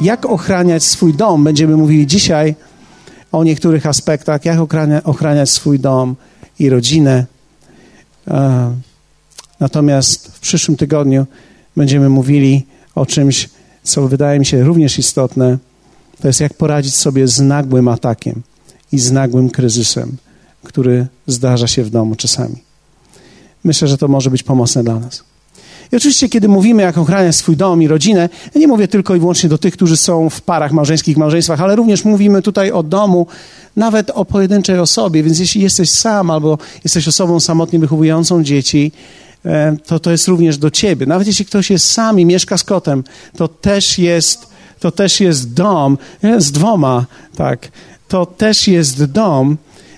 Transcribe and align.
jak 0.00 0.26
ochraniać 0.26 0.82
swój 0.82 1.14
dom. 1.14 1.44
Będziemy 1.44 1.76
mówili 1.76 2.06
dzisiaj 2.06 2.54
o 3.32 3.44
niektórych 3.44 3.86
aspektach, 3.86 4.44
jak 4.44 4.58
ochraniać 5.04 5.50
swój 5.50 5.78
dom 5.78 6.16
i 6.58 6.68
rodzinę. 6.68 7.26
E, 8.28 8.72
natomiast 9.60 10.28
w 10.28 10.40
przyszłym 10.40 10.76
tygodniu 10.76 11.26
będziemy 11.76 12.08
mówili 12.08 12.66
o 12.94 13.06
czymś, 13.06 13.48
co 13.82 14.08
wydaje 14.08 14.38
mi 14.38 14.46
się 14.46 14.64
również 14.64 14.98
istotne. 14.98 15.58
To 16.20 16.28
jest 16.28 16.40
jak 16.40 16.54
poradzić 16.54 16.94
sobie 16.94 17.28
z 17.28 17.40
nagłym 17.40 17.88
atakiem 17.88 18.42
i 18.92 18.98
z 18.98 19.12
nagłym 19.12 19.50
kryzysem, 19.50 20.16
który 20.64 21.06
zdarza 21.26 21.66
się 21.66 21.84
w 21.84 21.90
domu 21.90 22.14
czasami. 22.14 22.56
Myślę, 23.64 23.88
że 23.88 23.98
to 23.98 24.08
może 24.08 24.30
być 24.30 24.42
pomocne 24.42 24.84
dla 24.84 24.98
nas. 24.98 25.29
I 25.92 25.96
oczywiście, 25.96 26.28
kiedy 26.28 26.48
mówimy, 26.48 26.82
jak 26.82 26.98
ochraniać 26.98 27.36
swój 27.36 27.56
dom 27.56 27.82
i 27.82 27.88
rodzinę, 27.88 28.28
ja 28.54 28.60
nie 28.60 28.66
mówię 28.66 28.88
tylko 28.88 29.14
i 29.14 29.20
wyłącznie 29.20 29.48
do 29.48 29.58
tych, 29.58 29.74
którzy 29.74 29.96
są 29.96 30.30
w 30.30 30.40
parach 30.40 30.72
małżeńskich, 30.72 31.16
małżeństwach, 31.16 31.60
ale 31.60 31.76
również 31.76 32.04
mówimy 32.04 32.42
tutaj 32.42 32.72
o 32.72 32.82
domu, 32.82 33.26
nawet 33.76 34.10
o 34.10 34.24
pojedynczej 34.24 34.78
osobie. 34.78 35.22
Więc 35.22 35.38
jeśli 35.38 35.62
jesteś 35.62 35.90
sam 35.90 36.30
albo 36.30 36.58
jesteś 36.84 37.08
osobą 37.08 37.40
samotnie 37.40 37.78
wychowującą 37.78 38.44
dzieci, 38.44 38.92
e, 39.44 39.76
to 39.86 40.00
to 40.00 40.10
jest 40.10 40.28
również 40.28 40.58
do 40.58 40.70
ciebie. 40.70 41.06
Nawet 41.06 41.26
jeśli 41.26 41.44
ktoś 41.44 41.70
jest 41.70 41.90
sam 41.90 42.20
i 42.20 42.24
mieszka 42.24 42.58
z 42.58 42.64
kotem, 42.64 43.04
to 43.36 43.48
też 43.48 43.98
jest, 43.98 44.46
to 44.80 44.90
też 44.90 45.20
jest 45.20 45.54
dom, 45.54 45.98
z 46.38 46.52
dwoma, 46.52 47.06
tak. 47.36 47.68
To 48.08 48.26
też 48.26 48.68
jest 48.68 49.04
dom, 49.04 49.56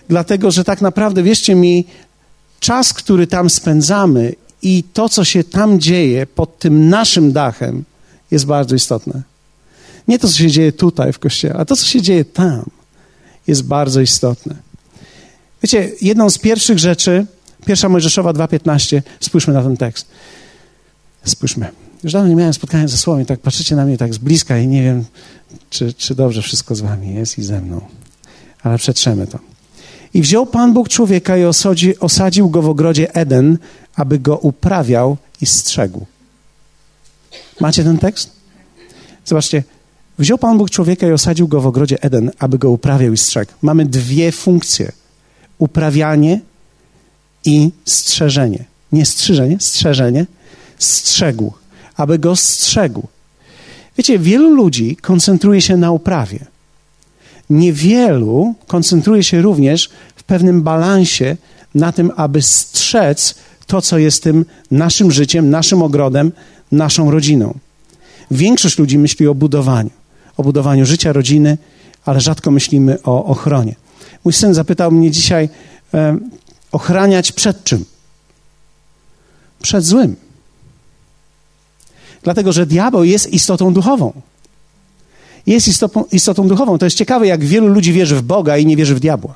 dlatego 0.09 0.50
że 0.50 0.64
tak 0.64 0.80
naprawdę, 0.80 1.22
wierzcie 1.22 1.55
mi, 1.55 1.84
czas, 2.61 2.92
który 2.92 3.27
tam 3.27 3.50
spędzamy 3.50 4.33
i 4.62 4.84
to, 4.92 5.08
co 5.08 5.24
się 5.24 5.44
tam 5.44 5.80
dzieje 5.80 6.27
pod 6.27 6.58
tym 6.58 6.88
naszym 6.88 7.32
dachem, 7.32 7.84
jest 8.30 8.46
bardzo 8.46 8.74
istotne. 8.74 9.22
Nie 10.08 10.19
to, 10.19 10.28
co 10.28 10.38
się 10.38 10.50
dzieje 10.50 10.72
tutaj 10.72 11.12
w 11.12 11.19
kościele, 11.19 11.54
a 11.54 11.64
to, 11.64 11.77
co 11.77 11.86
się 11.86 12.02
dzieje 12.02 12.24
tam, 12.24 12.64
jest 13.46 13.62
bardzo 13.62 14.00
istotne. 14.00 14.54
Wiecie, 15.62 15.91
jedną 16.00 16.30
z 16.30 16.38
pierwszych 16.38 16.78
rzeczy, 16.78 17.27
pierwsza 17.66 17.88
Mojżeszowa 17.88 18.32
2.15, 18.32 19.02
spójrzmy 19.20 19.54
na 19.54 19.62
ten 19.62 19.77
tekst. 19.77 20.06
Spójrzmy. 21.24 21.69
Już 22.04 22.12
dawno 22.12 22.28
nie 22.28 22.36
miałem 22.36 22.54
spotkania 22.54 22.88
ze 22.88 22.98
Słowem, 22.98 23.26
tak 23.26 23.41
patrzycie 23.41 23.76
na 23.76 23.84
mnie 23.84 23.98
tak 23.98 24.14
z 24.14 24.19
bliska 24.19 24.58
i 24.58 24.66
nie 24.66 24.82
wiem, 24.82 25.04
czy, 25.70 25.92
czy 25.94 26.14
dobrze 26.14 26.42
wszystko 26.42 26.74
z 26.74 26.80
wami 26.80 27.14
jest 27.14 27.38
i 27.38 27.42
ze 27.42 27.60
mną. 27.60 27.80
Ale 28.62 28.78
przetrzemy 28.78 29.26
to. 29.26 29.52
I 30.14 30.22
wziął 30.22 30.46
Pan 30.46 30.72
Bóg 30.72 30.88
człowieka 30.88 31.36
i 31.36 31.44
osadzi, 31.44 31.98
osadził 31.98 32.50
go 32.50 32.62
w 32.62 32.68
ogrodzie 32.68 33.14
Eden, 33.14 33.58
aby 33.96 34.19
go 34.19 34.36
uprawiał 34.36 35.16
i 35.41 35.46
strzegł. 35.46 36.06
Macie 37.60 37.84
ten 37.84 37.98
tekst? 37.98 38.30
Zobaczcie. 39.24 39.62
Wziął 40.19 40.38
Pan 40.38 40.58
Bóg 40.58 40.70
człowieka 40.70 41.06
i 41.06 41.12
osadził 41.12 41.48
go 41.48 41.60
w 41.60 41.66
ogrodzie 41.66 42.02
Eden, 42.02 42.30
aby 42.38 42.58
go 42.58 42.70
uprawiał 42.70 43.12
i 43.12 43.16
strzegł. 43.16 43.52
Mamy 43.62 43.86
dwie 43.86 44.32
funkcje. 44.32 44.92
Uprawianie 45.58 46.41
i 47.44 47.70
strzeżenie. 47.84 48.64
Nie 48.92 49.06
strzyżenie, 49.06 49.56
strzeżenie. 49.60 50.26
Strzegł. 50.78 51.52
Aby 51.97 52.19
go 52.19 52.36
strzegł. 52.36 53.08
Wiecie, 53.98 54.19
wielu 54.19 54.50
ludzi 54.50 54.97
koncentruje 54.97 55.60
się 55.60 55.76
na 55.76 55.91
uprawie. 55.91 56.52
Niewielu 57.53 58.55
koncentruje 58.67 59.22
się 59.22 59.42
również 59.42 59.91
w 60.17 60.22
pewnym 60.22 60.62
balansie 60.62 61.36
na 61.75 61.92
tym, 61.92 62.11
aby 62.17 62.42
strzec 62.42 63.34
to, 63.67 63.83
co 63.83 63.98
jest 63.98 64.22
tym 64.22 64.44
naszym 64.70 65.12
życiem, 65.12 65.50
naszym 65.50 65.83
ogrodem, 65.83 66.33
naszą 66.72 67.10
rodziną. 67.10 67.54
Większość 68.31 68.78
ludzi 68.78 68.99
myśli 68.99 69.26
o 69.26 69.34
budowaniu, 69.34 69.91
o 70.37 70.43
budowaniu 70.43 70.87
życia, 70.87 71.12
rodziny, 71.12 71.59
ale 72.04 72.21
rzadko 72.21 72.50
myślimy 72.50 73.03
o 73.03 73.25
ochronie. 73.25 73.75
Mój 74.25 74.32
syn 74.32 74.55
zapytał 74.55 74.93
mnie 74.93 75.10
dzisiaj, 75.10 75.49
e, 75.94 76.19
ochraniać 76.72 77.32
przed 77.32 77.65
czym? 77.65 77.84
Przed 79.62 79.84
złym. 79.84 80.16
Dlatego, 82.22 82.53
że 82.53 82.66
diabeł 82.66 83.05
jest 83.05 83.32
istotą 83.32 83.75
duchową. 83.75 84.12
Jest 85.47 85.69
istotą, 85.69 86.04
istotą 86.12 86.48
duchową. 86.48 86.78
To 86.78 86.86
jest 86.86 86.97
ciekawe, 86.97 87.26
jak 87.26 87.44
wielu 87.44 87.66
ludzi 87.66 87.92
wierzy 87.92 88.16
w 88.16 88.22
Boga 88.22 88.56
i 88.56 88.66
nie 88.66 88.76
wierzy 88.76 88.94
w 88.94 89.00
diabła. 89.00 89.34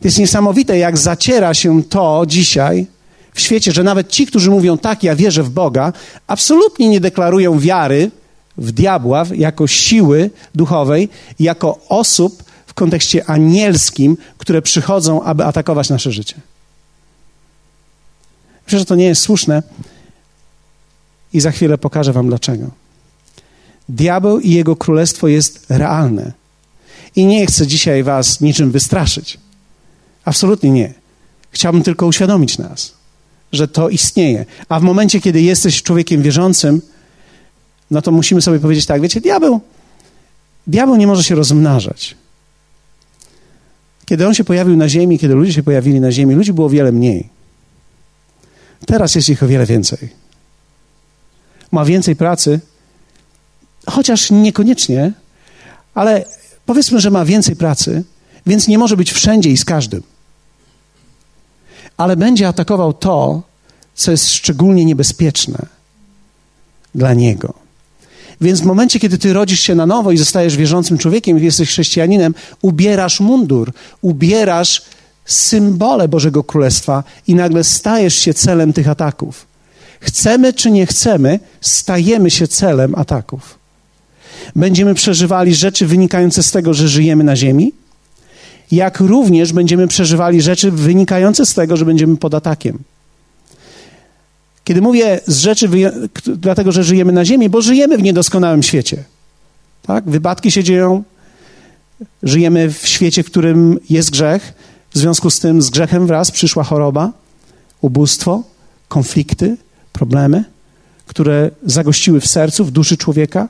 To 0.00 0.08
jest 0.08 0.18
niesamowite, 0.18 0.78
jak 0.78 0.98
zaciera 0.98 1.54
się 1.54 1.82
to 1.82 2.24
dzisiaj 2.26 2.86
w 3.34 3.40
świecie, 3.40 3.72
że 3.72 3.82
nawet 3.82 4.08
ci, 4.08 4.26
którzy 4.26 4.50
mówią 4.50 4.78
tak, 4.78 5.02
ja 5.02 5.16
wierzę 5.16 5.42
w 5.42 5.50
Boga, 5.50 5.92
absolutnie 6.26 6.88
nie 6.88 7.00
deklarują 7.00 7.58
wiary 7.58 8.10
w 8.58 8.72
diabła 8.72 9.24
jako 9.34 9.66
siły 9.66 10.30
duchowej, 10.54 11.08
jako 11.38 11.78
osób 11.88 12.44
w 12.66 12.74
kontekście 12.74 13.30
anielskim, 13.30 14.16
które 14.38 14.62
przychodzą, 14.62 15.22
aby 15.22 15.44
atakować 15.44 15.88
nasze 15.88 16.12
życie. 16.12 16.34
Myślę, 18.66 18.78
że 18.78 18.84
to 18.84 18.94
nie 18.94 19.04
jest 19.04 19.22
słuszne 19.22 19.62
i 21.32 21.40
za 21.40 21.50
chwilę 21.50 21.78
pokażę 21.78 22.12
Wam 22.12 22.28
dlaczego. 22.28 22.79
Diabeł 23.90 24.40
i 24.40 24.50
jego 24.50 24.76
królestwo 24.76 25.28
jest 25.28 25.66
realne. 25.68 26.32
I 27.16 27.26
nie 27.26 27.46
chcę 27.46 27.66
dzisiaj 27.66 28.02
Was 28.02 28.40
niczym 28.40 28.70
wystraszyć. 28.70 29.38
Absolutnie 30.24 30.70
nie. 30.70 30.94
Chciałbym 31.50 31.82
tylko 31.82 32.06
uświadomić 32.06 32.58
nas, 32.58 32.94
że 33.52 33.68
to 33.68 33.88
istnieje. 33.88 34.46
A 34.68 34.80
w 34.80 34.82
momencie, 34.82 35.20
kiedy 35.20 35.42
jesteś 35.42 35.82
człowiekiem 35.82 36.22
wierzącym, 36.22 36.82
no 37.90 38.02
to 38.02 38.12
musimy 38.12 38.42
sobie 38.42 38.58
powiedzieć 38.58 38.86
tak, 38.86 39.02
wiecie, 39.02 39.20
diabeł, 39.20 39.60
diabeł 40.66 40.96
nie 40.96 41.06
może 41.06 41.24
się 41.24 41.34
rozmnażać. 41.34 42.16
Kiedy 44.06 44.26
on 44.26 44.34
się 44.34 44.44
pojawił 44.44 44.76
na 44.76 44.88
ziemi, 44.88 45.18
kiedy 45.18 45.34
ludzie 45.34 45.52
się 45.52 45.62
pojawili 45.62 46.00
na 46.00 46.12
ziemi, 46.12 46.34
ludzi 46.34 46.52
było 46.52 46.70
wiele 46.70 46.92
mniej. 46.92 47.28
Teraz 48.86 49.14
jest 49.14 49.28
ich 49.28 49.42
o 49.42 49.46
wiele 49.46 49.66
więcej. 49.66 50.08
Ma 51.72 51.84
więcej 51.84 52.16
pracy, 52.16 52.60
chociaż 53.86 54.30
niekoniecznie, 54.30 55.12
ale 55.94 56.24
powiedzmy, 56.66 57.00
że 57.00 57.10
ma 57.10 57.24
więcej 57.24 57.56
pracy, 57.56 58.04
więc 58.46 58.68
nie 58.68 58.78
może 58.78 58.96
być 58.96 59.12
wszędzie 59.12 59.50
i 59.50 59.56
z 59.56 59.64
każdym. 59.64 60.02
Ale 61.96 62.16
będzie 62.16 62.48
atakował 62.48 62.92
to, 62.92 63.42
co 63.94 64.10
jest 64.10 64.30
szczególnie 64.30 64.84
niebezpieczne 64.84 65.66
dla 66.94 67.14
niego. 67.14 67.54
Więc 68.40 68.60
w 68.60 68.64
momencie, 68.64 69.00
kiedy 69.00 69.18
ty 69.18 69.32
rodzisz 69.32 69.60
się 69.60 69.74
na 69.74 69.86
nowo 69.86 70.12
i 70.12 70.16
zostajesz 70.16 70.56
wierzącym 70.56 70.98
człowiekiem 70.98 71.38
jesteś 71.38 71.68
chrześcijaninem, 71.68 72.34
ubierasz 72.62 73.20
mundur, 73.20 73.72
ubierasz 74.00 74.82
symbole 75.24 76.08
Bożego 76.08 76.44
Królestwa 76.44 77.04
i 77.26 77.34
nagle 77.34 77.64
stajesz 77.64 78.14
się 78.14 78.34
celem 78.34 78.72
tych 78.72 78.88
ataków. 78.88 79.46
Chcemy 80.00 80.52
czy 80.52 80.70
nie 80.70 80.86
chcemy, 80.86 81.40
stajemy 81.60 82.30
się 82.30 82.48
celem 82.48 82.94
ataków. 82.94 83.59
Będziemy 84.56 84.94
przeżywali 84.94 85.54
rzeczy 85.54 85.86
wynikające 85.86 86.42
z 86.42 86.50
tego, 86.50 86.74
że 86.74 86.88
żyjemy 86.88 87.24
na 87.24 87.36
ziemi, 87.36 87.72
jak 88.70 89.00
również 89.00 89.52
będziemy 89.52 89.88
przeżywali 89.88 90.42
rzeczy 90.42 90.70
wynikające 90.70 91.46
z 91.46 91.54
tego, 91.54 91.76
że 91.76 91.84
będziemy 91.84 92.16
pod 92.16 92.34
atakiem. 92.34 92.78
Kiedy 94.64 94.82
mówię 94.82 95.20
z 95.26 95.38
rzeczy, 95.38 95.68
dlatego 96.26 96.72
że 96.72 96.84
żyjemy 96.84 97.12
na 97.12 97.24
Ziemi, 97.24 97.48
bo 97.48 97.62
żyjemy 97.62 97.98
w 97.98 98.02
niedoskonałym 98.02 98.62
świecie. 98.62 99.04
Tak? 99.82 100.04
Wypadki 100.04 100.50
się 100.50 100.64
dzieją, 100.64 101.02
żyjemy 102.22 102.72
w 102.72 102.88
świecie, 102.88 103.22
w 103.22 103.26
którym 103.26 103.78
jest 103.90 104.10
grzech. 104.10 104.52
W 104.90 104.98
związku 104.98 105.30
z 105.30 105.40
tym 105.40 105.62
z 105.62 105.70
grzechem 105.70 106.06
wraz 106.06 106.30
przyszła 106.30 106.64
choroba, 106.64 107.12
ubóstwo, 107.80 108.42
konflikty, 108.88 109.56
problemy, 109.92 110.44
które 111.06 111.50
zagościły 111.66 112.20
w 112.20 112.26
sercu, 112.26 112.64
w 112.64 112.70
duszy 112.70 112.96
człowieka. 112.96 113.48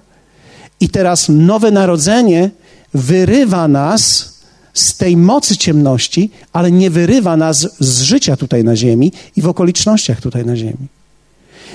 I 0.80 0.88
teraz 0.88 1.28
nowe 1.28 1.70
narodzenie 1.70 2.50
wyrywa 2.94 3.68
nas 3.68 4.34
z 4.74 4.96
tej 4.96 5.16
mocy 5.16 5.56
ciemności, 5.56 6.30
ale 6.52 6.72
nie 6.72 6.90
wyrywa 6.90 7.36
nas 7.36 7.68
z 7.80 8.00
życia 8.00 8.36
tutaj 8.36 8.64
na 8.64 8.76
ziemi 8.76 9.12
i 9.36 9.42
w 9.42 9.48
okolicznościach 9.48 10.20
tutaj 10.20 10.44
na 10.44 10.56
ziemi. 10.56 10.88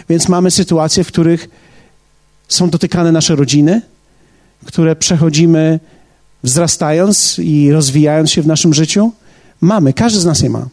Więc 0.10 0.30
mamy 0.30 0.52
sytuacje, 0.52 1.04
w 1.04 1.07
których 1.07 1.50
są 2.48 2.69
dotykane 2.69 3.12
nasze 3.12 3.36
rodziny, 3.36 3.81
które 4.66 4.96
przechodzimy 4.96 5.80
wzrastając 6.44 7.40
i 7.40 7.72
rozwijając 7.72 8.31
się 8.31 8.42
w 8.42 8.48
naszym 8.48 8.74
życiu. 8.74 9.12
Mamy, 9.62 9.94
każdy 9.94 10.19
z 10.19 10.25
nas 10.25 10.42
je 10.42 10.50
ma. 10.50 10.68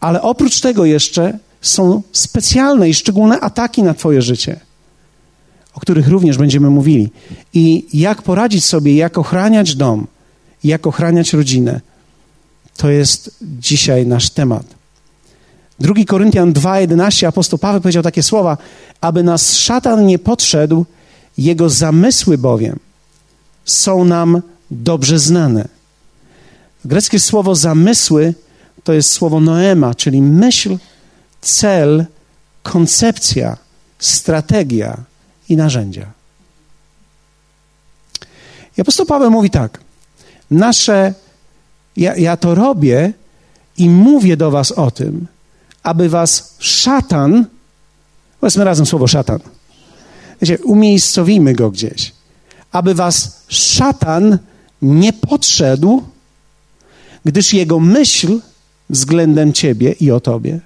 Ale 0.00 0.22
oprócz 0.22 0.60
tego 0.60 0.84
jeszcze 0.84 1.38
są 1.60 2.02
specjalne 2.12 2.88
i 2.88 2.94
szczególne 2.94 3.40
ataki 3.40 3.82
na 3.82 3.94
Twoje 3.94 4.22
życie, 4.22 4.60
o 5.74 5.80
których 5.80 6.08
również 6.08 6.38
będziemy 6.38 6.70
mówili. 6.70 7.10
I 7.54 7.86
jak 7.94 8.22
poradzić 8.22 8.64
sobie, 8.64 8.94
jak 8.94 9.18
ochraniać 9.18 9.76
dom, 9.76 10.06
jak 10.64 10.86
ochraniać 10.86 11.32
rodzinę. 11.32 11.80
To 12.76 12.90
jest 12.90 13.36
dzisiaj 13.42 14.06
nasz 14.06 14.30
temat. 14.30 14.66
2 15.80 15.94
Koryntian 16.06 16.52
2:11 16.52 17.26
apostoł 17.26 17.58
Paweł 17.58 17.80
powiedział 17.80 18.02
takie 18.02 18.22
słowa, 18.22 18.58
aby 19.00 19.22
nas 19.22 19.56
szatan 19.56 20.06
nie 20.06 20.18
podszedł 20.18 20.86
Jego 21.38 21.68
zamysły 21.68 22.38
bowiem 22.38 22.78
są 23.64 24.04
nam 24.04 24.42
dobrze 24.70 25.18
znane. 25.18 25.68
Greckie 26.84 27.20
słowo 27.20 27.54
zamysły 27.54 28.34
to 28.84 28.92
jest 28.92 29.10
słowo 29.10 29.40
noema, 29.40 29.94
czyli 29.94 30.22
myśl, 30.22 30.78
cel, 31.40 32.04
koncepcja, 32.62 33.56
strategia 33.98 35.04
i 35.52 35.56
narzędzia. 35.56 36.06
I 38.78 38.80
apostoł 38.80 39.06
Paweł 39.06 39.30
mówi 39.30 39.50
tak: 39.50 39.80
Nasze, 40.50 41.14
ja, 41.96 42.16
ja 42.16 42.36
to 42.36 42.54
robię 42.54 43.12
i 43.78 43.90
mówię 43.90 44.36
do 44.36 44.50
Was 44.50 44.72
o 44.72 44.90
tym, 44.90 45.26
aby 45.82 46.08
Was 46.08 46.54
szatan, 46.58 47.46
powiedzmy 48.40 48.64
razem 48.64 48.86
słowo 48.86 49.06
szatan, 49.06 49.40
wiecie, 50.40 50.58
umiejscowimy 50.58 51.54
go 51.54 51.70
gdzieś, 51.70 52.12
aby 52.72 52.94
Was 52.94 53.42
szatan 53.48 54.38
nie 54.82 55.12
podszedł, 55.12 56.02
gdyż 57.24 57.54
jego 57.54 57.80
myśl 57.80 58.40
względem 58.90 59.52
Ciebie 59.52 59.92
i 59.92 60.10
o 60.10 60.20
Tobie, 60.20 60.60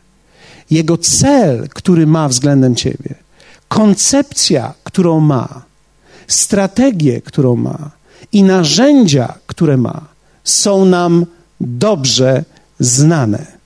jego 0.70 0.98
cel, 0.98 1.68
który 1.68 2.06
ma 2.06 2.28
względem 2.28 2.74
Ciebie, 2.74 3.25
koncepcja, 3.68 4.74
którą 4.84 5.20
ma, 5.20 5.62
strategię, 6.28 7.20
którą 7.20 7.56
ma, 7.56 7.90
i 8.32 8.42
narzędzia, 8.42 9.34
które 9.46 9.76
ma, 9.76 10.00
są 10.44 10.84
nam 10.84 11.26
dobrze 11.60 12.44
znane. 12.80 13.56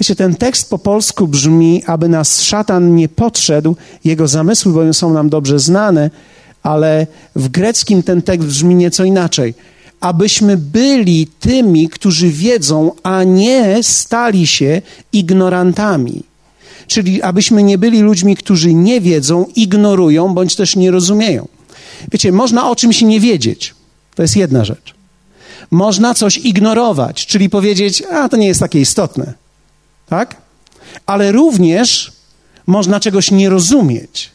Wiecie, 0.00 0.16
ten 0.16 0.34
tekst 0.34 0.70
po 0.70 0.78
polsku 0.78 1.28
brzmi, 1.28 1.82
aby 1.86 2.08
nas 2.08 2.42
szatan 2.42 2.94
nie 2.94 3.08
podszedł, 3.08 3.76
jego 4.04 4.28
zamysły 4.28 4.72
bowiem 4.72 4.94
są 4.94 5.12
nam 5.12 5.28
dobrze 5.28 5.58
znane, 5.58 6.10
ale 6.62 7.06
w 7.36 7.48
greckim 7.48 8.02
ten 8.02 8.22
tekst 8.22 8.48
brzmi 8.48 8.74
nieco 8.74 9.04
inaczej. 9.04 9.54
Abyśmy 10.00 10.56
byli 10.56 11.26
tymi, 11.26 11.88
którzy 11.88 12.30
wiedzą, 12.30 12.92
a 13.02 13.24
nie 13.24 13.82
stali 13.82 14.46
się 14.46 14.82
ignorantami. 15.12 16.22
Czyli 16.86 17.22
abyśmy 17.22 17.62
nie 17.62 17.78
byli 17.78 18.00
ludźmi, 18.00 18.36
którzy 18.36 18.74
nie 18.74 19.00
wiedzą, 19.00 19.46
ignorują 19.56 20.34
bądź 20.34 20.56
też 20.56 20.76
nie 20.76 20.90
rozumieją. 20.90 21.48
Wiecie, 22.12 22.32
można 22.32 22.70
o 22.70 22.76
czymś 22.76 23.02
nie 23.02 23.20
wiedzieć. 23.20 23.74
To 24.14 24.22
jest 24.22 24.36
jedna 24.36 24.64
rzecz. 24.64 24.94
Można 25.70 26.14
coś 26.14 26.36
ignorować, 26.36 27.26
czyli 27.26 27.50
powiedzieć, 27.50 28.02
a 28.02 28.28
to 28.28 28.36
nie 28.36 28.46
jest 28.46 28.60
takie 28.60 28.80
istotne. 28.80 29.34
Tak? 30.08 30.36
Ale 31.06 31.32
również 31.32 32.12
można 32.66 33.00
czegoś 33.00 33.30
nie 33.30 33.50
rozumieć. 33.50 34.30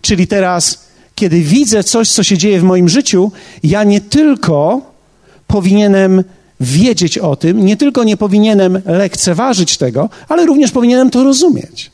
Czyli 0.00 0.26
teraz, 0.26 0.84
kiedy 1.14 1.40
widzę 1.40 1.84
coś, 1.84 2.08
co 2.08 2.22
się 2.22 2.38
dzieje 2.38 2.60
w 2.60 2.64
moim 2.64 2.88
życiu, 2.88 3.32
ja 3.62 3.84
nie 3.84 4.00
tylko 4.00 4.80
powinienem 5.46 6.24
wiedzieć 6.62 7.18
o 7.18 7.36
tym, 7.36 7.64
nie 7.64 7.76
tylko 7.76 8.04
nie 8.04 8.16
powinienem 8.16 8.82
lekceważyć 8.84 9.76
tego, 9.76 10.08
ale 10.28 10.46
również 10.46 10.70
powinienem 10.70 11.10
to 11.10 11.24
rozumieć. 11.24 11.90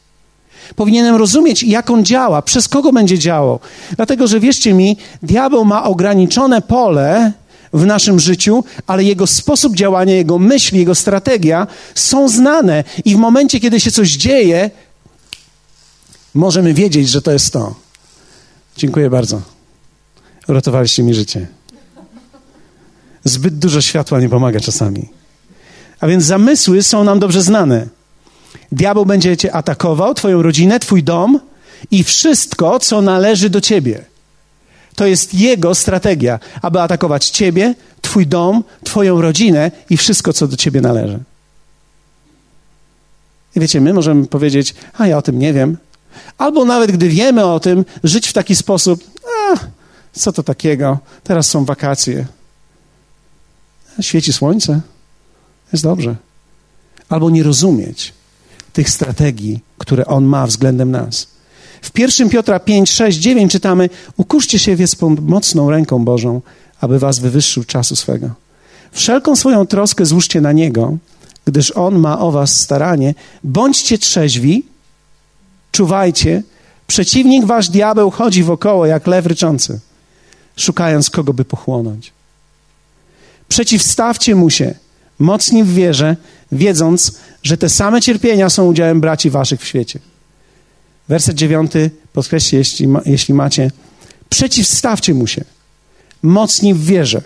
Powinienem 0.76 1.17
rozumieć, 1.17 1.62
jak 1.62 1.91
on 1.91 2.05
działa, 2.05 2.43
przez 2.43 2.69
kogo 2.69 2.93
będzie 2.93 3.19
działał. 3.19 3.61
Dlatego, 3.97 4.26
że 4.26 4.41
wierzcie 4.41 4.75
mi, 4.75 4.97
diabeł 5.23 5.65
ma 5.65 5.85
ograniczone 5.85 6.62
pole 6.62 7.32
w 7.73 7.87
naszym 7.87 8.20
życiu, 8.20 8.65
ale 8.87 9.05
jego 9.05 9.26
sposób 9.26 9.76
działania, 9.76 10.15
jego 10.15 10.38
myśli, 10.38 10.79
jego 10.79 10.94
strategia 10.94 11.67
są 11.94 12.29
znane. 12.29 12.85
I 13.05 13.14
w 13.14 13.19
momencie, 13.19 13.61
kiedy 13.61 13.81
się 13.81 13.91
coś 13.91 14.11
dzieje, 14.11 14.71
możemy 16.35 16.75
wiedzieć, 16.75 17.09
że 17.09 17.23
to 17.23 17.32
jest 17.32 17.53
to. 17.53 17.75
Dziękuję 18.76 19.11
bardzo. 19.11 19.41
Uratowaliście 20.49 21.03
mi 21.03 21.14
życie. 21.14 21.58
Zbyt 23.25 23.59
dużo 23.59 23.81
światła 23.81 24.20
nie 24.20 24.29
pomaga 24.29 24.61
czasami. 24.61 25.09
A 26.00 26.06
więc 26.06 26.25
zamysły 26.25 26.82
są 26.82 27.05
nam 27.05 27.19
dobrze 27.19 27.43
znane. 27.43 27.87
Diabeł 28.73 29.06
będzie 29.06 29.37
cię 29.37 29.53
atakował, 29.53 30.15
twoją 30.15 30.43
rodzinę, 30.43 30.81
twój 30.81 31.03
dom 31.03 31.41
i 31.91 32.05
wszystko, 32.05 32.79
co 32.79 33.03
należy 33.03 33.50
do 33.50 33.61
ciebie. 33.61 34.05
To 34.94 35.06
jest 35.06 35.35
jego 35.35 35.75
strategia, 35.75 36.41
aby 36.62 36.81
atakować 36.81 37.31
ciebie, 37.31 37.75
twój 38.03 38.26
dom, 38.26 38.65
twoją 38.85 39.21
rodzinę 39.21 39.71
i 39.91 39.97
wszystko, 39.97 40.32
co 40.32 40.49
do 40.49 40.56
ciebie 40.56 40.81
należy. 40.81 41.19
I 43.56 43.61
wiecie, 43.61 43.81
my 43.81 43.94
możemy 43.94 44.26
powiedzieć, 44.26 44.75
a 44.99 45.06
ja 45.06 45.19
o 45.19 45.23
tym 45.23 45.38
nie 45.38 45.53
wiem. 45.53 45.76
Albo 46.38 46.64
nawet 46.64 46.93
gdy 46.93 47.09
wiemy 47.09 47.44
o 47.44 47.61
tym, 47.61 47.85
żyć 48.05 48.29
w 48.29 48.32
taki 48.32 48.56
sposób, 48.56 49.05
a 49.25 49.59
co 50.12 50.32
to 50.32 50.43
takiego, 50.43 50.99
teraz 51.25 51.47
są 51.47 51.64
wakacje. 51.64 52.26
Świeci 54.00 54.33
słońce, 54.33 54.81
jest 55.73 55.85
dobrze. 55.85 56.17
Albo 57.09 57.31
nie 57.31 57.43
rozumieć, 57.43 58.12
tych 58.73 58.91
strategii, 58.91 59.61
które 59.79 60.06
On 60.06 60.25
ma 60.25 60.47
względem 60.47 60.91
nas. 60.91 61.27
W 61.83 61.99
1 61.99 62.29
Piotra 62.29 62.61
5, 62.61 62.91
6, 62.91 63.19
9 63.19 63.53
czytamy: 63.53 63.89
Ukuszcie 64.17 64.59
się 64.59 64.77
więc 64.77 64.97
mocną 65.21 65.71
ręką 65.71 66.05
Bożą, 66.05 66.41
aby 66.81 66.99
was 66.99 67.19
wywyższył 67.19 67.65
czasu 67.65 67.97
swego. 67.97 68.31
Wszelką 68.93 69.37
swoją 69.37 69.67
troskę 69.67 70.06
złóżcie 70.06 70.41
na 70.41 70.53
Niego, 70.53 70.97
gdyż 71.45 71.73
On 71.77 71.99
ma 71.99 72.19
o 72.19 72.31
was 72.31 72.61
staranie. 72.61 73.15
Bądźcie 73.45 73.99
trzeźwi, 73.99 74.65
czuwajcie. 75.73 76.43
Przeciwnik 76.87 77.45
wasz 77.45 77.69
diabeł 77.69 78.11
chodzi 78.11 78.43
wokoło 78.43 78.87
jak 78.87 79.06
lew 79.06 79.27
ryczący, 79.27 79.81
szukając 80.56 81.11
kogo 81.11 81.33
by 81.35 81.45
pochłonąć. 81.45 82.12
Przeciwstawcie 83.49 84.35
mu 84.35 84.50
się, 84.50 84.75
mocni 85.19 85.65
w 85.65 85.75
wierze, 85.75 86.17
wiedząc, 86.53 87.12
że 87.43 87.56
te 87.56 87.69
same 87.69 88.03
cierpienia 88.03 88.50
są 88.50 88.67
udziałem 88.67 89.00
braci 89.00 89.31
waszych 89.31 89.61
w 89.61 89.67
świecie. 89.67 89.99
Werset 91.09 91.37
dziewiąty, 91.37 91.91
podkreślcie, 92.12 92.56
jeśli, 92.56 92.89
ma, 92.89 93.00
jeśli 93.06 93.35
macie, 93.35 93.71
przeciwstawcie 94.29 95.15
mu 95.15 95.27
się, 95.27 95.45
mocni 96.23 96.75
w 96.75 96.85
wierze, 96.85 97.23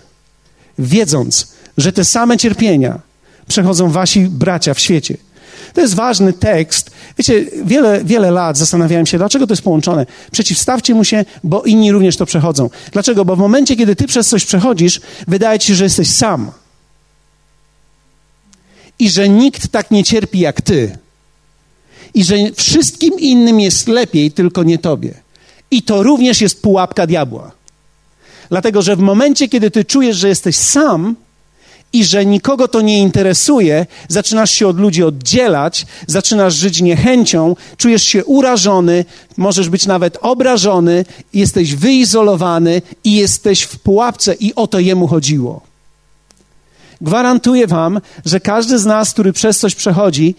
wiedząc, 0.79 1.47
że 1.77 1.91
te 1.91 2.05
same 2.05 2.37
cierpienia 2.37 2.99
przechodzą 3.47 3.89
wasi 3.89 4.19
bracia 4.19 4.73
w 4.73 4.79
świecie. 4.79 5.17
To 5.73 5.81
jest 5.81 5.93
ważny 5.93 6.33
tekst. 6.33 6.91
Wiecie, 7.17 7.45
wiele, 7.63 8.03
wiele 8.03 8.31
lat 8.31 8.57
zastanawiałem 8.57 9.05
się, 9.05 9.17
dlaczego 9.17 9.47
to 9.47 9.53
jest 9.53 9.61
połączone. 9.61 10.05
Przeciwstawcie 10.31 10.95
mu 10.95 11.03
się, 11.03 11.25
bo 11.43 11.63
inni 11.63 11.91
również 11.91 12.17
to 12.17 12.25
przechodzą. 12.25 12.69
Dlaczego? 12.91 13.25
Bo 13.25 13.35
w 13.35 13.39
momencie, 13.39 13.75
kiedy 13.75 13.95
ty 13.95 14.07
przez 14.07 14.27
coś 14.27 14.45
przechodzisz, 14.45 15.01
wydaje 15.27 15.59
ci 15.59 15.67
się, 15.67 15.75
że 15.75 15.83
jesteś 15.83 16.09
sam 16.09 16.51
i 18.99 19.09
że 19.09 19.29
nikt 19.29 19.67
tak 19.67 19.91
nie 19.91 20.03
cierpi 20.03 20.39
jak 20.39 20.61
ty. 20.61 20.97
I 22.13 22.23
że 22.23 22.35
wszystkim 22.55 23.19
innym 23.19 23.59
jest 23.59 23.87
lepiej, 23.87 24.31
tylko 24.31 24.63
nie 24.63 24.77
tobie. 24.77 25.13
I 25.71 25.81
to 25.81 26.03
również 26.03 26.41
jest 26.41 26.61
pułapka 26.61 27.07
diabła. 27.07 27.51
Dlatego, 28.49 28.81
że 28.81 28.95
w 28.95 28.99
momencie, 28.99 29.47
kiedy 29.47 29.71
ty 29.71 29.85
czujesz, 29.85 30.17
że 30.17 30.27
jesteś 30.27 30.55
sam 30.55 31.15
i 31.93 32.05
że 32.05 32.25
nikogo 32.25 32.67
to 32.67 32.81
nie 32.81 32.99
interesuje, 32.99 33.85
zaczynasz 34.07 34.51
się 34.51 34.67
od 34.67 34.79
ludzi 34.79 35.03
oddzielać, 35.03 35.85
zaczynasz 36.07 36.55
żyć 36.55 36.81
niechęcią, 36.81 37.55
czujesz 37.77 38.03
się 38.03 38.25
urażony, 38.25 39.05
możesz 39.37 39.69
być 39.69 39.85
nawet 39.85 40.17
obrażony, 40.21 41.05
jesteś 41.33 41.75
wyizolowany 41.75 42.81
i 43.03 43.15
jesteś 43.15 43.61
w 43.61 43.79
pułapce, 43.79 44.33
i 44.33 44.55
o 44.55 44.67
to 44.67 44.79
jemu 44.79 45.07
chodziło. 45.07 45.61
Gwarantuję 47.01 47.67
Wam, 47.67 48.01
że 48.25 48.39
każdy 48.39 48.79
z 48.79 48.85
nas, 48.85 49.13
który 49.13 49.33
przez 49.33 49.59
coś 49.59 49.75
przechodzi, 49.75 50.35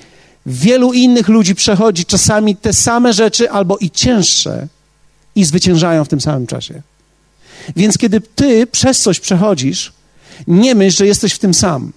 wielu 0.47 0.93
innych 0.93 1.29
ludzi 1.29 1.55
przechodzi 1.55 2.05
czasami 2.05 2.57
te 2.57 2.73
same 2.73 3.13
rzeczy 3.13 3.51
albo 3.51 3.77
i 3.77 3.91
cięższe 3.91 4.69
i 5.37 5.45
zwyciężają 5.45 6.05
w 6.05 6.09
tym 6.09 6.21
samym 6.21 6.47
czasie. 6.47 6.83
Więc 7.77 7.99
kiedy 7.99 8.21
Ty 8.21 8.67
przez 8.67 9.01
coś 9.01 9.21
przechodzisz, 9.21 9.93
nie 10.47 10.75
myśl, 10.75 10.97
że 10.97 11.07
jesteś 11.07 11.33
w 11.33 11.38
tym 11.38 11.55
sam, 11.55 11.93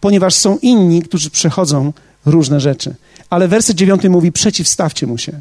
ponieważ 0.00 0.34
są 0.34 0.58
inni, 0.58 1.02
którzy 1.02 1.30
przechodzą 1.30 1.92
różne 2.24 2.60
rzeczy. 2.60 2.94
Ale 3.30 3.48
werset 3.48 3.76
dziewiąty 3.76 4.10
mówi: 4.10 4.32
przeciwstawcie 4.32 5.06
mu 5.06 5.18
się. 5.18 5.40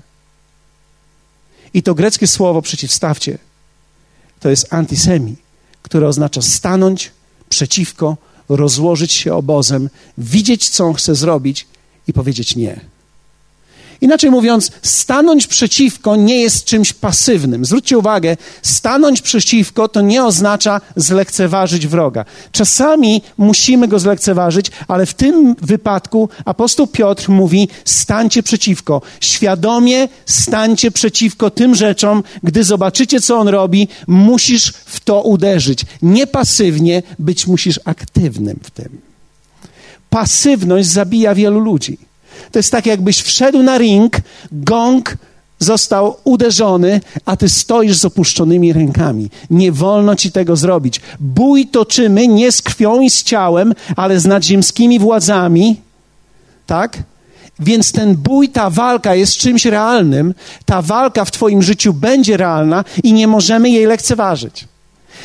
I 1.73 1.83
to 1.83 1.95
greckie 1.95 2.27
słowo 2.27 2.61
przeciwstawcie 2.61 3.37
to 4.39 4.49
jest 4.49 4.73
antisemi, 4.73 5.35
które 5.81 6.07
oznacza 6.07 6.41
stanąć 6.41 7.11
przeciwko 7.49 8.17
rozłożyć 8.49 9.11
się 9.13 9.33
obozem, 9.33 9.89
widzieć, 10.17 10.69
co 10.69 10.85
on 10.85 10.93
chce 10.93 11.15
zrobić 11.15 11.67
i 12.07 12.13
powiedzieć 12.13 12.55
nie. 12.55 12.90
Inaczej 14.01 14.31
mówiąc, 14.31 14.71
stanąć 14.81 15.47
przeciwko 15.47 16.15
nie 16.15 16.41
jest 16.41 16.65
czymś 16.65 16.93
pasywnym. 16.93 17.65
Zwróćcie 17.65 17.97
uwagę, 17.97 18.37
stanąć 18.61 19.21
przeciwko 19.21 19.87
to 19.87 20.01
nie 20.01 20.23
oznacza 20.23 20.81
zlekceważyć 20.95 21.87
wroga. 21.87 22.25
Czasami 22.51 23.21
musimy 23.37 23.87
go 23.87 23.99
zlekceważyć, 23.99 24.71
ale 24.87 25.05
w 25.05 25.13
tym 25.13 25.55
wypadku 25.61 26.29
apostoł 26.45 26.87
Piotr 26.87 27.29
mówi: 27.29 27.69
stańcie 27.85 28.43
przeciwko. 28.43 29.01
Świadomie 29.19 30.07
stańcie 30.25 30.91
przeciwko 30.91 31.49
tym 31.49 31.75
rzeczom, 31.75 32.23
gdy 32.43 32.63
zobaczycie, 32.63 33.21
co 33.21 33.37
on 33.37 33.47
robi, 33.47 33.87
musisz 34.07 34.73
w 34.85 34.99
to 34.99 35.21
uderzyć. 35.21 35.85
Nie 36.01 36.27
pasywnie, 36.27 37.03
być 37.19 37.47
musisz 37.47 37.79
aktywnym 37.85 38.59
w 38.63 38.71
tym. 38.71 39.01
Pasywność 40.09 40.87
zabija 40.87 41.35
wielu 41.35 41.59
ludzi. 41.59 42.10
To 42.51 42.59
jest 42.59 42.71
tak, 42.71 42.85
jakbyś 42.85 43.21
wszedł 43.21 43.63
na 43.63 43.77
ring, 43.77 44.17
gong 44.51 45.17
został 45.59 46.17
uderzony, 46.23 47.01
a 47.25 47.37
ty 47.37 47.49
stoisz 47.49 47.97
z 47.97 48.05
opuszczonymi 48.05 48.73
rękami. 48.73 49.29
Nie 49.49 49.71
wolno 49.71 50.15
ci 50.15 50.31
tego 50.31 50.55
zrobić. 50.55 51.01
Bój 51.19 51.67
toczymy 51.67 52.27
nie 52.27 52.51
z 52.51 52.61
krwią 52.61 53.01
i 53.01 53.09
z 53.09 53.23
ciałem, 53.23 53.73
ale 53.95 54.19
z 54.19 54.25
nadziemskimi 54.25 54.99
władzami. 54.99 55.81
Tak? 56.65 57.03
Więc 57.59 57.91
ten 57.91 58.15
bój, 58.15 58.49
ta 58.49 58.69
walka 58.69 59.15
jest 59.15 59.37
czymś 59.37 59.65
realnym. 59.65 60.33
Ta 60.65 60.81
walka 60.81 61.25
w 61.25 61.31
Twoim 61.31 61.61
życiu 61.61 61.93
będzie 61.93 62.37
realna 62.37 62.83
i 63.03 63.13
nie 63.13 63.27
możemy 63.27 63.69
jej 63.69 63.85
lekceważyć. 63.85 64.67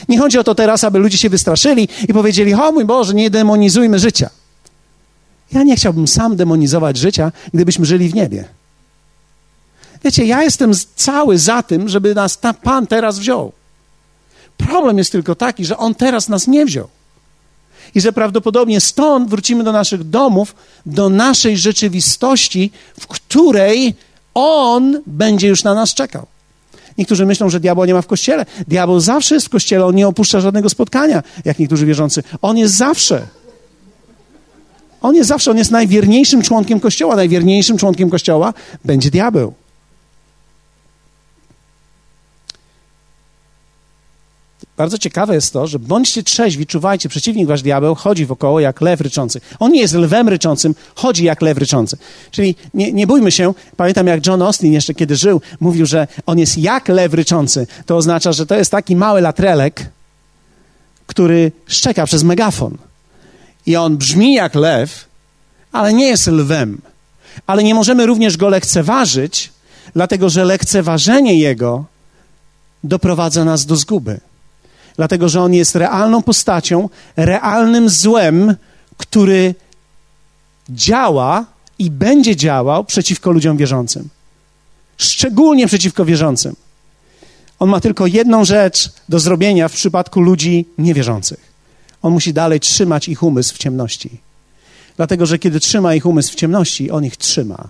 Nie 0.08 0.18
chodzi 0.18 0.38
o 0.38 0.44
to 0.44 0.54
teraz, 0.54 0.84
aby 0.84 0.98
ludzie 0.98 1.18
się 1.18 1.30
wystraszyli 1.30 1.88
i 2.08 2.12
powiedzieli: 2.12 2.54
O 2.54 2.72
mój 2.72 2.84
Boże, 2.84 3.14
nie 3.14 3.30
demonizujmy 3.30 3.98
życia. 3.98 4.30
Ja 5.52 5.62
nie 5.62 5.76
chciałbym 5.76 6.08
sam 6.08 6.36
demonizować 6.36 6.96
życia, 6.96 7.32
gdybyśmy 7.54 7.86
żyli 7.86 8.08
w 8.08 8.14
niebie. 8.14 8.44
Wiecie, 10.04 10.24
ja 10.24 10.42
jestem 10.42 10.72
cały 10.96 11.38
za 11.38 11.62
tym, 11.62 11.88
żeby 11.88 12.14
nas 12.14 12.38
ta 12.38 12.54
Pan 12.54 12.86
teraz 12.86 13.18
wziął. 13.18 13.52
Problem 14.56 14.98
jest 14.98 15.12
tylko 15.12 15.34
taki, 15.34 15.64
że 15.64 15.76
On 15.76 15.94
teraz 15.94 16.28
nas 16.28 16.46
nie 16.46 16.66
wziął. 16.66 16.88
I 17.94 18.00
że 18.00 18.12
prawdopodobnie 18.12 18.80
stąd 18.80 19.30
wrócimy 19.30 19.64
do 19.64 19.72
naszych 19.72 20.04
domów, 20.04 20.54
do 20.86 21.08
naszej 21.08 21.56
rzeczywistości, 21.56 22.70
w 23.00 23.06
której 23.06 23.94
On 24.34 25.02
będzie 25.06 25.48
już 25.48 25.64
na 25.64 25.74
nas 25.74 25.94
czekał. 25.94 26.26
Niektórzy 26.98 27.26
myślą, 27.26 27.50
że 27.50 27.60
diabeł 27.60 27.84
nie 27.84 27.94
ma 27.94 28.02
w 28.02 28.06
kościele. 28.06 28.46
Diabeł 28.68 29.00
zawsze 29.00 29.34
jest 29.34 29.46
w 29.46 29.50
kościele, 29.50 29.86
on 29.86 29.94
nie 29.94 30.08
opuszcza 30.08 30.40
żadnego 30.40 30.68
spotkania, 30.68 31.22
jak 31.44 31.58
niektórzy 31.58 31.86
wierzący. 31.86 32.22
On 32.42 32.58
jest 32.58 32.74
zawsze. 32.74 33.26
On 35.06 35.14
jest 35.14 35.28
zawsze, 35.28 35.50
on 35.50 35.56
jest 35.56 35.70
najwierniejszym 35.70 36.42
członkiem 36.42 36.80
Kościoła. 36.80 37.16
Najwierniejszym 37.16 37.78
członkiem 37.78 38.10
Kościoła 38.10 38.54
będzie 38.84 39.10
diabeł. 39.10 39.54
Bardzo 44.76 44.98
ciekawe 44.98 45.34
jest 45.34 45.52
to, 45.52 45.66
że 45.66 45.78
bądźcie 45.78 46.22
trzeźwi, 46.22 46.66
czuwajcie, 46.66 47.08
przeciwnik 47.08 47.48
wasz 47.48 47.62
diabeł 47.62 47.94
chodzi 47.94 48.26
wokoło 48.26 48.60
jak 48.60 48.80
lew 48.80 49.00
ryczący. 49.00 49.40
On 49.58 49.72
nie 49.72 49.80
jest 49.80 49.94
lwem 49.94 50.28
ryczącym, 50.28 50.74
chodzi 50.94 51.24
jak 51.24 51.42
lew 51.42 51.58
ryczący. 51.58 51.96
Czyli 52.30 52.54
nie, 52.74 52.92
nie 52.92 53.06
bójmy 53.06 53.32
się, 53.32 53.54
pamiętam 53.76 54.06
jak 54.06 54.26
John 54.26 54.42
Austin 54.42 54.72
jeszcze 54.72 54.94
kiedy 54.94 55.16
żył, 55.16 55.40
mówił, 55.60 55.86
że 55.86 56.06
on 56.26 56.38
jest 56.38 56.58
jak 56.58 56.88
lew 56.88 57.14
ryczący. 57.14 57.66
To 57.86 57.96
oznacza, 57.96 58.32
że 58.32 58.46
to 58.46 58.54
jest 58.54 58.70
taki 58.70 58.96
mały 58.96 59.20
latrelek, 59.20 59.86
który 61.06 61.52
szczeka 61.66 62.06
przez 62.06 62.22
megafon. 62.22 62.78
I 63.66 63.76
on 63.76 63.96
brzmi 63.96 64.34
jak 64.34 64.54
lew, 64.54 65.08
ale 65.72 65.92
nie 65.92 66.06
jest 66.06 66.26
lwem. 66.26 66.80
Ale 67.46 67.64
nie 67.64 67.74
możemy 67.74 68.06
również 68.06 68.36
go 68.36 68.48
lekceważyć, 68.48 69.52
dlatego 69.94 70.28
że 70.28 70.44
lekceważenie 70.44 71.38
jego 71.38 71.84
doprowadza 72.84 73.44
nas 73.44 73.66
do 73.66 73.76
zguby. 73.76 74.20
Dlatego, 74.96 75.28
że 75.28 75.42
on 75.42 75.54
jest 75.54 75.76
realną 75.76 76.22
postacią, 76.22 76.88
realnym 77.16 77.88
złem, 77.88 78.56
który 78.96 79.54
działa 80.70 81.44
i 81.78 81.90
będzie 81.90 82.36
działał 82.36 82.84
przeciwko 82.84 83.30
ludziom 83.30 83.56
wierzącym. 83.56 84.08
Szczególnie 84.96 85.66
przeciwko 85.66 86.04
wierzącym. 86.04 86.56
On 87.58 87.68
ma 87.68 87.80
tylko 87.80 88.06
jedną 88.06 88.44
rzecz 88.44 88.92
do 89.08 89.20
zrobienia 89.20 89.68
w 89.68 89.72
przypadku 89.72 90.20
ludzi 90.20 90.66
niewierzących. 90.78 91.55
On 92.06 92.12
musi 92.12 92.32
dalej 92.32 92.60
trzymać 92.60 93.08
ich 93.08 93.22
umysł 93.22 93.54
w 93.54 93.58
ciemności. 93.58 94.20
Dlatego, 94.96 95.26
że 95.26 95.38
kiedy 95.38 95.60
trzyma 95.60 95.94
ich 95.94 96.06
umysł 96.06 96.32
w 96.32 96.34
ciemności, 96.34 96.90
on 96.90 97.04
ich 97.04 97.16
trzyma. 97.16 97.68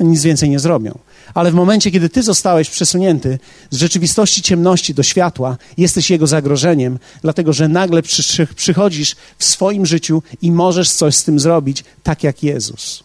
Oni 0.00 0.10
nic 0.10 0.22
więcej 0.22 0.50
nie 0.50 0.58
zrobią. 0.58 0.98
Ale 1.34 1.50
w 1.50 1.54
momencie, 1.54 1.90
kiedy 1.90 2.08
ty 2.08 2.22
zostałeś 2.22 2.70
przesunięty 2.70 3.38
z 3.70 3.76
rzeczywistości 3.76 4.42
ciemności 4.42 4.94
do 4.94 5.02
światła, 5.02 5.56
jesteś 5.76 6.10
jego 6.10 6.26
zagrożeniem, 6.26 6.98
dlatego 7.22 7.52
że 7.52 7.68
nagle 7.68 8.02
przy, 8.02 8.46
przychodzisz 8.46 9.16
w 9.38 9.44
swoim 9.44 9.86
życiu 9.86 10.22
i 10.42 10.52
możesz 10.52 10.90
coś 10.90 11.14
z 11.14 11.24
tym 11.24 11.40
zrobić, 11.40 11.84
tak 12.02 12.24
jak 12.24 12.42
Jezus. 12.42 13.04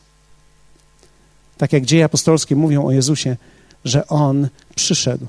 Tak 1.58 1.74
jak 1.74 1.86
dzieje 1.86 2.06
apostolskie 2.06 2.56
mówią 2.56 2.86
o 2.86 2.92
Jezusie, 2.92 3.38
że 3.86 4.08
on 4.08 4.48
przyszedł, 4.75 5.28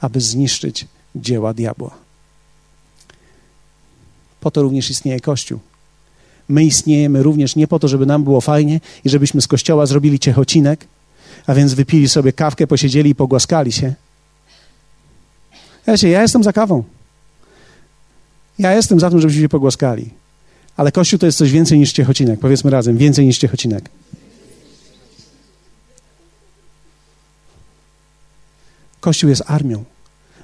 aby 0.00 0.20
zniszczyć 0.20 0.86
dzieła 1.16 1.54
diabła. 1.54 2.03
Po 4.44 4.50
to 4.50 4.62
również 4.62 4.90
istnieje 4.90 5.20
Kościół. 5.20 5.60
My 6.48 6.64
istniejemy 6.64 7.22
również 7.22 7.56
nie 7.56 7.68
po 7.68 7.78
to, 7.78 7.88
żeby 7.88 8.06
nam 8.06 8.24
było 8.24 8.40
fajnie 8.40 8.80
i 9.04 9.08
żebyśmy 9.08 9.40
z 9.40 9.46
Kościoła 9.46 9.86
zrobili 9.86 10.18
ciechocinek, 10.18 10.86
a 11.46 11.54
więc 11.54 11.74
wypili 11.74 12.08
sobie 12.08 12.32
kawkę, 12.32 12.66
posiedzieli 12.66 13.10
i 13.10 13.14
pogłaskali 13.14 13.72
się. 13.72 13.94
Wiecie, 15.86 16.08
ja 16.08 16.22
jestem 16.22 16.44
za 16.44 16.52
kawą. 16.52 16.84
Ja 18.58 18.72
jestem 18.72 19.00
za 19.00 19.10
tym, 19.10 19.20
żebyśmy 19.20 19.42
się 19.42 19.48
pogłaskali. 19.48 20.10
Ale 20.76 20.92
Kościół 20.92 21.18
to 21.18 21.26
jest 21.26 21.38
coś 21.38 21.50
więcej 21.50 21.78
niż 21.78 21.92
ciechocinek. 21.92 22.40
Powiedzmy 22.40 22.70
razem, 22.70 22.96
więcej 22.96 23.26
niż 23.26 23.38
ciechocinek. 23.38 23.90
Kościół 29.00 29.30
jest 29.30 29.42
armią. 29.46 29.84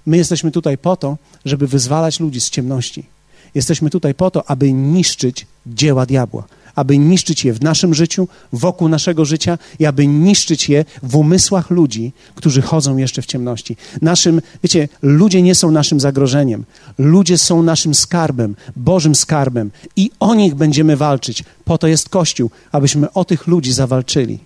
My 0.06 0.16
jesteśmy 0.16 0.50
tutaj 0.50 0.78
po 0.78 0.96
to, 0.96 1.16
żeby 1.44 1.66
wyzwalać 1.66 2.20
ludzi 2.20 2.40
z 2.40 2.50
ciemności. 2.50 3.19
Jesteśmy 3.54 3.90
tutaj 3.90 4.14
po 4.14 4.30
to, 4.30 4.50
aby 4.50 4.72
niszczyć 4.72 5.46
dzieła 5.66 6.06
diabła, 6.06 6.44
aby 6.74 6.98
niszczyć 6.98 7.44
je 7.44 7.52
w 7.52 7.62
naszym 7.62 7.94
życiu, 7.94 8.28
wokół 8.52 8.88
naszego 8.88 9.24
życia 9.24 9.58
i 9.78 9.86
aby 9.86 10.06
niszczyć 10.06 10.68
je 10.68 10.84
w 11.02 11.16
umysłach 11.16 11.70
ludzi, 11.70 12.12
którzy 12.34 12.62
chodzą 12.62 12.96
jeszcze 12.96 13.22
w 13.22 13.26
ciemności. 13.26 13.76
Naszym, 14.02 14.40
wiecie, 14.62 14.88
ludzie 15.02 15.42
nie 15.42 15.54
są 15.54 15.70
naszym 15.70 16.00
zagrożeniem. 16.00 16.64
Ludzie 16.98 17.38
są 17.38 17.62
naszym 17.62 17.94
skarbem, 17.94 18.56
Bożym 18.76 19.14
skarbem 19.14 19.70
i 19.96 20.10
o 20.20 20.34
nich 20.34 20.54
będziemy 20.54 20.96
walczyć. 20.96 21.44
Po 21.64 21.78
to 21.78 21.86
jest 21.86 22.08
Kościół, 22.08 22.50
abyśmy 22.72 23.12
o 23.12 23.24
tych 23.24 23.46
ludzi 23.46 23.72
zawalczyli. 23.72 24.38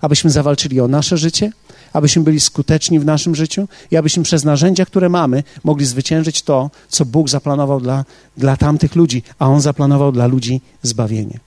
Abyśmy 0.00 0.30
zawalczyli 0.30 0.80
o 0.80 0.88
nasze 0.88 1.16
życie, 1.16 1.52
abyśmy 1.92 2.22
byli 2.22 2.40
skuteczni 2.40 3.00
w 3.00 3.04
naszym 3.04 3.34
życiu 3.34 3.68
i 3.90 3.96
abyśmy 3.96 4.22
przez 4.22 4.44
narzędzia, 4.44 4.86
które 4.86 5.08
mamy, 5.08 5.42
mogli 5.64 5.86
zwyciężyć 5.86 6.42
to, 6.42 6.70
co 6.88 7.04
Bóg 7.04 7.28
zaplanował 7.28 7.80
dla, 7.80 8.04
dla 8.36 8.56
tamtych 8.56 8.96
ludzi, 8.96 9.22
a 9.38 9.48
On 9.48 9.60
zaplanował 9.60 10.12
dla 10.12 10.26
ludzi 10.26 10.60
zbawienie. 10.82 11.40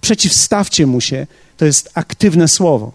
Przeciwstawcie 0.00 0.86
mu 0.86 1.00
się, 1.00 1.26
to 1.56 1.64
jest 1.64 1.90
aktywne 1.94 2.48
słowo. 2.48 2.92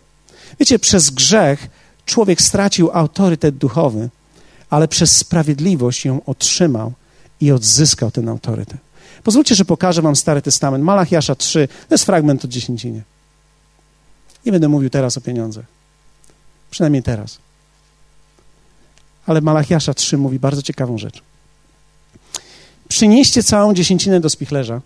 Wiecie, 0.60 0.80
przez 0.80 1.10
grzech 1.10 1.68
człowiek 2.06 2.42
stracił 2.42 2.90
autorytet 2.94 3.58
duchowy, 3.58 4.10
ale 4.70 4.88
przez 4.88 5.18
sprawiedliwość 5.18 6.06
ją 6.06 6.26
otrzymał 6.26 6.94
i 7.42 7.52
odzyskał 7.52 8.12
ten 8.12 8.30
autorytet. 8.30 8.78
Pozwólcie, 9.24 9.56
że 9.56 9.66
pokażę 9.66 10.02
wam 10.02 10.16
Stary 10.16 10.42
Testament. 10.42 10.84
Malachiasza 10.84 11.36
3, 11.36 11.68
to 11.90 11.94
jest 11.94 12.06
fragment 12.06 12.46
o 12.46 12.48
dziesięcinie. 12.48 13.02
Nie 14.46 14.52
będę 14.52 14.68
mówił 14.68 14.90
teraz 14.90 15.18
o 15.18 15.22
pieniądzach. 15.22 15.73
Przynajmniej 16.74 17.03
teraz. 17.03 17.38
Ale 19.25 19.42
Malachiasza 19.42 19.94
3 19.94 20.18
mówi 20.18 20.39
bardzo 20.39 20.62
ciekawą 20.62 20.98
rzecz. 20.98 21.22
Przynieście 22.88 23.44
całą 23.44 23.74
dziesięcinę 23.74 24.20
do 24.20 24.30
spichlerza, 24.30 24.82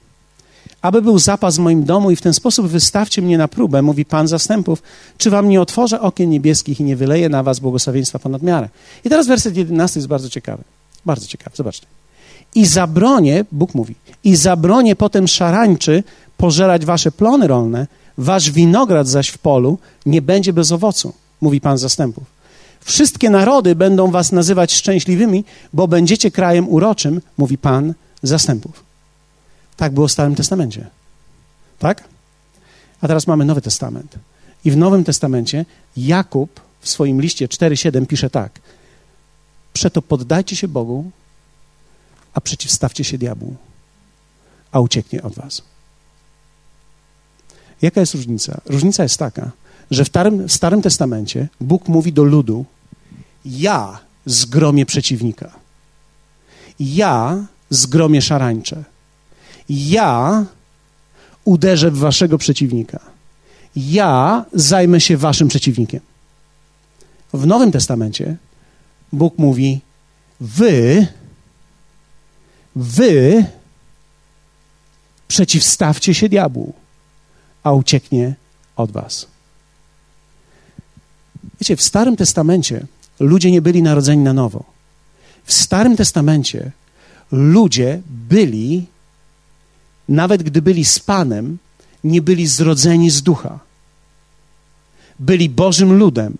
aby 0.81 1.01
był 1.01 1.19
zapas 1.19 1.55
w 1.55 1.59
moim 1.59 1.83
domu 1.83 2.11
i 2.11 2.15
w 2.15 2.21
ten 2.21 2.33
sposób 2.33 2.67
wystawcie 2.67 3.21
mnie 3.21 3.37
na 3.37 3.47
próbę, 3.47 3.81
mówi 3.81 4.05
Pan 4.05 4.27
zastępów, 4.27 4.83
czy 5.17 5.29
wam 5.29 5.49
nie 5.49 5.61
otworzę 5.61 6.01
okien 6.01 6.29
niebieskich 6.29 6.79
i 6.79 6.83
nie 6.83 6.95
wyleję 6.95 7.29
na 7.29 7.43
was 7.43 7.59
błogosławieństwa 7.59 8.19
ponad 8.19 8.41
miarę. 8.41 8.69
I 9.05 9.09
teraz 9.09 9.27
werset 9.27 9.57
11 9.57 9.99
jest 9.99 10.07
bardzo 10.07 10.29
ciekawy. 10.29 10.63
Bardzo 11.05 11.27
ciekawy, 11.27 11.55
zobaczcie. 11.55 11.87
I 12.55 12.65
zabronię, 12.65 13.45
Bóg 13.51 13.75
mówi, 13.75 13.95
i 14.23 14.35
zabronię 14.35 14.95
potem 14.95 15.27
szarańczy 15.27 16.03
pożerać 16.37 16.85
wasze 16.85 17.11
plony 17.11 17.47
rolne, 17.47 17.87
wasz 18.17 18.51
winograd 18.51 19.07
zaś 19.07 19.29
w 19.29 19.37
polu 19.37 19.77
nie 20.05 20.21
będzie 20.21 20.53
bez 20.53 20.71
owocu 20.71 21.13
mówi 21.41 21.61
Pan 21.61 21.77
zastępów. 21.77 22.23
Wszystkie 22.81 23.29
narody 23.29 23.75
będą 23.75 24.11
was 24.11 24.31
nazywać 24.31 24.73
szczęśliwymi, 24.73 25.45
bo 25.73 25.87
będziecie 25.87 26.31
krajem 26.31 26.69
uroczym, 26.69 27.21
mówi 27.37 27.57
Pan 27.57 27.93
zastępów. 28.23 28.83
Tak 29.77 29.93
było 29.93 30.07
w 30.07 30.11
Starym 30.11 30.35
Testamencie. 30.35 30.87
Tak? 31.79 32.03
A 33.01 33.07
teraz 33.07 33.27
mamy 33.27 33.45
Nowy 33.45 33.61
Testament. 33.61 34.15
I 34.65 34.71
w 34.71 34.77
Nowym 34.77 35.03
Testamencie 35.03 35.65
Jakub 35.97 36.61
w 36.81 36.89
swoim 36.89 37.21
liście 37.21 37.47
4:7 37.47 38.05
pisze 38.05 38.29
tak: 38.29 38.59
Przeto 39.73 40.01
poddajcie 40.01 40.55
się 40.55 40.67
Bogu, 40.67 41.11
a 42.33 42.41
przeciwstawcie 42.41 43.03
się 43.03 43.17
diabłu, 43.17 43.55
a 44.71 44.79
ucieknie 44.79 45.23
od 45.23 45.33
was. 45.33 45.61
Jaka 47.81 47.99
jest 47.99 48.13
różnica? 48.13 48.61
Różnica 48.65 49.03
jest 49.03 49.17
taka, 49.17 49.51
że 49.91 50.05
w 50.05 50.07
Starym, 50.07 50.49
Starym 50.49 50.81
Testamencie 50.81 51.47
Bóg 51.61 51.87
mówi 51.87 52.13
do 52.13 52.23
ludu: 52.23 52.65
Ja 53.45 53.99
zgromię 54.25 54.85
przeciwnika. 54.85 55.51
Ja 56.79 57.45
zgromię 57.69 58.21
szarańcze. 58.21 58.83
Ja 59.69 60.45
uderzę 61.45 61.91
w 61.91 61.97
waszego 61.97 62.37
przeciwnika. 62.37 62.99
Ja 63.75 64.45
zajmę 64.53 65.01
się 65.01 65.17
waszym 65.17 65.47
przeciwnikiem. 65.47 66.01
W 67.33 67.47
Nowym 67.47 67.71
Testamencie 67.71 68.37
Bóg 69.13 69.37
mówi: 69.37 69.81
Wy, 70.39 71.07
wy 72.75 73.45
przeciwstawcie 75.27 76.13
się 76.13 76.29
diabłu, 76.29 76.73
a 77.63 77.71
ucieknie 77.71 78.35
od 78.75 78.91
was. 78.91 79.27
Wiecie, 81.59 81.75
w 81.75 81.81
Starym 81.81 82.15
Testamencie 82.15 82.85
ludzie 83.19 83.51
nie 83.51 83.61
byli 83.61 83.81
narodzeni 83.81 84.23
na 84.23 84.33
nowo. 84.33 84.63
W 85.45 85.53
Starym 85.53 85.97
Testamencie 85.97 86.71
ludzie 87.31 88.01
byli, 88.05 88.85
nawet 90.09 90.43
gdy 90.43 90.61
byli 90.61 90.85
z 90.85 90.99
Panem, 90.99 91.57
nie 92.03 92.21
byli 92.21 92.47
zrodzeni 92.47 93.09
z 93.09 93.21
ducha. 93.21 93.59
Byli 95.19 95.49
Bożym 95.49 95.93
ludem, 95.93 96.37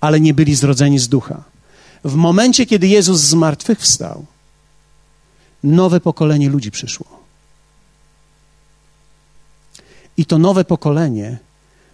ale 0.00 0.20
nie 0.20 0.34
byli 0.34 0.54
zrodzeni 0.54 0.98
z 0.98 1.08
ducha. 1.08 1.42
W 2.04 2.14
momencie, 2.14 2.66
kiedy 2.66 2.88
Jezus 2.88 3.20
z 3.20 3.34
martwych 3.34 3.80
wstał, 3.80 4.26
nowe 5.64 6.00
pokolenie 6.00 6.48
ludzi 6.48 6.70
przyszło. 6.70 7.06
I 10.16 10.26
to 10.26 10.38
nowe 10.38 10.64
pokolenie 10.64 11.38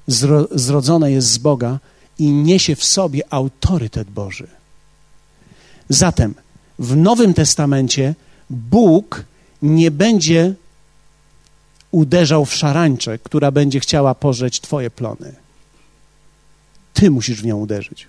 zro, 0.07 0.49
zrodzone 0.51 1.13
jest 1.13 1.29
z 1.29 1.39
Boga 1.39 1.79
i 2.19 2.31
niesie 2.31 2.77
w 2.77 2.85
sobie 2.85 3.23
autorytet 3.31 4.11
Boży. 4.11 4.47
Zatem 5.89 6.35
w 6.79 6.97
Nowym 6.97 7.35
Testamencie 7.35 8.15
Bóg 8.51 9.25
nie 9.63 9.91
będzie 9.91 10.55
uderzał 11.91 12.45
w 12.45 12.55
szarańczę, 12.55 13.19
która 13.19 13.51
będzie 13.51 13.81
chciała 13.81 14.15
pożreć 14.15 14.61
Twoje 14.61 14.91
plony. 14.91 15.35
Ty 16.95 17.11
musisz 17.11 17.43
w 17.43 17.47
nią 17.47 17.57
uderzyć. 17.59 18.07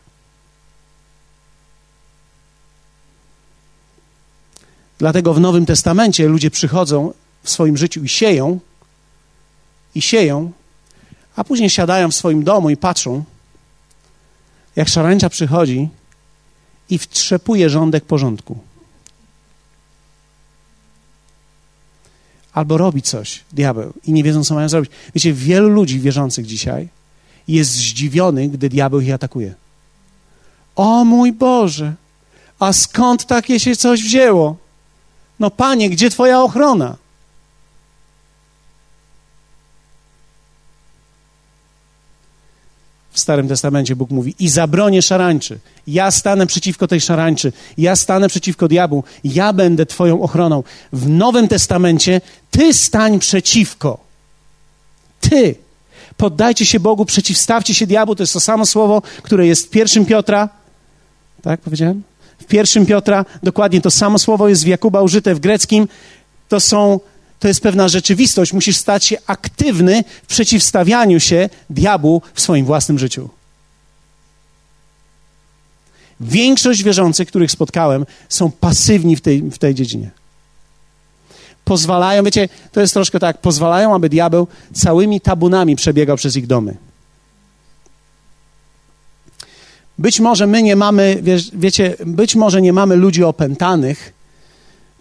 Dlatego 4.97 5.33
w 5.33 5.39
Nowym 5.39 5.65
Testamencie 5.65 6.27
ludzie 6.27 6.51
przychodzą 6.51 7.13
w 7.43 7.49
swoim 7.49 7.77
życiu 7.77 8.03
i 8.03 8.09
sieją, 8.09 8.59
i 9.95 10.01
sieją, 10.01 10.51
a 11.35 11.43
później 11.43 11.69
siadają 11.69 12.11
w 12.11 12.15
swoim 12.15 12.43
domu 12.43 12.69
i 12.69 12.77
patrzą, 12.77 13.23
jak 14.75 14.89
szarańcza 14.89 15.29
przychodzi 15.29 15.89
i 16.89 16.97
wtrzepuje 16.97 17.69
rządek 17.69 18.05
porządku. 18.05 18.59
Albo 22.53 22.77
robi 22.77 23.01
coś, 23.01 23.43
diabeł, 23.51 23.93
i 24.05 24.13
nie 24.13 24.23
wiedzą, 24.23 24.43
co 24.43 24.55
mają 24.55 24.69
zrobić. 24.69 24.91
Wiecie, 25.15 25.33
wielu 25.33 25.69
ludzi 25.69 25.99
wierzących 25.99 26.45
dzisiaj 26.45 26.87
jest 27.47 27.71
zdziwiony, 27.71 28.49
gdy 28.49 28.69
diabeł 28.69 28.99
ich 28.99 29.13
atakuje. 29.13 29.53
O 30.75 31.05
mój 31.05 31.31
Boże, 31.33 31.93
a 32.59 32.73
skąd 32.73 33.25
takie 33.25 33.59
się 33.59 33.75
coś 33.75 34.03
wzięło? 34.03 34.57
No 35.39 35.51
panie, 35.51 35.89
gdzie 35.89 36.09
twoja 36.09 36.41
ochrona? 36.41 36.97
W 43.13 43.19
Starym 43.19 43.47
Testamencie 43.47 43.95
Bóg 43.95 44.09
mówi: 44.09 44.35
I 44.39 44.49
zabronię 44.49 45.01
szarańczy. 45.01 45.59
Ja 45.87 46.11
stanę 46.11 46.47
przeciwko 46.47 46.87
tej 46.87 47.01
szarańczy. 47.01 47.53
Ja 47.77 47.95
stanę 47.95 48.29
przeciwko 48.29 48.67
diabłu. 48.67 49.03
Ja 49.23 49.53
będę 49.53 49.85
Twoją 49.85 50.21
ochroną. 50.21 50.63
W 50.93 51.09
Nowym 51.09 51.47
Testamencie 51.47 52.21
Ty 52.51 52.73
stań 52.73 53.19
przeciwko. 53.19 53.97
Ty. 55.21 55.55
Poddajcie 56.17 56.65
się 56.65 56.79
Bogu, 56.79 57.05
przeciwstawcie 57.05 57.73
się 57.73 57.87
diabłu. 57.87 58.15
To 58.15 58.23
jest 58.23 58.33
to 58.33 58.39
samo 58.39 58.65
słowo, 58.65 59.01
które 59.23 59.47
jest 59.47 59.67
w 59.67 59.69
pierwszym 59.69 60.05
Piotra. 60.05 60.49
Tak 61.41 61.61
powiedziałem? 61.61 62.03
W 62.39 62.45
pierwszym 62.45 62.85
Piotra 62.85 63.25
dokładnie 63.43 63.81
to 63.81 63.91
samo 63.91 64.19
słowo 64.19 64.49
jest 64.49 64.63
w 64.63 64.67
Jakuba 64.67 65.01
użyte 65.01 65.35
w 65.35 65.39
greckim. 65.39 65.87
To 66.49 66.59
są 66.59 66.99
to 67.43 67.47
jest 67.47 67.61
pewna 67.61 67.87
rzeczywistość. 67.87 68.53
Musisz 68.53 68.77
stać 68.77 69.05
się 69.05 69.17
aktywny 69.27 70.03
w 70.23 70.27
przeciwstawianiu 70.27 71.19
się 71.19 71.49
diabłu 71.69 72.21
w 72.33 72.41
swoim 72.41 72.65
własnym 72.65 72.99
życiu. 72.99 73.29
Większość 76.19 76.83
wierzących, 76.83 77.27
których 77.27 77.51
spotkałem, 77.51 78.05
są 78.29 78.51
pasywni 78.51 79.15
w 79.15 79.21
tej, 79.21 79.41
w 79.41 79.57
tej 79.57 79.75
dziedzinie. 79.75 80.11
Pozwalają, 81.65 82.23
wiecie, 82.23 82.49
to 82.71 82.81
jest 82.81 82.93
troszkę 82.93 83.19
tak, 83.19 83.37
pozwalają, 83.37 83.95
aby 83.95 84.09
diabeł 84.09 84.47
całymi 84.73 85.21
tabunami 85.21 85.75
przebiegał 85.75 86.17
przez 86.17 86.35
ich 86.35 86.47
domy. 86.47 86.77
Być 89.97 90.19
może 90.19 90.47
my 90.47 90.63
nie 90.63 90.75
mamy, 90.75 91.23
wiecie, 91.53 91.95
być 92.05 92.35
może 92.35 92.61
nie 92.61 92.73
mamy 92.73 92.95
ludzi 92.95 93.23
opętanych, 93.23 94.13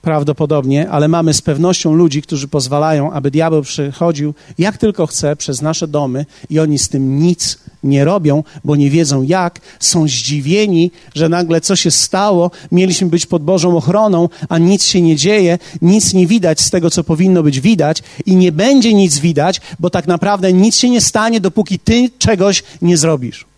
prawdopodobnie, 0.03 0.91
ale 0.91 1.09
mamy 1.09 1.35
z 1.35 1.43
pewnością 1.43 1.95
ludzi, 1.95 2.23
którzy 2.23 2.49
pozwalają, 2.49 3.13
aby 3.13 3.31
diabeł 3.31 3.63
przychodził 3.63 4.35
jak 4.59 4.79
tylko 4.79 5.07
chce 5.07 5.37
przez 5.37 5.63
nasze 5.63 5.89
domy 5.89 6.27
i 6.51 6.59
oni 6.59 6.79
z 6.79 6.89
tym 6.89 7.23
nic 7.23 7.59
nie 7.85 8.05
robią, 8.05 8.45
bo 8.65 8.77
nie 8.77 8.91
wiedzą 8.91 9.23
jak, 9.23 9.61
są 9.81 10.09
zdziwieni, 10.09 10.91
że 11.15 11.29
nagle 11.29 11.61
coś 11.61 11.81
się 11.81 11.91
stało, 11.91 12.51
mieliśmy 12.73 13.09
być 13.09 13.27
pod 13.27 13.43
Bożą 13.43 13.77
ochroną, 13.77 14.29
a 14.49 14.59
nic 14.59 14.85
się 14.85 15.01
nie 15.01 15.17
dzieje, 15.17 15.59
nic 15.83 16.15
nie 16.15 16.27
widać 16.27 16.61
z 16.61 16.71
tego, 16.71 16.91
co 16.91 17.05
powinno 17.05 17.43
być 17.43 17.61
widać 17.61 18.03
i 18.27 18.37
nie 18.37 18.53
będzie 18.53 18.95
nic 18.95 19.19
widać, 19.19 19.61
bo 19.81 19.91
tak 19.91 20.07
naprawdę 20.07 20.53
nic 20.53 20.77
się 20.77 20.91
nie 20.91 21.01
stanie, 21.01 21.41
dopóki 21.41 21.79
ty 21.79 22.11
czegoś 22.19 22.63
nie 22.83 22.97
zrobisz. 22.97 23.52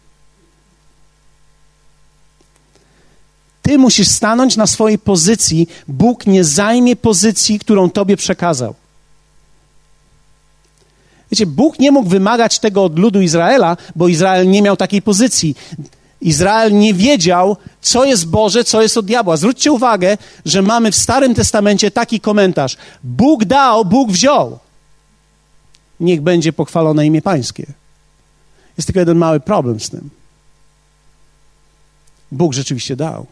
Ty 3.65 3.79
musisz 3.79 4.09
stanąć 4.09 4.57
na 4.57 4.67
swojej 4.67 4.99
pozycji. 4.99 5.69
Bóg 5.89 6.27
nie 6.27 6.45
zajmie 6.45 6.97
pozycji, 6.97 7.59
którą 7.59 7.91
Tobie 7.91 8.17
przekazał. 8.17 8.75
Wiecie, 11.31 11.47
Bóg 11.47 11.79
nie 11.79 11.91
mógł 11.91 12.09
wymagać 12.09 12.59
tego 12.59 12.85
od 12.85 12.99
ludu 12.99 13.21
Izraela, 13.21 13.77
bo 13.97 14.09
Izrael 14.09 14.51
nie 14.51 14.63
miał 14.63 14.77
takiej 14.77 15.03
pozycji. 15.03 15.57
Izrael 16.21 16.79
nie 16.79 16.95
wiedział, 16.95 17.57
co 17.81 18.05
jest 18.05 18.29
Boże, 18.29 18.65
co 18.65 18.83
jest 18.83 18.97
od 18.97 19.07
diabła. 19.07 19.37
Zwróćcie 19.37 19.73
uwagę, 19.73 20.19
że 20.45 20.63
mamy 20.63 20.91
w 20.93 20.97
Starym 20.97 21.35
Testamencie 21.35 21.91
taki 21.91 22.21
komentarz: 22.21 22.77
Bóg 23.05 23.45
dał, 23.45 23.85
Bóg 23.85 24.11
wziął. 24.11 24.59
Niech 26.01 26.21
będzie 26.21 26.53
pochwalone 26.53 27.07
imię 27.07 27.23
Pańskie. 27.23 27.67
Jest 28.77 28.87
tylko 28.87 29.01
jeden 29.01 29.19
mały 29.19 29.41
problem 29.41 29.81
z 29.81 29.91
tym. 29.91 30.11
Bóg 32.33 32.53
rzeczywiście 32.53 32.97
dał 32.97 33.27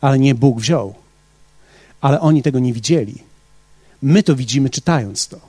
ale 0.00 0.18
nie 0.18 0.34
Bóg 0.34 0.60
wziął. 0.60 0.94
Ale 2.00 2.20
oni 2.20 2.42
tego 2.42 2.58
nie 2.58 2.72
widzieli. 2.72 3.14
My 4.02 4.22
to 4.22 4.36
widzimy 4.36 4.70
czytając 4.70 5.28
to. 5.28 5.40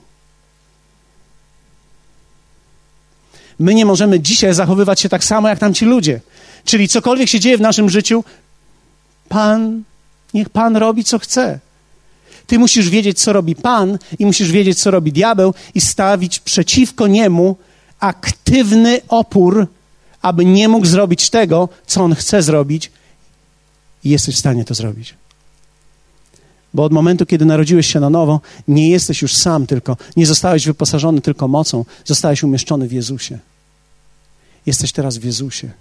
My 3.60 3.74
nie 3.74 3.86
możemy 3.86 4.20
dzisiaj 4.20 4.54
zachowywać 4.54 5.00
się 5.00 5.10
tak 5.10 5.24
samo 5.24 5.50
jak 5.50 5.60
tamci 5.60 5.86
ludzie. 5.86 6.22
Czyli 6.66 6.88
cokolwiek 6.88 7.30
się 7.30 7.40
dzieje 7.40 7.58
w 7.58 7.62
naszym 7.62 7.90
życiu, 7.90 8.24
Pan, 9.30 9.84
niech 10.34 10.50
Pan 10.50 10.76
robi 10.78 11.04
co 11.04 11.20
chce. 11.20 11.60
Ty 12.48 12.60
musisz 12.60 12.90
wiedzieć, 12.90 13.20
co 13.20 13.34
robi 13.34 13.56
Pan, 13.56 13.98
i 14.20 14.26
musisz 14.26 14.52
wiedzieć, 14.52 14.80
co 14.80 14.92
robi 14.92 15.12
diabeł, 15.12 15.54
i 15.76 15.82
stawić 15.82 16.40
przeciwko 16.40 17.08
niemu 17.08 17.58
aktywny 18.00 19.02
opór, 19.08 19.68
aby 20.22 20.46
nie 20.46 20.68
mógł 20.68 20.86
zrobić 20.86 21.30
tego, 21.30 21.70
co 21.88 22.04
on 22.04 22.16
chce 22.16 22.42
zrobić, 22.42 22.92
i 24.04 24.10
jesteś 24.10 24.36
w 24.36 24.40
stanie 24.40 24.66
to 24.66 24.74
zrobić. 24.74 25.14
Bo 26.74 26.84
od 26.84 26.92
momentu, 26.92 27.26
kiedy 27.26 27.46
narodziłeś 27.46 27.94
się 27.94 28.00
na 28.00 28.10
nowo, 28.10 28.42
nie 28.68 28.90
jesteś 28.90 29.22
już 29.22 29.36
sam 29.36 29.68
tylko, 29.68 29.98
nie 30.16 30.26
zostałeś 30.26 30.66
wyposażony 30.66 31.22
tylko 31.22 31.48
mocą, 31.48 31.86
zostałeś 32.06 32.44
umieszczony 32.44 32.88
w 32.88 32.92
Jezusie. 32.92 33.40
Jesteś 34.66 34.92
teraz 34.92 35.18
w 35.18 35.24
Jezusie. 35.24 35.72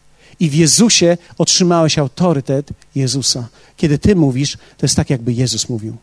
I 0.40 0.50
w 0.50 0.54
Jezusie 0.54 1.16
otrzymałeś 1.38 1.98
autorytet 1.98 2.70
Jezusa. 2.94 3.48
Kiedy 3.76 3.98
ty 3.98 4.16
mówisz, 4.16 4.52
to 4.52 4.86
jest 4.86 4.96
tak, 4.96 5.10
jakby 5.10 5.32
Jezus 5.32 5.68
mówił. 5.68 5.96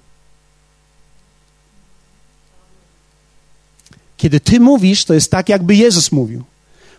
Kiedy 4.18 4.40
ty 4.40 4.60
mówisz, 4.60 5.06
to 5.06 5.14
jest 5.14 5.32
tak, 5.32 5.50
jakby 5.50 5.76
Jezus 5.76 6.12
mówił. 6.12 6.44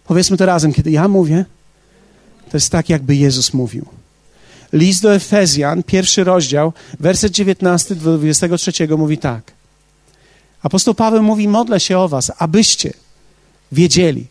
Powiedzmy 0.05 0.37
to 0.37 0.47
razem, 0.47 0.73
kiedy 0.73 0.91
ja 0.91 1.09
mówię, 1.09 1.45
to 2.51 2.57
jest 2.57 2.71
tak, 2.71 2.89
jakby 2.89 3.17
Jezus 3.17 3.55
mówił. 3.55 3.87
List 4.73 5.03
do 5.03 5.15
Efezjan, 5.15 5.83
pierwszy 5.83 6.25
rozdział, 6.25 6.73
werset 7.01 7.33
19 7.33 7.95
do 7.95 8.19
23 8.19 8.73
mówi 8.89 9.19
tak. 9.19 9.53
Apostoł 10.63 10.95
Paweł 10.95 11.23
mówi: 11.23 11.49
Modlę 11.49 11.81
się 11.81 11.99
o 11.99 12.09
Was, 12.09 12.33
abyście 12.39 12.93
wiedzieli, 13.73 14.27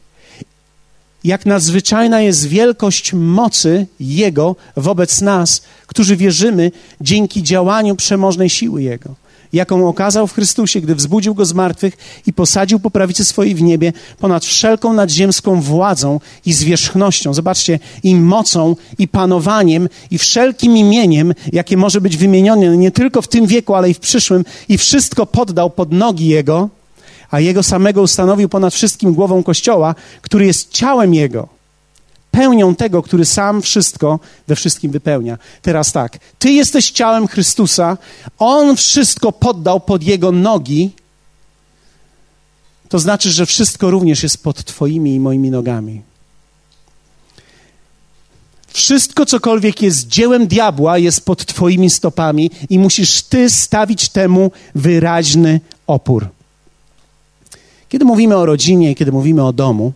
jak 1.24 1.46
nadzwyczajna 1.46 2.22
jest 2.22 2.48
wielkość 2.48 3.14
mocy 3.14 3.88
Jego 4.00 4.56
wobec 4.76 5.22
nas, 5.22 5.62
którzy 5.88 6.16
wierzymy 6.16 6.72
dzięki 7.02 7.44
działaniu 7.44 7.96
przemożnej 7.96 8.50
siły 8.50 8.84
Jego 8.84 9.25
jaką 9.56 9.88
okazał 9.88 10.28
w 10.28 10.34
Chrystusie, 10.34 10.82
gdy 10.82 10.96
wzbudził 10.96 11.36
go 11.36 11.46
z 11.46 11.54
martwych 11.54 11.98
i 12.28 12.34
posadził 12.34 12.80
po 12.80 12.92
prawicy 12.92 13.26
swojej 13.26 13.56
w 13.56 13.62
niebie 13.62 13.94
ponad 14.20 14.46
wszelką 14.46 14.94
nadziemską 14.94 15.62
władzą 15.62 16.20
i 16.46 16.54
zwierzchnością. 16.54 17.34
Zobaczcie, 17.34 17.80
i 18.04 18.16
mocą, 18.16 18.76
i 19.00 19.08
panowaniem, 19.08 19.90
i 20.12 20.18
wszelkim 20.18 20.78
imieniem, 20.78 21.34
jakie 21.54 21.78
może 21.78 22.02
być 22.02 22.18
wymienione 22.18 22.78
nie 22.78 22.92
tylko 22.92 23.22
w 23.22 23.28
tym 23.28 23.48
wieku, 23.48 23.76
ale 23.76 23.90
i 23.90 23.94
w 23.94 24.00
przyszłym, 24.00 24.46
i 24.70 24.78
wszystko 24.78 25.26
poddał 25.26 25.70
pod 25.70 25.92
nogi 25.92 26.28
Jego, 26.28 26.70
a 27.32 27.40
Jego 27.40 27.64
samego 27.64 28.02
ustanowił 28.02 28.50
ponad 28.50 28.74
wszystkim 28.74 29.14
głową 29.14 29.44
Kościoła, 29.44 29.96
który 30.22 30.46
jest 30.46 30.72
ciałem 30.72 31.14
Jego 31.14 31.55
pełnią 32.36 32.76
tego, 32.76 33.02
który 33.02 33.26
sam 33.26 33.62
wszystko 33.62 34.20
we 34.48 34.56
wszystkim 34.56 34.92
wypełnia. 34.92 35.38
Teraz 35.62 35.92
tak, 35.92 36.20
ty 36.40 36.52
jesteś 36.52 36.92
ciałem 36.92 37.28
Chrystusa, 37.28 37.98
on 38.40 38.76
wszystko 38.76 39.32
poddał 39.32 39.80
pod 39.80 40.04
jego 40.04 40.32
nogi. 40.32 40.92
To 42.90 43.00
znaczy, 43.00 43.32
że 43.32 43.46
wszystko 43.46 43.92
również 43.92 44.24
jest 44.24 44.44
pod 44.44 44.66
Twoimi 44.66 45.16
i 45.16 45.20
moimi 45.20 45.52
nogami. 45.52 46.02
Wszystko, 48.68 49.26
cokolwiek 49.26 49.82
jest 49.82 50.08
dziełem 50.08 50.48
diabła, 50.48 50.98
jest 50.98 51.26
pod 51.26 51.46
Twoimi 51.46 51.90
stopami 51.90 52.52
i 52.70 52.80
musisz 52.80 53.24
Ty 53.24 53.50
stawić 53.50 54.10
temu 54.10 54.52
wyraźny 54.76 55.62
opór. 55.88 56.28
Kiedy 57.90 58.06
mówimy 58.06 58.36
o 58.36 58.46
rodzinie, 58.46 58.96
kiedy 58.96 59.12
mówimy 59.12 59.44
o 59.44 59.54
domu, 59.54 59.94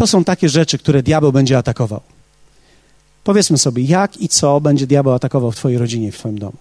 to 0.00 0.06
są 0.06 0.24
takie 0.24 0.48
rzeczy, 0.48 0.78
które 0.78 1.02
diabeł 1.02 1.32
będzie 1.32 1.58
atakował. 1.58 2.00
Powiedzmy 3.24 3.58
sobie, 3.58 3.82
jak 3.82 4.16
i 4.16 4.28
co 4.28 4.60
będzie 4.60 4.86
diabeł 4.86 5.12
atakował 5.12 5.50
w 5.52 5.56
Twojej 5.56 5.78
rodzinie 5.78 6.12
w 6.12 6.18
Twoim 6.18 6.38
domu. 6.38 6.56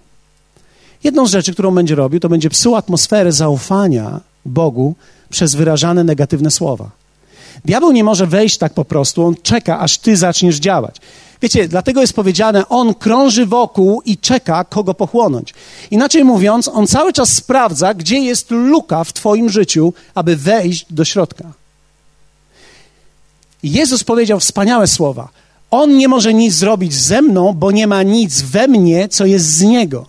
Jedną 1.03 1.27
z 1.27 1.31
rzeczy, 1.31 1.53
którą 1.53 1.71
będzie 1.71 1.95
robił, 1.95 2.19
to 2.19 2.29
będzie 2.29 2.49
psuł 2.49 2.75
atmosferę 2.75 3.31
zaufania 3.31 4.19
Bogu 4.45 4.95
przez 5.29 5.55
wyrażane 5.55 6.03
negatywne 6.03 6.51
słowa. 6.51 6.89
Diabeł 7.65 7.91
nie 7.91 8.03
może 8.03 8.27
wejść 8.27 8.57
tak 8.57 8.73
po 8.73 8.85
prostu, 8.85 9.25
on 9.25 9.35
czeka, 9.43 9.79
aż 9.79 9.97
ty 9.97 10.17
zaczniesz 10.17 10.55
działać. 10.55 10.95
Wiecie, 11.41 11.67
dlatego 11.67 12.01
jest 12.01 12.13
powiedziane, 12.13 12.69
on 12.69 12.93
krąży 12.93 13.45
wokół 13.45 14.01
i 14.05 14.17
czeka, 14.17 14.63
kogo 14.63 14.93
pochłonąć. 14.93 15.53
Inaczej 15.91 16.23
mówiąc, 16.23 16.67
on 16.67 16.87
cały 16.87 17.13
czas 17.13 17.33
sprawdza, 17.33 17.93
gdzie 17.93 18.19
jest 18.19 18.51
luka 18.51 19.03
w 19.03 19.13
Twoim 19.13 19.49
życiu, 19.49 19.93
aby 20.15 20.35
wejść 20.35 20.85
do 20.89 21.05
środka. 21.05 21.53
Jezus 23.63 24.03
powiedział 24.03 24.39
wspaniałe 24.39 24.87
słowa. 24.87 25.29
On 25.71 25.97
nie 25.97 26.07
może 26.07 26.33
nic 26.33 26.53
zrobić 26.53 26.93
ze 26.93 27.21
mną, 27.21 27.53
bo 27.53 27.71
nie 27.71 27.87
ma 27.87 28.03
nic 28.03 28.41
we 28.41 28.67
mnie, 28.67 29.07
co 29.09 29.25
jest 29.25 29.45
z 29.45 29.61
niego. 29.61 30.05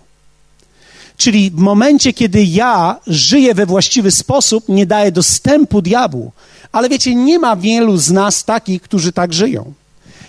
Czyli 1.17 1.51
w 1.51 1.59
momencie, 1.59 2.13
kiedy 2.13 2.45
ja 2.45 2.97
żyję 3.07 3.55
we 3.55 3.67
właściwy 3.67 4.11
sposób, 4.11 4.69
nie 4.69 4.87
daję 4.87 5.13
dostępu 5.13 5.83
diabłu. 5.83 6.33
Ale 6.73 6.89
wiecie, 6.89 7.15
nie 7.15 7.39
ma 7.39 7.57
wielu 7.57 7.97
z 7.97 8.11
nas 8.11 8.45
takich, 8.45 8.83
którzy 8.83 9.13
tak 9.13 9.33
żyją. 9.33 9.73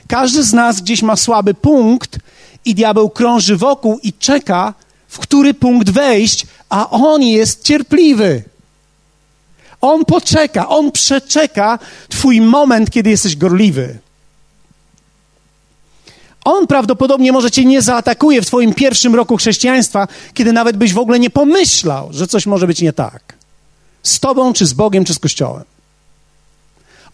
Każdy 0.08 0.44
z 0.44 0.54
nas 0.54 0.82
gdzieś 0.82 1.02
ma 1.02 1.16
słaby 1.16 1.54
punkt 1.54 2.20
i 2.66 2.76
diabeł 2.76 3.10
krąży 3.10 3.58
wokół 3.58 4.00
i 4.04 4.14
czeka, 4.14 4.74
w 5.08 5.20
który 5.20 5.54
punkt 5.54 5.90
wejść, 5.90 6.46
a 6.70 6.90
on 6.90 7.24
jest 7.24 7.64
cierpliwy. 7.64 8.44
On 9.82 10.06
poczeka, 10.06 10.70
on 10.70 10.92
przeczeka 10.92 11.80
Twój 12.10 12.42
moment, 12.42 12.90
kiedy 12.90 13.10
jesteś 13.10 13.36
gorliwy. 13.36 14.00
On 16.46 16.68
prawdopodobnie 16.68 17.32
może 17.32 17.52
cię 17.52 17.66
nie 17.66 17.82
zaatakuje 17.82 18.42
w 18.42 18.46
Twoim 18.46 18.74
pierwszym 18.74 19.16
roku 19.16 19.38
chrześcijaństwa, 19.38 20.08
kiedy 20.34 20.54
nawet 20.54 20.78
byś 20.78 20.94
w 20.94 20.98
ogóle 20.98 21.20
nie 21.20 21.30
pomyślał, 21.30 22.10
że 22.12 22.28
coś 22.28 22.46
może 22.46 22.68
być 22.68 22.82
nie 22.82 22.94
tak. 22.94 23.34
Z 24.04 24.20
Tobą, 24.20 24.54
czy 24.54 24.66
z 24.66 24.74
Bogiem, 24.74 25.06
czy 25.06 25.14
z 25.14 25.20
Kościołem. 25.20 25.64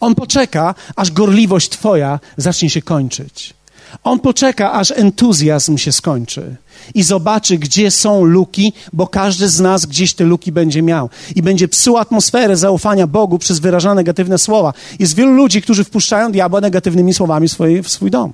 On 0.00 0.14
poczeka, 0.14 0.74
aż 0.96 1.10
gorliwość 1.10 1.68
Twoja 1.68 2.20
zacznie 2.36 2.70
się 2.70 2.82
kończyć. 2.82 3.54
On 4.04 4.20
poczeka, 4.20 4.72
aż 4.72 4.90
entuzjazm 4.90 5.78
się 5.78 5.92
skończy 5.92 6.56
i 6.94 7.02
zobaczy, 7.02 7.58
gdzie 7.58 7.90
są 7.90 8.24
luki, 8.24 8.72
bo 8.92 9.06
każdy 9.06 9.48
z 9.48 9.60
nas 9.60 9.86
gdzieś 9.86 10.14
te 10.14 10.24
luki 10.24 10.52
będzie 10.52 10.82
miał. 10.82 11.10
I 11.36 11.42
będzie 11.42 11.68
psuł 11.68 11.96
atmosferę 11.96 12.56
zaufania 12.56 13.06
Bogu 13.06 13.38
przez 13.38 13.58
wyrażane 13.58 13.94
negatywne 13.94 14.38
słowa. 14.38 14.72
Jest 14.98 15.14
wielu 15.14 15.32
ludzi, 15.32 15.62
którzy 15.62 15.84
wpuszczają 15.84 16.32
diabła 16.32 16.60
negatywnymi 16.60 17.14
słowami 17.14 17.48
w 17.48 17.52
swój, 17.52 17.82
w 17.82 17.88
swój 17.88 18.10
dom. 18.10 18.32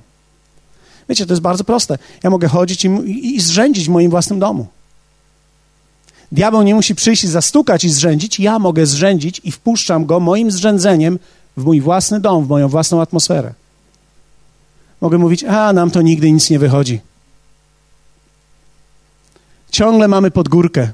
Wiecie, 1.09 1.25
to 1.25 1.33
jest 1.33 1.41
bardzo 1.41 1.63
proste. 1.63 1.97
Ja 2.23 2.29
mogę 2.29 2.47
chodzić 2.47 2.85
i, 2.85 2.87
i, 2.87 3.35
i 3.35 3.41
zrzędzić 3.41 3.85
w 3.85 3.89
moim 3.89 4.11
własnym 4.11 4.39
domu. 4.39 4.67
Diabeł 6.31 6.63
nie 6.63 6.75
musi 6.75 6.95
przyjść 6.95 7.23
i 7.23 7.27
zastukać 7.27 7.83
i 7.83 7.89
zrzędzić. 7.89 8.39
Ja 8.39 8.59
mogę 8.59 8.85
zrzędzić 8.85 9.41
i 9.43 9.51
wpuszczam 9.51 10.05
go 10.05 10.19
moim 10.19 10.51
zrzędzeniem 10.51 11.19
w 11.57 11.63
mój 11.63 11.81
własny 11.81 12.19
dom, 12.19 12.45
w 12.45 12.49
moją 12.49 12.67
własną 12.67 13.01
atmosferę. 13.01 13.53
Mogę 15.05 15.17
mówić, 15.17 15.43
a 15.43 15.73
nam 15.73 15.91
to 15.91 16.01
nigdy 16.01 16.31
nic 16.31 16.49
nie 16.49 16.59
wychodzi. 16.59 17.01
Ciągle 19.71 20.07
mamy 20.07 20.31
pod 20.31 20.49
górkę. 20.49 20.91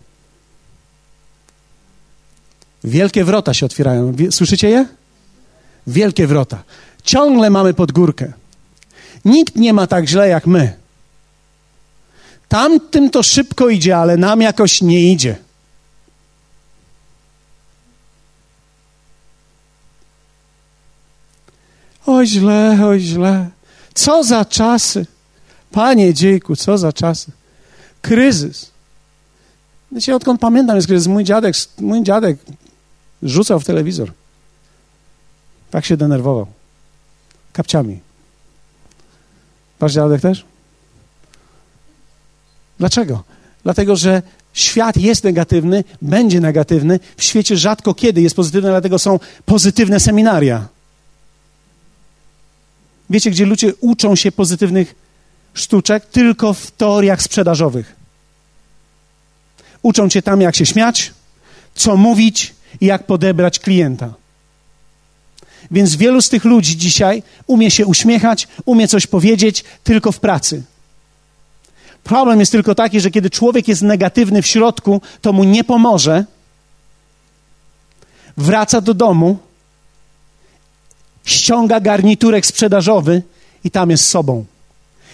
Wielkie 2.84 3.24
wrota 3.26 3.54
się 3.54 3.66
otwierają. 3.66 4.14
Słyszycie 4.32 4.70
je? 4.70 4.86
Wielkie 5.88 6.28
wrota. 6.28 6.64
Ciągle 7.04 7.50
mamy 7.50 7.74
pod 7.74 7.92
górkę. 7.92 8.34
Nikt 9.26 9.56
nie 9.56 9.74
ma 9.74 9.88
tak 9.88 10.08
źle 10.08 10.30
jak 10.30 10.48
my. 10.48 10.74
Tamtym 12.48 13.10
to 13.10 13.24
szybko 13.24 13.70
idzie, 13.70 13.98
ale 13.98 14.18
nam 14.18 14.42
jakoś 14.42 14.82
nie 14.82 15.12
idzie. 15.12 15.36
Oj 22.06 22.28
źle, 22.28 22.80
oj 22.86 23.00
źle. 23.00 23.61
Co 23.94 24.24
za 24.24 24.46
czasy. 24.46 25.06
Panie 25.72 26.14
dziejku, 26.14 26.56
co 26.56 26.78
za 26.78 26.94
czasy. 26.94 27.32
Kryzys. 28.02 28.72
Wiecie, 29.92 30.16
odkąd 30.16 30.42
pamiętam 30.42 30.76
jest 30.76 30.88
kryzys, 30.88 31.08
mój 31.08 31.24
dziadek, 31.24 31.56
mój 31.80 32.04
dziadek 32.04 32.38
rzucał 33.24 33.60
w 33.60 33.66
telewizor. 33.66 34.12
Tak 35.72 35.86
się 35.86 35.98
denerwował. 35.98 36.48
Kapciami. 37.54 38.00
Wasz 39.80 39.94
dziadek 39.94 40.22
też? 40.22 40.46
Dlaczego? 42.80 43.24
Dlatego, 43.64 43.96
że 43.96 44.22
świat 44.54 44.98
jest 44.98 45.24
negatywny, 45.24 45.84
będzie 46.02 46.40
negatywny. 46.40 47.00
W 47.18 47.24
świecie 47.24 47.58
rzadko 47.58 47.94
kiedy 47.94 48.22
jest 48.22 48.36
pozytywny, 48.36 48.70
dlatego 48.70 49.00
są 49.00 49.20
pozytywne 49.46 50.00
seminaria. 50.00 50.68
Wiecie, 53.12 53.32
gdzie 53.32 53.46
ludzie 53.46 53.74
uczą 53.76 54.16
się 54.16 54.32
pozytywnych 54.32 54.96
sztuczek? 55.54 56.06
Tylko 56.06 56.54
w 56.54 56.72
teoriach 56.72 57.22
sprzedażowych. 57.22 57.96
Uczą 59.82 60.10
cię 60.10 60.22
tam, 60.22 60.42
jak 60.42 60.56
się 60.56 60.66
śmiać, 60.66 61.14
co 61.76 61.98
mówić 61.98 62.54
i 62.82 62.86
jak 62.86 63.06
podebrać 63.06 63.60
klienta. 63.60 64.14
Więc 65.72 65.96
wielu 65.96 66.22
z 66.22 66.30
tych 66.30 66.46
ludzi 66.46 66.78
dzisiaj 66.78 67.24
umie 67.48 67.72
się 67.72 67.86
uśmiechać, 67.86 68.48
umie 68.66 68.88
coś 68.88 69.08
powiedzieć 69.08 69.64
tylko 69.84 70.12
w 70.12 70.20
pracy. 70.20 70.64
Problem 72.04 72.40
jest 72.40 72.52
tylko 72.52 72.76
taki, 72.76 73.02
że 73.02 73.12
kiedy 73.12 73.30
człowiek 73.30 73.68
jest 73.68 73.82
negatywny 73.82 74.42
w 74.42 74.48
środku, 74.48 75.02
to 75.22 75.34
mu 75.34 75.44
nie 75.44 75.64
pomoże. 75.64 76.26
Wraca 78.38 78.82
do 78.82 78.94
domu, 78.94 79.40
ściąga 81.26 81.80
garniturek 81.80 82.46
sprzedażowy 82.46 83.24
i 83.64 83.72
tam 83.72 83.90
jest 83.90 84.06
sobą. 84.06 84.46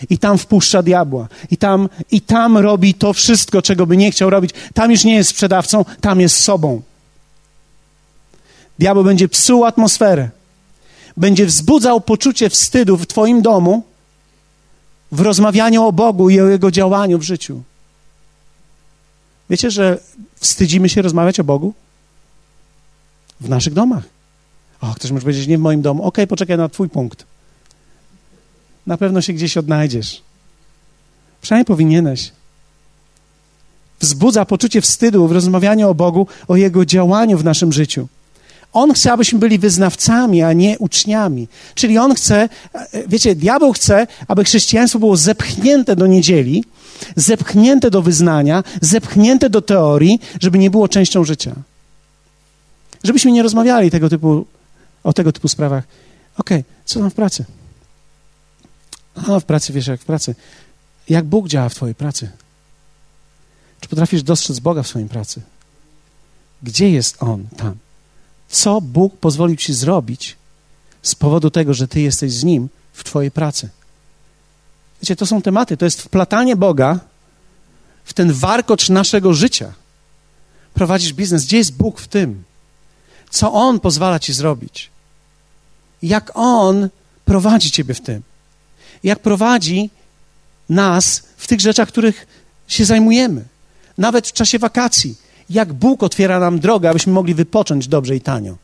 I 0.09 0.17
tam 0.17 0.37
wpuszcza 0.37 0.83
diabła. 0.83 1.27
I 1.51 1.57
tam, 1.57 1.89
I 2.11 2.21
tam 2.21 2.57
robi 2.57 2.93
to 2.93 3.13
wszystko, 3.13 3.61
czego 3.61 3.85
by 3.85 3.97
nie 3.97 4.11
chciał 4.11 4.29
robić. 4.29 4.51
Tam 4.73 4.91
już 4.91 5.03
nie 5.03 5.15
jest 5.15 5.29
sprzedawcą, 5.29 5.85
tam 6.01 6.21
jest 6.21 6.39
sobą. 6.39 6.81
Diabeł 8.79 9.03
będzie 9.03 9.27
psuł 9.27 9.65
atmosferę. 9.65 10.29
Będzie 11.17 11.45
wzbudzał 11.45 12.01
poczucie 12.01 12.49
wstydu 12.49 12.97
w 12.97 13.07
Twoim 13.07 13.41
domu, 13.41 13.83
w 15.11 15.21
rozmawianiu 15.21 15.83
o 15.83 15.91
Bogu 15.91 16.29
i 16.29 16.39
o 16.39 16.47
Jego 16.47 16.71
działaniu 16.71 17.17
w 17.17 17.23
życiu. 17.23 17.61
Wiecie, 19.49 19.71
że 19.71 19.99
wstydzimy 20.35 20.89
się 20.89 21.01
rozmawiać 21.01 21.39
o 21.39 21.43
Bogu? 21.43 21.73
W 23.41 23.49
naszych 23.49 23.73
domach. 23.73 24.16
O, 24.81 24.93
ktoś 24.95 25.11
może 25.11 25.21
powiedzieć, 25.21 25.47
nie 25.47 25.57
w 25.57 25.61
moim 25.61 25.81
domu. 25.81 26.03
Okay, 26.03 26.27
poczekaj 26.27 26.57
na 26.57 26.69
twój 26.69 26.89
punkt. 26.89 27.25
Na 28.87 28.97
pewno 28.97 29.21
się 29.21 29.33
gdzieś 29.33 29.57
odnajdziesz. 29.57 30.21
Przynajmniej 31.41 31.65
powinieneś. 31.65 32.31
Wzbudza 33.99 34.45
poczucie 34.45 34.81
wstydu 34.81 35.27
w 35.27 35.31
rozmawianiu 35.31 35.89
o 35.89 35.95
Bogu, 35.95 36.27
o 36.47 36.55
Jego 36.55 36.85
działaniu 36.85 37.37
w 37.37 37.43
naszym 37.43 37.73
życiu. 37.73 38.07
On 38.73 38.93
chce, 38.93 39.11
abyśmy 39.11 39.39
byli 39.39 39.59
wyznawcami, 39.59 40.43
a 40.43 40.53
nie 40.53 40.79
uczniami. 40.79 41.47
Czyli 41.75 41.97
on 41.97 42.15
chce, 42.15 42.49
wiecie, 43.07 43.35
diabeł 43.35 43.73
chce, 43.73 44.07
aby 44.27 44.43
chrześcijaństwo 44.43 44.99
było 44.99 45.17
zepchnięte 45.17 45.95
do 45.95 46.07
niedzieli, 46.07 46.63
zepchnięte 47.15 47.91
do 47.91 48.01
wyznania, 48.01 48.63
zepchnięte 48.81 49.49
do 49.49 49.61
teorii, 49.61 50.19
żeby 50.41 50.57
nie 50.57 50.69
było 50.69 50.87
częścią 50.87 51.23
życia. 51.23 51.55
Żebyśmy 53.03 53.31
nie 53.31 53.43
rozmawiali 53.43 53.91
tego 53.91 54.09
typu, 54.09 54.45
o 55.07 55.13
tego 55.13 55.31
typu 55.31 55.47
sprawach. 55.47 55.83
Okej, 56.37 56.59
okay, 56.59 56.73
co 56.85 56.99
tam 56.99 57.09
w 57.09 57.13
pracy? 57.13 57.45
A 59.15 59.39
w 59.39 59.43
pracy, 59.43 59.73
wiesz, 59.73 59.87
jak 59.87 60.01
w 60.01 60.05
pracy. 60.05 60.35
Jak 61.09 61.25
Bóg 61.25 61.47
działa 61.47 61.69
w 61.69 61.75
twojej 61.75 61.95
pracy? 61.95 62.29
Czy 63.81 63.89
potrafisz 63.89 64.23
dostrzec 64.23 64.59
Boga 64.59 64.83
w 64.83 64.87
swojej 64.87 65.09
pracy? 65.09 65.41
Gdzie 66.63 66.89
jest 66.89 67.23
On 67.23 67.47
tam? 67.57 67.75
Co 68.49 68.81
Bóg 68.81 69.17
pozwolił 69.17 69.55
ci 69.55 69.73
zrobić 69.73 70.35
z 71.01 71.15
powodu 71.15 71.49
tego, 71.49 71.73
że 71.73 71.87
ty 71.87 72.01
jesteś 72.01 72.33
z 72.33 72.43
Nim 72.43 72.69
w 72.93 73.03
twojej 73.03 73.31
pracy? 73.31 73.69
Wiecie, 75.01 75.15
to 75.15 75.25
są 75.25 75.41
tematy, 75.41 75.77
to 75.77 75.85
jest 75.85 76.01
wplatanie 76.01 76.55
Boga 76.55 76.99
w 78.03 78.13
ten 78.13 78.33
warkocz 78.33 78.89
naszego 78.89 79.33
życia. 79.33 79.73
Prowadzisz 80.73 81.13
biznes, 81.13 81.45
gdzie 81.45 81.57
jest 81.57 81.73
Bóg 81.73 81.99
w 81.99 82.07
tym? 82.07 82.43
Co 83.29 83.53
On 83.53 83.79
pozwala 83.79 84.19
ci 84.19 84.33
zrobić? 84.33 84.96
Jak 86.01 86.31
On 86.33 86.89
prowadzi 87.25 87.71
ciebie 87.71 87.93
w 87.93 88.01
tym? 88.01 88.21
Jak 89.03 89.19
prowadzi 89.19 89.89
nas 90.69 91.23
w 91.37 91.47
tych 91.47 91.59
rzeczach, 91.61 91.87
których 91.87 92.27
się 92.67 92.85
zajmujemy? 92.85 93.43
Nawet 93.97 94.27
w 94.27 94.33
czasie 94.33 94.59
wakacji. 94.59 95.15
Jak 95.49 95.73
Bóg 95.73 96.03
otwiera 96.03 96.39
nam 96.39 96.59
drogę, 96.59 96.89
abyśmy 96.89 97.13
mogli 97.13 97.33
wypocząć 97.33 97.87
dobrze 97.87 98.15
i 98.15 98.21
tanio. 98.21 98.55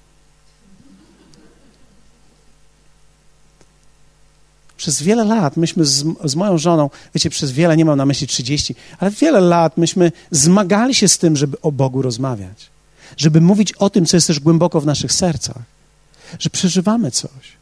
Przez 4.77 5.01
wiele 5.01 5.23
lat 5.23 5.57
myśmy 5.57 5.85
z, 5.85 6.05
z, 6.23 6.35
moją 6.35 6.57
żoną, 6.57 6.89
wiecie, 7.15 7.29
przez 7.29 7.51
wiele, 7.51 7.77
nie 7.77 7.85
mam 7.85 7.97
na 7.97 8.05
myśli 8.05 8.27
30, 8.27 8.75
ale 8.99 9.11
wiele 9.11 9.41
lat 9.41 9.77
myśmy 9.77 10.11
zmagali 10.31 10.95
się 10.95 11.07
z 11.07 11.17
tym, 11.17 11.35
żeby 11.35 11.61
o 11.61 11.71
Bogu 11.71 12.01
rozmawiać. 12.01 12.69
Żeby 13.17 13.41
mówić 13.41 13.73
o 13.73 13.89
tym, 13.89 14.05
co 14.05 14.17
jest 14.17 14.27
też 14.27 14.39
głęboko 14.39 14.81
w 14.81 14.85
naszych 14.85 15.13
sercach. 15.13 15.72
Że 16.39 16.49
przeżywamy 16.49 17.11
coś. 17.11 17.53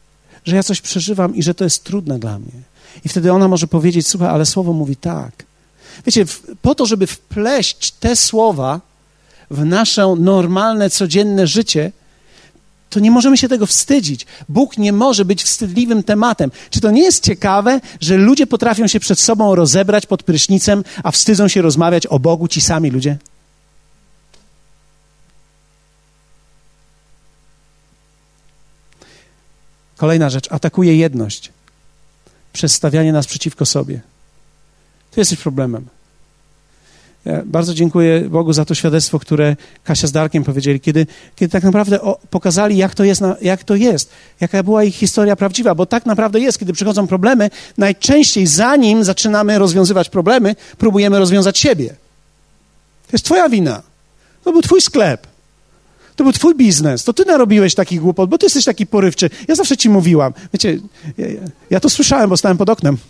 Że 0.44 0.56
ja 0.56 0.62
coś 0.62 0.80
przeżywam 0.80 1.36
i 1.36 1.42
że 1.42 1.54
to 1.54 1.64
jest 1.64 1.84
trudne 1.84 2.18
dla 2.18 2.38
mnie. 2.38 2.62
I 3.04 3.08
wtedy 3.08 3.32
ona 3.32 3.48
może 3.48 3.66
powiedzieć, 3.66 4.06
słuchaj, 4.06 4.28
ale 4.28 4.46
słowo 4.46 4.72
mówi 4.72 4.96
tak. 4.96 5.44
Wiecie, 6.06 6.24
po 6.62 6.74
to, 6.74 6.86
żeby 6.86 7.06
wpleść 7.06 7.90
te 7.90 8.16
słowa 8.16 8.80
w 9.50 9.64
nasze 9.64 10.14
normalne, 10.18 10.90
codzienne 10.90 11.46
życie, 11.46 11.92
to 12.90 13.00
nie 13.00 13.10
możemy 13.10 13.36
się 13.36 13.48
tego 13.48 13.66
wstydzić. 13.66 14.26
Bóg 14.48 14.78
nie 14.78 14.92
może 14.92 15.24
być 15.24 15.42
wstydliwym 15.42 16.02
tematem. 16.02 16.50
Czy 16.70 16.80
to 16.80 16.90
nie 16.90 17.02
jest 17.02 17.24
ciekawe, 17.24 17.80
że 18.00 18.16
ludzie 18.16 18.46
potrafią 18.46 18.86
się 18.86 19.00
przed 19.00 19.20
sobą 19.20 19.54
rozebrać 19.54 20.06
pod 20.06 20.22
prysznicem, 20.22 20.84
a 21.02 21.10
wstydzą 21.10 21.48
się 21.48 21.62
rozmawiać 21.62 22.06
o 22.06 22.18
Bogu 22.18 22.48
ci 22.48 22.60
sami 22.60 22.90
ludzie? 22.90 23.18
Kolejna 30.02 30.30
rzecz, 30.30 30.52
atakuje 30.52 30.96
jedność. 30.96 31.52
Przestawianie 32.52 33.12
nas 33.12 33.26
przeciwko 33.26 33.66
sobie. 33.66 34.00
To 35.10 35.20
jesteś 35.20 35.38
problemem. 35.38 35.86
Ja 37.24 37.42
bardzo 37.44 37.74
dziękuję 37.74 38.20
Bogu 38.20 38.52
za 38.52 38.64
to 38.64 38.74
świadectwo, 38.74 39.18
które 39.18 39.56
Kasia 39.84 40.06
z 40.06 40.12
Darkiem 40.12 40.44
powiedzieli, 40.44 40.80
kiedy, 40.80 41.06
kiedy 41.36 41.52
tak 41.52 41.64
naprawdę 41.64 41.98
pokazali, 42.30 42.76
jak 42.76 42.94
to, 42.94 43.04
jest, 43.04 43.22
jak 43.42 43.64
to 43.64 43.74
jest, 43.74 44.10
jaka 44.40 44.62
była 44.62 44.84
ich 44.84 44.94
historia 44.94 45.36
prawdziwa, 45.36 45.74
bo 45.74 45.86
tak 45.86 46.06
naprawdę 46.06 46.40
jest, 46.40 46.58
kiedy 46.58 46.72
przychodzą 46.72 47.06
problemy, 47.06 47.50
najczęściej 47.78 48.46
zanim 48.46 49.04
zaczynamy 49.04 49.58
rozwiązywać 49.58 50.08
problemy, 50.08 50.56
próbujemy 50.78 51.18
rozwiązać 51.18 51.58
siebie. 51.58 51.88
To 53.06 53.12
jest 53.12 53.24
twoja 53.24 53.48
wina. 53.48 53.82
To 54.44 54.52
był 54.52 54.62
twój 54.62 54.80
sklep. 54.80 55.31
To 56.16 56.24
był 56.24 56.32
twój 56.32 56.54
biznes. 56.54 57.04
To 57.04 57.12
ty 57.12 57.24
narobiłeś 57.24 57.74
takich 57.74 58.00
głupot, 58.00 58.30
bo 58.30 58.38
ty 58.38 58.46
jesteś 58.46 58.64
taki 58.64 58.86
porywczy. 58.86 59.30
Ja 59.48 59.54
zawsze 59.54 59.76
ci 59.76 59.90
mówiłam. 59.90 60.32
Wiecie, 60.52 60.78
ja, 61.18 61.26
ja 61.70 61.80
to 61.80 61.90
słyszałem, 61.90 62.30
bo 62.30 62.36
stałem 62.36 62.58
pod 62.58 62.70
oknem. 62.70 62.96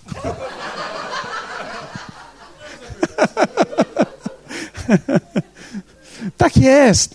tak 6.36 6.56
jest. 6.56 7.14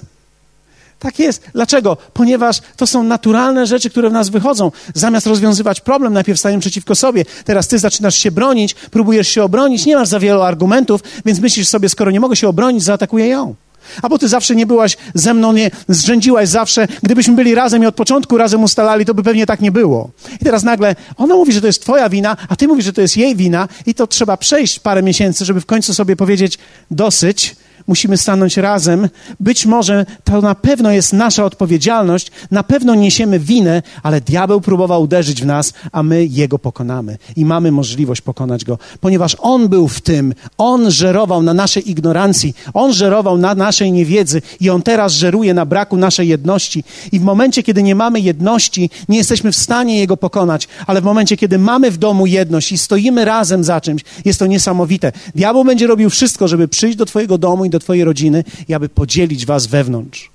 Tak 1.00 1.20
jest. 1.20 1.44
Dlaczego? 1.54 1.98
Ponieważ 2.14 2.62
to 2.78 2.88
są 2.88 3.04
naturalne 3.04 3.68
rzeczy, 3.68 3.90
które 3.90 4.10
w 4.10 4.14
nas 4.14 4.30
wychodzą. 4.30 4.72
Zamiast 4.94 5.28
rozwiązywać 5.28 5.82
problem, 5.82 6.14
najpierw 6.14 6.40
stajemy 6.40 6.62
przeciwko 6.62 6.96
sobie. 6.96 7.26
Teraz 7.46 7.68
ty 7.68 7.80
zaczynasz 7.80 8.16
się 8.16 8.32
bronić, 8.32 8.74
próbujesz 8.74 9.28
się 9.28 9.44
obronić, 9.44 9.86
nie 9.86 9.96
masz 9.96 10.08
za 10.08 10.20
wielu 10.20 10.42
argumentów, 10.42 11.02
więc 11.26 11.40
myślisz 11.40 11.68
sobie, 11.68 11.90
skoro 11.90 12.12
nie 12.12 12.20
mogę 12.20 12.36
się 12.36 12.48
obronić, 12.48 12.84
zaatakuję 12.84 13.28
ją. 13.28 13.56
Albo 14.02 14.18
ty 14.18 14.28
zawsze 14.28 14.56
nie 14.56 14.66
byłaś 14.66 14.98
ze 15.14 15.34
mną, 15.34 15.54
nie 15.54 15.72
zrzędziłaś 15.90 16.50
zawsze. 16.50 16.88
Gdybyśmy 17.04 17.36
byli 17.36 17.56
razem 17.56 17.84
i 17.84 17.86
od 17.86 17.96
początku 17.96 18.38
razem 18.38 18.64
ustalali, 18.64 19.06
to 19.06 19.14
by 19.14 19.24
pewnie 19.24 19.46
tak 19.46 19.60
nie 19.60 19.72
było. 19.72 20.10
I 20.42 20.46
teraz 20.46 20.64
nagle 20.64 20.96
ona 21.18 21.36
mówi, 21.36 21.54
że 21.54 21.62
to 21.62 21.68
jest 21.68 21.82
twoja 21.82 22.10
wina, 22.10 22.38
a 22.50 22.56
ty 22.56 22.68
mówisz, 22.68 22.86
że 22.86 22.94
to 22.94 23.02
jest 23.02 23.18
jej 23.18 23.36
wina 23.36 23.68
i 23.86 23.94
to 23.94 24.08
trzeba 24.08 24.38
przejść 24.38 24.80
parę 24.80 25.04
miesięcy, 25.04 25.46
żeby 25.46 25.62
w 25.62 25.66
końcu 25.66 25.94
sobie 25.94 26.16
powiedzieć 26.16 26.58
dosyć 26.92 27.56
musimy 27.88 28.18
stanąć 28.18 28.58
razem. 28.58 29.10
Być 29.40 29.66
może 29.66 30.06
to 30.24 30.42
na 30.42 30.56
pewno 30.56 30.92
jest 30.92 31.14
nasza 31.14 31.46
odpowiedzialność, 31.46 32.32
na 32.52 32.64
pewno 32.64 32.96
niesiemy 32.96 33.40
winę, 33.40 33.82
ale 34.04 34.22
diabeł 34.22 34.62
próbował 34.62 35.02
uderzyć 35.02 35.42
w 35.42 35.46
nas, 35.46 35.74
a 35.92 36.04
my 36.04 36.26
jego 36.26 36.60
pokonamy. 36.60 37.18
I 37.36 37.46
mamy 37.46 37.72
możliwość 37.72 38.22
pokonać 38.22 38.66
go, 38.66 38.78
ponieważ 39.02 39.38
on 39.40 39.68
był 39.68 39.88
w 39.88 40.02
tym, 40.02 40.34
on 40.58 40.92
żerował 40.92 41.44
na 41.44 41.54
naszej 41.54 41.92
ignorancji, 41.92 42.56
on 42.74 42.94
żerował 42.94 43.38
na 43.38 43.56
naszej 43.56 43.92
niewiedzy 43.92 44.42
i 44.60 44.70
on 44.70 44.82
teraz 44.82 45.14
żeruje 45.14 45.54
na 45.54 45.66
braku 45.66 45.98
naszej 45.98 46.28
jedności. 46.28 46.84
I 47.12 47.20
w 47.20 47.24
momencie, 47.24 47.64
kiedy 47.64 47.84
nie 47.84 47.96
mamy 47.96 48.20
jedności, 48.20 48.90
nie 49.10 49.18
jesteśmy 49.18 49.52
w 49.52 49.56
stanie 49.56 50.00
jego 50.00 50.18
pokonać, 50.18 50.68
ale 50.88 51.02
w 51.02 51.04
momencie, 51.04 51.38
kiedy 51.38 51.60
mamy 51.60 51.92
w 51.92 51.98
domu 51.98 52.26
jedność 52.26 52.72
i 52.72 52.78
stoimy 52.78 53.26
razem 53.26 53.64
za 53.64 53.82
czymś, 53.82 54.02
jest 54.26 54.40
to 54.40 54.48
niesamowite. 54.48 55.12
Diabeł 55.36 55.64
będzie 55.64 55.88
robił 55.88 56.10
wszystko, 56.10 56.48
żeby 56.48 56.68
przyjść 56.68 56.98
do 56.98 57.06
Twojego 57.06 57.38
domu 57.38 57.66
i 57.66 57.70
do 57.70 57.77
do 57.78 57.84
Twojej 57.84 58.04
rodziny 58.04 58.44
i 58.68 58.74
aby 58.74 58.90
podzielić 58.90 59.46
Was 59.46 59.68
wewnątrz. 59.68 60.30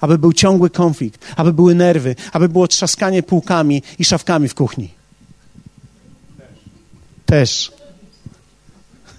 Aby 0.00 0.18
był 0.18 0.32
ciągły 0.32 0.70
konflikt, 0.70 1.24
aby 1.36 1.52
były 1.52 1.74
nerwy, 1.74 2.16
aby 2.32 2.48
było 2.48 2.68
trzaskanie 2.68 3.22
półkami 3.22 3.82
i 3.98 4.04
szafkami 4.04 4.48
w 4.48 4.54
kuchni. 4.54 4.88
Też. 7.26 7.72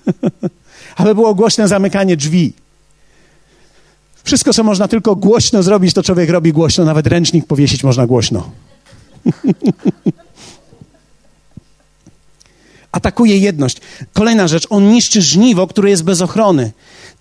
aby 0.99 1.15
było 1.15 1.35
głośne 1.35 1.67
zamykanie 1.67 2.17
drzwi. 2.17 2.53
Wszystko, 4.23 4.53
co 4.53 4.63
można 4.63 4.87
tylko 4.87 5.15
głośno 5.15 5.63
zrobić, 5.63 5.93
to 5.93 6.03
człowiek 6.03 6.29
robi 6.29 6.53
głośno. 6.53 6.85
Nawet 6.85 7.07
ręcznik 7.07 7.47
powiesić 7.47 7.83
można 7.83 8.07
głośno. 8.07 8.51
Atakuje 12.91 13.37
jedność. 13.37 13.77
Kolejna 14.13 14.47
rzecz, 14.47 14.67
on 14.69 14.91
niszczy 14.91 15.21
żniwo, 15.21 15.67
które 15.67 15.89
jest 15.89 16.03
bez 16.03 16.21
ochrony. 16.21 16.71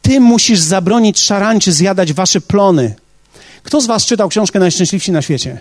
Ty 0.03 0.21
musisz 0.21 0.61
zabronić 0.61 1.21
szarańczy 1.21 1.73
zjadać 1.73 2.13
wasze 2.13 2.41
plony. 2.41 2.95
Kto 3.63 3.81
z 3.81 3.87
was 3.87 4.07
czytał 4.07 4.29
książkę 4.29 4.59
Najszczęśliwsi 4.59 5.13
na 5.13 5.23
świecie? 5.23 5.61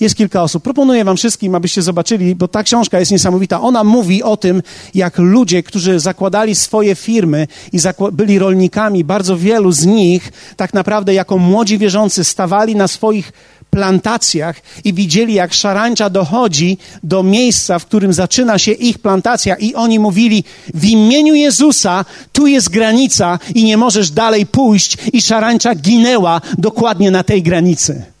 Jest 0.00 0.14
kilka 0.14 0.42
osób. 0.42 0.62
Proponuję 0.62 1.04
wam 1.04 1.16
wszystkim, 1.16 1.54
abyście 1.54 1.82
zobaczyli, 1.82 2.34
bo 2.34 2.48
ta 2.48 2.62
książka 2.62 3.00
jest 3.00 3.12
niesamowita. 3.12 3.60
Ona 3.60 3.84
mówi 3.84 4.22
o 4.22 4.36
tym, 4.36 4.62
jak 4.94 5.18
ludzie, 5.18 5.62
którzy 5.62 6.00
zakładali 6.00 6.54
swoje 6.54 6.94
firmy 6.94 7.46
i 7.72 7.78
byli 8.12 8.38
rolnikami, 8.38 9.04
bardzo 9.04 9.36
wielu 9.36 9.72
z 9.72 9.86
nich 9.86 10.32
tak 10.56 10.74
naprawdę 10.74 11.14
jako 11.14 11.38
młodzi 11.38 11.78
wierzący 11.78 12.24
stawali 12.24 12.76
na 12.76 12.88
swoich 12.88 13.32
plantacjach 13.70 14.56
i 14.84 14.92
widzieli, 14.92 15.34
jak 15.34 15.54
szarańcza 15.54 16.10
dochodzi 16.10 16.78
do 17.02 17.22
miejsca, 17.22 17.78
w 17.78 17.86
którym 17.86 18.12
zaczyna 18.12 18.58
się 18.58 18.72
ich 18.72 18.98
plantacja, 18.98 19.56
i 19.56 19.74
oni 19.74 19.98
mówili: 19.98 20.44
W 20.74 20.84
imieniu 20.84 21.34
Jezusa, 21.34 22.04
tu 22.32 22.46
jest 22.46 22.68
granica 22.68 23.38
i 23.54 23.64
nie 23.64 23.76
możesz 23.76 24.10
dalej 24.10 24.46
pójść, 24.46 24.96
i 25.12 25.22
szarańcza 25.22 25.74
ginęła 25.74 26.40
dokładnie 26.58 27.10
na 27.10 27.24
tej 27.24 27.42
granicy. 27.42 28.17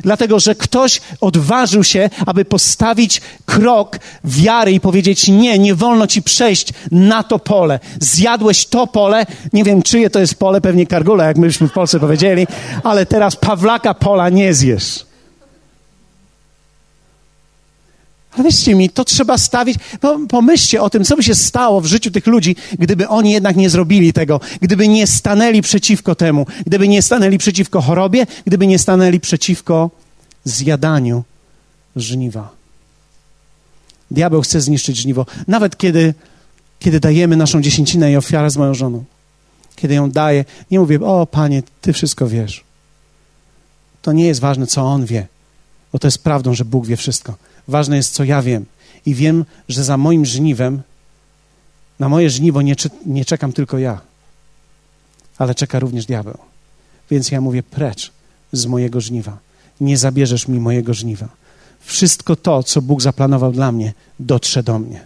Dlatego, 0.00 0.40
że 0.40 0.54
ktoś 0.54 1.00
odważył 1.20 1.84
się, 1.84 2.10
aby 2.26 2.44
postawić 2.44 3.20
krok 3.46 3.98
wiary 4.24 4.72
i 4.72 4.80
powiedzieć: 4.80 5.28
Nie, 5.28 5.58
nie 5.58 5.74
wolno 5.74 6.06
ci 6.06 6.22
przejść 6.22 6.68
na 6.90 7.22
to 7.22 7.38
pole. 7.38 7.80
Zjadłeś 8.00 8.66
to 8.66 8.86
pole, 8.86 9.26
nie 9.52 9.64
wiem 9.64 9.82
czyje 9.82 10.10
to 10.10 10.18
jest 10.18 10.34
pole, 10.34 10.60
pewnie 10.60 10.86
Kargula, 10.86 11.24
jak 11.24 11.36
myśmy 11.36 11.68
w 11.68 11.72
Polsce 11.72 12.00
powiedzieli, 12.00 12.46
ale 12.84 13.06
teraz 13.06 13.36
Pawlaka 13.36 13.94
pola 13.94 14.28
nie 14.28 14.54
zjesz. 14.54 15.11
Ale 18.32 18.44
wierzcie 18.44 18.74
mi, 18.74 18.90
to 18.90 19.04
trzeba 19.04 19.38
stawić. 19.38 19.78
Pomyślcie 20.28 20.82
o 20.82 20.90
tym, 20.90 21.04
co 21.04 21.16
by 21.16 21.22
się 21.22 21.34
stało 21.34 21.80
w 21.80 21.86
życiu 21.86 22.10
tych 22.10 22.26
ludzi, 22.26 22.56
gdyby 22.78 23.08
oni 23.08 23.32
jednak 23.32 23.56
nie 23.56 23.70
zrobili 23.70 24.12
tego, 24.12 24.40
gdyby 24.60 24.88
nie 24.88 25.06
stanęli 25.06 25.62
przeciwko 25.62 26.14
temu, 26.14 26.46
gdyby 26.66 26.88
nie 26.88 27.02
stanęli 27.02 27.38
przeciwko 27.38 27.80
chorobie, 27.80 28.26
gdyby 28.46 28.66
nie 28.66 28.78
stanęli 28.78 29.20
przeciwko 29.20 29.90
zjadaniu 30.44 31.24
żniwa. 31.96 32.50
Diabeł 34.10 34.42
chce 34.42 34.60
zniszczyć 34.60 34.96
żniwo. 34.96 35.26
Nawet 35.48 35.76
kiedy, 35.76 36.14
kiedy 36.78 37.00
dajemy 37.00 37.36
naszą 37.36 37.62
dziesięcinę 37.62 38.12
i 38.12 38.16
ofiarę 38.16 38.50
z 38.50 38.56
moją 38.56 38.74
żoną, 38.74 39.04
kiedy 39.76 39.94
ją 39.94 40.10
daję, 40.10 40.44
nie 40.70 40.80
mówię, 40.80 41.00
o 41.00 41.26
panie, 41.26 41.62
ty 41.80 41.92
wszystko 41.92 42.28
wiesz. 42.28 42.64
To 44.02 44.12
nie 44.12 44.26
jest 44.26 44.40
ważne, 44.40 44.66
co 44.66 44.82
on 44.82 45.06
wie, 45.06 45.26
bo 45.92 45.98
to 45.98 46.06
jest 46.06 46.24
prawdą, 46.24 46.54
że 46.54 46.64
Bóg 46.64 46.86
wie 46.86 46.96
wszystko. 46.96 47.34
Ważne 47.72 47.96
jest, 47.96 48.14
co 48.14 48.24
ja 48.24 48.42
wiem. 48.42 48.66
I 49.06 49.14
wiem, 49.14 49.44
że 49.68 49.84
za 49.84 49.96
moim 49.96 50.26
żniwem, 50.26 50.82
na 51.98 52.08
moje 52.08 52.30
żniwo 52.30 52.62
nie, 52.62 52.74
nie 53.06 53.24
czekam 53.24 53.52
tylko 53.52 53.78
ja, 53.78 54.00
ale 55.38 55.54
czeka 55.54 55.78
również 55.78 56.06
diabeł. 56.06 56.38
Więc 57.10 57.30
ja 57.30 57.40
mówię, 57.40 57.62
precz 57.62 58.12
z 58.52 58.66
mojego 58.66 59.00
żniwa. 59.00 59.38
Nie 59.80 59.98
zabierzesz 59.98 60.48
mi 60.48 60.60
mojego 60.60 60.94
żniwa. 60.94 61.28
Wszystko 61.80 62.36
to, 62.36 62.62
co 62.62 62.82
Bóg 62.82 63.02
zaplanował 63.02 63.52
dla 63.52 63.72
mnie, 63.72 63.92
dotrze 64.20 64.62
do 64.62 64.78
mnie. 64.78 65.00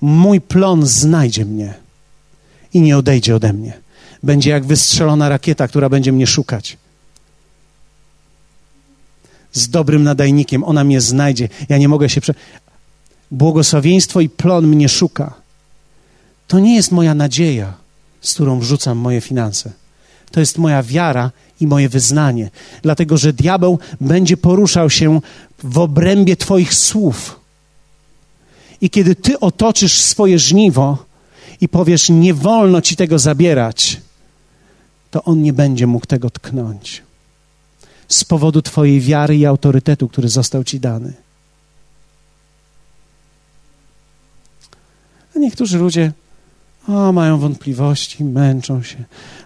Mój 0.00 0.40
plon 0.40 0.86
znajdzie 0.86 1.44
mnie 1.44 1.74
i 2.74 2.80
nie 2.80 2.98
odejdzie 2.98 3.36
ode 3.36 3.52
mnie. 3.52 3.78
Będzie 4.22 4.50
jak 4.50 4.64
wystrzelona 4.64 5.28
rakieta, 5.28 5.68
która 5.68 5.88
będzie 5.88 6.12
mnie 6.12 6.26
szukać 6.26 6.76
z 9.52 9.68
dobrym 9.68 10.02
nadajnikiem, 10.02 10.64
ona 10.64 10.84
mnie 10.84 11.00
znajdzie. 11.00 11.48
Ja 11.68 11.78
nie 11.78 11.88
mogę 11.88 12.08
się 12.08 12.20
prze... 12.20 12.34
Błogosławieństwo 13.30 14.20
i 14.20 14.28
plon 14.28 14.66
mnie 14.66 14.88
szuka. 14.88 15.34
To 16.46 16.58
nie 16.58 16.76
jest 16.76 16.92
moja 16.92 17.14
nadzieja, 17.14 17.74
z 18.20 18.34
którą 18.34 18.58
wrzucam 18.58 18.98
moje 18.98 19.20
finanse. 19.20 19.72
To 20.30 20.40
jest 20.40 20.58
moja 20.58 20.82
wiara 20.82 21.30
i 21.60 21.66
moje 21.66 21.88
wyznanie, 21.88 22.50
dlatego 22.82 23.16
że 23.16 23.32
diabeł 23.32 23.78
będzie 24.00 24.36
poruszał 24.36 24.90
się 24.90 25.20
w 25.62 25.78
obrębie 25.78 26.36
Twoich 26.36 26.74
słów. 26.74 27.40
I 28.80 28.90
kiedy 28.90 29.14
Ty 29.14 29.40
otoczysz 29.40 30.00
swoje 30.00 30.38
żniwo 30.38 30.98
i 31.60 31.68
powiesz, 31.68 32.08
nie 32.08 32.34
wolno 32.34 32.80
Ci 32.80 32.96
tego 32.96 33.18
zabierać, 33.18 34.00
to 35.10 35.24
on 35.24 35.42
nie 35.42 35.52
będzie 35.52 35.86
mógł 35.86 36.06
tego 36.06 36.30
tknąć 36.30 37.07
z 38.08 38.24
powodu 38.24 38.62
Twojej 38.62 39.00
wiary 39.00 39.36
i 39.36 39.46
autorytetu, 39.46 40.08
który 40.08 40.28
został 40.28 40.64
Ci 40.64 40.80
dany. 40.80 41.12
A 45.36 45.38
niektórzy 45.38 45.78
ludzie 45.78 46.12
o, 46.88 47.12
mają 47.12 47.38
wątpliwości, 47.38 48.24
męczą 48.24 48.82
się, 48.82 49.04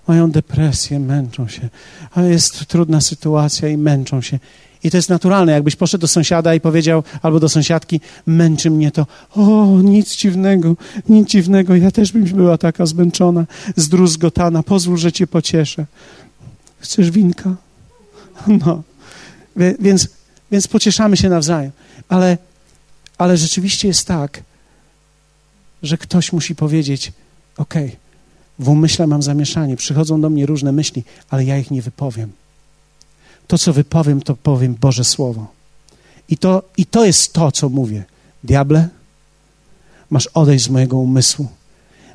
mają 0.09 0.31
depresję, 0.31 1.01
męczą 1.01 1.49
się, 1.49 1.69
ale 2.11 2.31
jest 2.31 2.67
trudna 2.67 3.01
sytuacja 3.01 3.69
i 3.69 3.77
męczą 3.77 4.21
się. 4.21 4.39
I 4.85 4.91
to 4.91 4.97
jest 4.97 5.09
naturalne. 5.09 5.53
Jakbyś 5.53 5.77
poszedł 5.77 6.01
do 6.01 6.09
sąsiada 6.09 6.55
i 6.55 6.61
powiedział, 6.61 7.03
albo 7.23 7.41
do 7.41 7.49
sąsiadki, 7.49 8.01
męczy 8.27 8.71
mnie 8.71 8.91
to. 8.91 9.07
O, 9.35 9.67
nic 9.83 10.17
dziwnego, 10.17 10.77
nic 11.09 11.29
dziwnego. 11.29 11.77
Ja 11.77 11.91
też 11.91 12.13
bym 12.13 12.25
była 12.25 12.59
taka 12.59 12.87
zmęczona, 12.87 13.45
zdruzgotana. 13.77 14.63
Pozwól, 14.63 14.97
że 14.97 15.13
cię 15.13 15.27
pocieszę. 15.27 15.87
Chcesz 16.79 17.11
winka? 17.11 17.55
No, 18.65 18.83
więc, 19.81 20.09
więc 20.51 20.69
pocieszamy 20.69 21.17
się 21.17 21.29
nawzajem. 21.29 21.73
Ale, 22.09 22.39
ale 23.19 23.37
rzeczywiście 23.37 23.89
jest 23.89 24.07
tak, 24.07 24.43
że 25.83 25.99
ktoś 25.99 26.33
musi 26.33 26.55
powiedzieć: 26.55 27.13
OK, 27.57 27.75
w 28.59 28.69
umyśle 28.69 29.07
mam 29.07 29.23
zamieszanie, 29.23 29.77
przychodzą 29.77 30.21
do 30.21 30.31
mnie 30.31 30.47
różne 30.47 30.73
myśli, 30.73 31.05
ale 31.31 31.45
ja 31.45 31.59
ich 31.59 31.71
nie 31.71 31.83
wypowiem. 31.83 32.33
To, 33.47 33.59
co 33.59 33.73
wypowiem, 33.73 34.23
to 34.23 34.37
powiem 34.37 34.75
Boże 34.81 35.05
Słowo. 35.05 35.47
I 36.29 36.37
to, 36.37 36.63
I 36.77 36.87
to 36.87 37.05
jest 37.05 37.33
to, 37.33 37.53
co 37.53 37.69
mówię. 37.69 38.05
Diable, 38.45 38.89
masz 40.11 40.27
odejść 40.27 40.65
z 40.65 40.69
mojego 40.69 40.97
umysłu. 40.97 41.49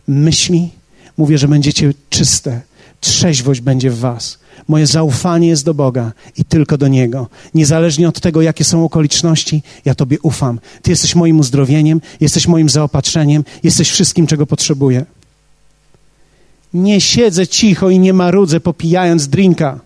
Myśli, 0.07 0.71
mówię, 1.17 1.37
że 1.37 1.47
będziecie 1.47 1.93
czyste. 2.09 2.61
Trzeźwość 3.01 3.61
będzie 3.61 3.91
w 3.91 3.99
was. 3.99 4.39
Moje 4.67 4.87
zaufanie 4.87 5.47
jest 5.47 5.65
do 5.65 5.73
Boga 5.73 6.11
i 6.37 6.45
tylko 6.45 6.77
do 6.77 6.87
Niego. 6.87 7.27
Niezależnie 7.53 8.07
od 8.07 8.19
tego, 8.19 8.41
jakie 8.41 8.63
są 8.63 8.85
okoliczności, 8.85 9.63
ja 9.85 9.95
Tobie 9.95 10.17
ufam. 10.21 10.59
Ty 10.81 10.91
jesteś 10.91 11.15
moim 11.15 11.39
uzdrowieniem, 11.39 12.01
jesteś 12.19 12.47
moim 12.47 12.69
zaopatrzeniem, 12.69 13.43
jesteś 13.63 13.89
wszystkim, 13.89 14.27
czego 14.27 14.45
potrzebuję. 14.45 15.05
Nie 16.73 17.01
siedzę 17.01 17.47
cicho 17.47 17.89
i 17.89 17.99
nie 17.99 18.13
marudzę, 18.13 18.59
popijając 18.59 19.27
drinka, 19.27 19.79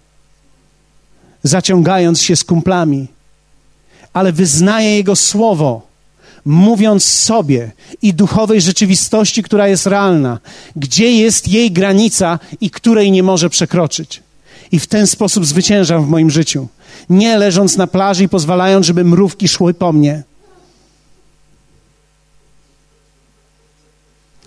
zaciągając 1.43 2.21
się 2.21 2.35
z 2.35 2.43
kumplami, 2.43 3.07
ale 4.13 4.31
wyznaję 4.31 4.95
Jego 4.95 5.15
słowo, 5.15 5.90
mówiąc 6.45 7.03
sobie 7.03 7.71
i 8.01 8.13
duchowej 8.13 8.61
rzeczywistości, 8.61 9.43
która 9.43 9.67
jest 9.67 9.87
realna, 9.87 10.39
gdzie 10.75 11.11
jest 11.11 11.47
jej 11.47 11.71
granica 11.71 12.39
i 12.61 12.69
której 12.69 13.11
nie 13.11 13.23
może 13.23 13.49
przekroczyć 13.49 14.23
i 14.71 14.79
w 14.79 14.87
ten 14.87 15.07
sposób 15.07 15.45
zwyciężam 15.45 16.05
w 16.05 16.09
moim 16.09 16.29
życiu. 16.29 16.67
Nie 17.09 17.37
leżąc 17.37 17.77
na 17.77 17.87
plaży 17.87 18.23
i 18.23 18.29
pozwalając, 18.29 18.85
żeby 18.85 19.03
mrówki 19.03 19.47
szły 19.47 19.73
po 19.73 19.93
mnie. 19.93 20.23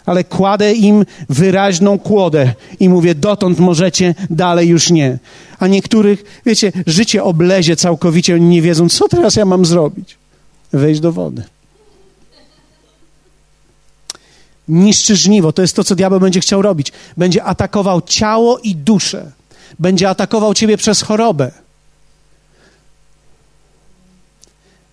ale 0.07 0.25
kładę 0.25 0.73
im 0.73 1.05
wyraźną 1.29 1.99
kłodę 1.99 2.55
i 2.81 2.89
mówię, 2.89 3.15
dotąd 3.15 3.59
możecie, 3.59 4.15
dalej 4.31 4.69
już 4.69 4.91
nie. 4.91 5.19
A 5.59 5.67
niektórych, 5.67 6.41
wiecie, 6.47 6.73
życie 6.87 7.25
oblezie 7.25 7.77
całkowicie, 7.77 8.35
oni 8.35 8.47
nie 8.47 8.63
wiedzą, 8.63 8.89
co 8.89 9.09
teraz 9.09 9.37
ja 9.37 9.45
mam 9.45 9.65
zrobić. 9.65 10.17
Wejść 10.73 11.01
do 11.01 11.13
wody. 11.13 11.43
Niszczy 14.69 15.17
żniwo, 15.17 15.53
to 15.53 15.63
jest 15.63 15.77
to, 15.77 15.85
co 15.85 15.95
diabeł 15.95 16.21
będzie 16.21 16.41
chciał 16.41 16.63
robić. 16.63 16.93
Będzie 17.17 17.45
atakował 17.45 18.03
ciało 18.03 18.59
i 18.59 18.77
duszę 18.77 19.33
będzie 19.79 20.09
atakował 20.09 20.55
ciebie 20.55 20.77
przez 20.77 21.03
chorobę. 21.03 21.51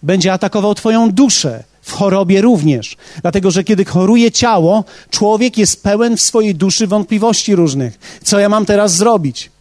Będzie 0.04 0.34
atakował 0.34 0.76
Twoją 0.76 1.12
duszę 1.12 1.64
w 1.82 1.92
chorobie 1.92 2.42
również. 2.42 2.98
Dlatego, 3.22 3.52
że 3.52 3.64
kiedy 3.64 3.86
choruje 3.86 4.32
ciało, 4.32 4.84
człowiek 5.10 5.58
jest 5.58 5.84
pełen 5.84 6.18
w 6.18 6.22
swojej 6.22 6.56
duszy 6.56 6.88
wątpliwości 6.88 7.56
różnych. 7.56 8.20
Co 8.24 8.40
ja 8.40 8.50
mam 8.50 8.66
teraz 8.66 8.96
zrobić? 8.96 9.52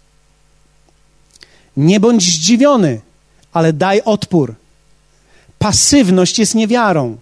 Nie 1.77 2.01
bądź 2.01 2.23
zdziwiony, 2.23 3.01
ale 3.53 3.73
daj 3.73 4.03
odpór. 4.03 4.55
Pasywność 5.59 6.38
jest 6.38 6.55
niewiarą. 6.55 7.16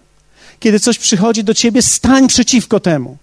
Kiedy 0.59 0.79
coś 0.79 0.97
przychodzi 0.97 1.43
do 1.43 1.53
ciebie, 1.53 1.81
stań 1.81 2.27
przeciwko 2.27 2.79
temu. 2.79 3.17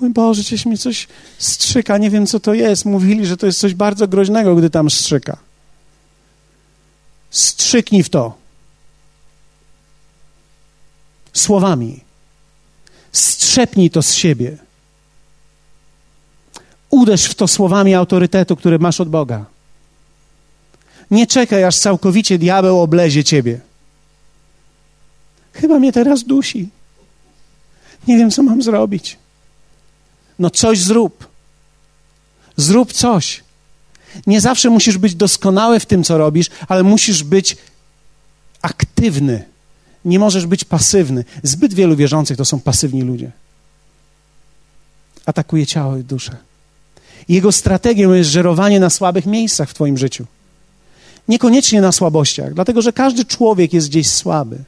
Mój 0.00 0.10
Boże, 0.10 0.42
gdzieś 0.42 0.66
mi 0.66 0.78
coś 0.78 1.08
strzyka, 1.38 1.98
nie 1.98 2.10
wiem 2.10 2.26
co 2.26 2.40
to 2.40 2.54
jest. 2.54 2.84
Mówili, 2.84 3.26
że 3.26 3.36
to 3.36 3.46
jest 3.46 3.58
coś 3.58 3.74
bardzo 3.74 4.08
groźnego, 4.08 4.56
gdy 4.56 4.70
tam 4.70 4.90
strzyka. 4.90 5.36
Strzyknij 7.30 8.02
w 8.02 8.10
to. 8.10 8.34
Słowami. 11.32 12.00
Strzepnij 13.12 13.90
to 13.90 14.02
z 14.02 14.14
siebie. 14.14 14.56
Uderz 16.90 17.24
w 17.24 17.34
to 17.34 17.48
słowami 17.48 17.94
autorytetu, 17.94 18.56
który 18.56 18.78
masz 18.78 19.00
od 19.00 19.08
Boga. 19.08 19.44
Nie 21.10 21.26
czekaj, 21.26 21.64
aż 21.64 21.78
całkowicie 21.78 22.38
diabeł 22.38 22.80
oblezie 22.80 23.24
ciebie. 23.24 23.60
Chyba 25.56 25.78
mnie 25.78 25.92
teraz 25.92 26.24
dusi. 26.24 26.68
Nie 28.08 28.16
wiem, 28.16 28.30
co 28.30 28.42
mam 28.42 28.62
zrobić. 28.62 29.18
No 30.38 30.50
coś 30.50 30.80
zrób. 30.80 31.28
Zrób 32.56 32.92
coś. 32.92 33.44
Nie 34.26 34.40
zawsze 34.40 34.70
musisz 34.70 34.98
być 34.98 35.14
doskonały 35.14 35.80
w 35.80 35.86
tym, 35.86 36.04
co 36.04 36.18
robisz, 36.18 36.50
ale 36.68 36.82
musisz 36.82 37.22
być 37.22 37.56
aktywny. 38.62 39.44
Nie 40.04 40.18
możesz 40.18 40.46
być 40.46 40.64
pasywny. 40.64 41.24
Zbyt 41.42 41.74
wielu 41.74 41.96
wierzących 41.96 42.36
to 42.36 42.44
są 42.44 42.60
pasywni 42.60 43.02
ludzie. 43.02 43.30
Atakuje 45.26 45.66
ciało 45.66 45.96
i 45.96 46.04
duszę. 46.04 46.36
Jego 47.28 47.52
strategią 47.52 48.12
jest 48.12 48.30
żerowanie 48.30 48.80
na 48.80 48.90
słabych 48.90 49.26
miejscach 49.26 49.70
w 49.70 49.74
Twoim 49.74 49.98
życiu. 49.98 50.26
Niekoniecznie 51.28 51.80
na 51.80 51.92
słabościach, 51.92 52.54
dlatego 52.54 52.82
że 52.82 52.92
każdy 52.92 53.24
człowiek 53.24 53.72
jest 53.72 53.88
gdzieś 53.88 54.10
słaby. 54.10 54.58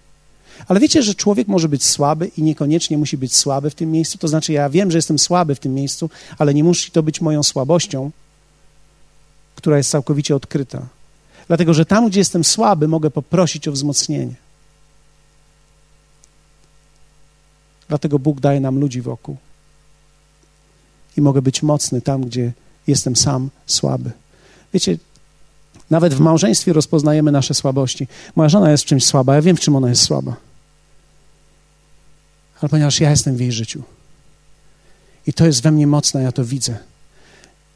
Ale 0.69 0.81
wiecie, 0.81 1.03
że 1.03 1.15
człowiek 1.15 1.49
może 1.49 1.69
być 1.69 1.85
słaby 1.85 2.31
i 2.37 2.43
niekoniecznie 2.43 2.99
musi 2.99 3.17
być 3.17 3.37
słaby 3.37 3.71
w 3.71 3.75
tym 3.75 3.91
miejscu? 3.91 4.19
To 4.19 4.29
znaczy, 4.29 4.53
ja 4.53 4.71
wiem, 4.71 4.91
że 4.91 4.99
jestem 4.99 5.19
słaby 5.19 5.55
w 5.55 5.61
tym 5.61 5.75
miejscu, 5.75 6.11
ale 6.39 6.55
nie 6.55 6.65
musi 6.65 6.91
to 6.91 7.03
być 7.03 7.21
moją 7.21 7.43
słabością, 7.43 8.11
która 9.55 9.77
jest 9.77 9.91
całkowicie 9.91 10.37
odkryta. 10.37 10.87
Dlatego, 11.49 11.75
że 11.75 11.85
tam, 11.87 12.09
gdzie 12.09 12.21
jestem 12.21 12.45
słaby, 12.45 12.89
mogę 12.89 13.11
poprosić 13.11 13.69
o 13.69 13.73
wzmocnienie. 13.73 14.35
Dlatego 17.89 18.19
Bóg 18.19 18.41
daje 18.41 18.61
nam 18.61 18.79
ludzi 18.79 19.01
wokół. 19.01 19.37
I 21.17 21.21
mogę 21.21 21.43
być 21.43 21.63
mocny 21.63 22.01
tam, 22.01 22.25
gdzie 22.25 22.53
jestem 22.87 23.17
sam 23.17 23.51
słaby. 23.67 24.11
Wiecie, 24.75 24.99
nawet 25.91 26.15
w 26.15 26.21
małżeństwie 26.21 26.73
rozpoznajemy 26.73 27.33
nasze 27.33 27.55
słabości. 27.55 28.09
Moja 28.37 28.49
żona 28.49 28.71
jest 28.71 28.85
w 28.85 28.87
czymś 28.87 29.05
słaba, 29.05 29.35
ja 29.35 29.43
wiem, 29.43 29.57
w 29.57 29.61
czym 29.61 29.77
ona 29.77 29.89
jest 29.89 30.03
słaba. 30.03 30.48
Ale 32.61 32.69
ponieważ 32.69 33.01
ja 33.01 33.11
jestem 33.11 33.37
w 33.37 33.41
jej 33.41 33.53
życiu 33.53 33.83
i 35.27 35.33
to 35.33 35.47
jest 35.47 35.63
we 35.63 35.71
mnie 35.71 35.87
mocne, 35.87 36.23
ja 36.23 36.33
to 36.33 36.45
widzę. 36.45 36.79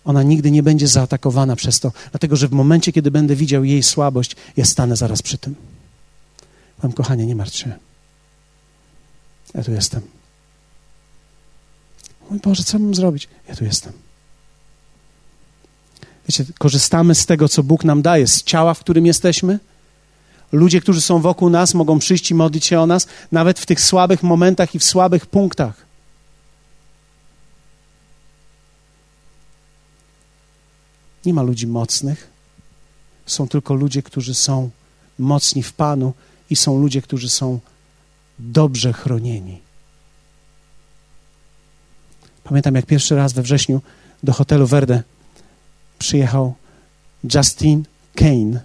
Ona 0.05 0.23
nigdy 0.23 0.51
nie 0.51 0.63
będzie 0.63 0.89
zaatakowana 0.89 1.57
przez 1.57 1.81
to, 1.81 1.93
dlatego 2.11 2.37
że 2.37 2.49
w 2.49 2.53
momencie, 2.53 2.93
kiedy 2.93 3.11
będę 3.11 3.37
widział 3.37 3.65
jej 3.65 3.83
słabość, 3.83 4.37
ja 4.57 4.65
stanę 4.65 4.97
zaraz 4.97 5.23
przy 5.23 5.39
tym. 5.39 5.55
Powiem, 6.77 6.93
kochanie, 6.93 7.27
nie 7.27 7.37
martw 7.37 7.57
się. 7.57 7.73
Ja 9.55 9.63
tu 9.63 9.73
jestem. 9.73 10.03
Mój 12.31 12.41
Boże, 12.41 12.65
co 12.65 12.79
mam 12.79 12.95
zrobić? 12.95 13.29
Ja 13.49 13.57
tu 13.57 13.65
jestem. 13.65 13.93
Wiecie, 16.29 16.45
korzystamy 16.59 17.15
z 17.15 17.27
tego, 17.27 17.49
co 17.49 17.63
Bóg 17.63 17.85
nam 17.85 18.03
daje, 18.03 18.27
z 18.27 18.43
ciała, 18.43 18.75
w 18.75 18.81
którym 18.81 19.07
jesteśmy. 19.07 19.59
Ludzie, 20.53 20.81
którzy 20.81 21.01
są 21.01 21.21
wokół 21.21 21.51
nas, 21.51 21.75
mogą 21.75 21.99
przyjść 21.99 22.31
i 22.31 22.35
modlić 22.35 22.67
się 22.67 22.81
o 22.81 22.87
nas, 22.87 23.07
nawet 23.33 23.61
w 23.61 23.67
tych 23.67 23.81
słabych 23.81 24.23
momentach 24.23 24.75
i 24.75 24.79
w 24.79 24.85
słabych 24.85 25.27
punktach. 25.27 25.87
Nie 31.27 31.35
ma 31.35 31.43
ludzi 31.43 31.67
mocnych. 31.67 32.31
Są 33.27 33.49
tylko 33.49 33.75
ludzie, 33.75 34.03
którzy 34.03 34.35
są 34.35 34.71
mocni 35.19 35.63
w 35.63 35.73
Panu 35.73 36.13
i 36.51 36.57
są 36.57 36.79
ludzie, 36.79 37.03
którzy 37.03 37.29
są 37.29 37.61
dobrze 38.39 38.93
chronieni. 38.93 39.61
Pamiętam, 42.45 42.75
jak 42.75 42.87
pierwszy 42.87 43.17
raz 43.17 43.33
we 43.33 43.43
wrześniu 43.43 43.81
do 44.23 44.33
hotelu 44.33 44.67
Verde 44.67 45.03
przyjechał 45.99 46.55
Justin 47.35 47.85
Kane, 48.15 48.61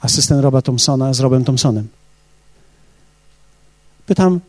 asystent 0.00 0.42
Roba 0.42 0.62
Thompsona 0.62 1.14
z 1.14 1.20
Robem 1.20 1.44
Thompsonem. 1.44 1.88
Pytam, 4.06 4.40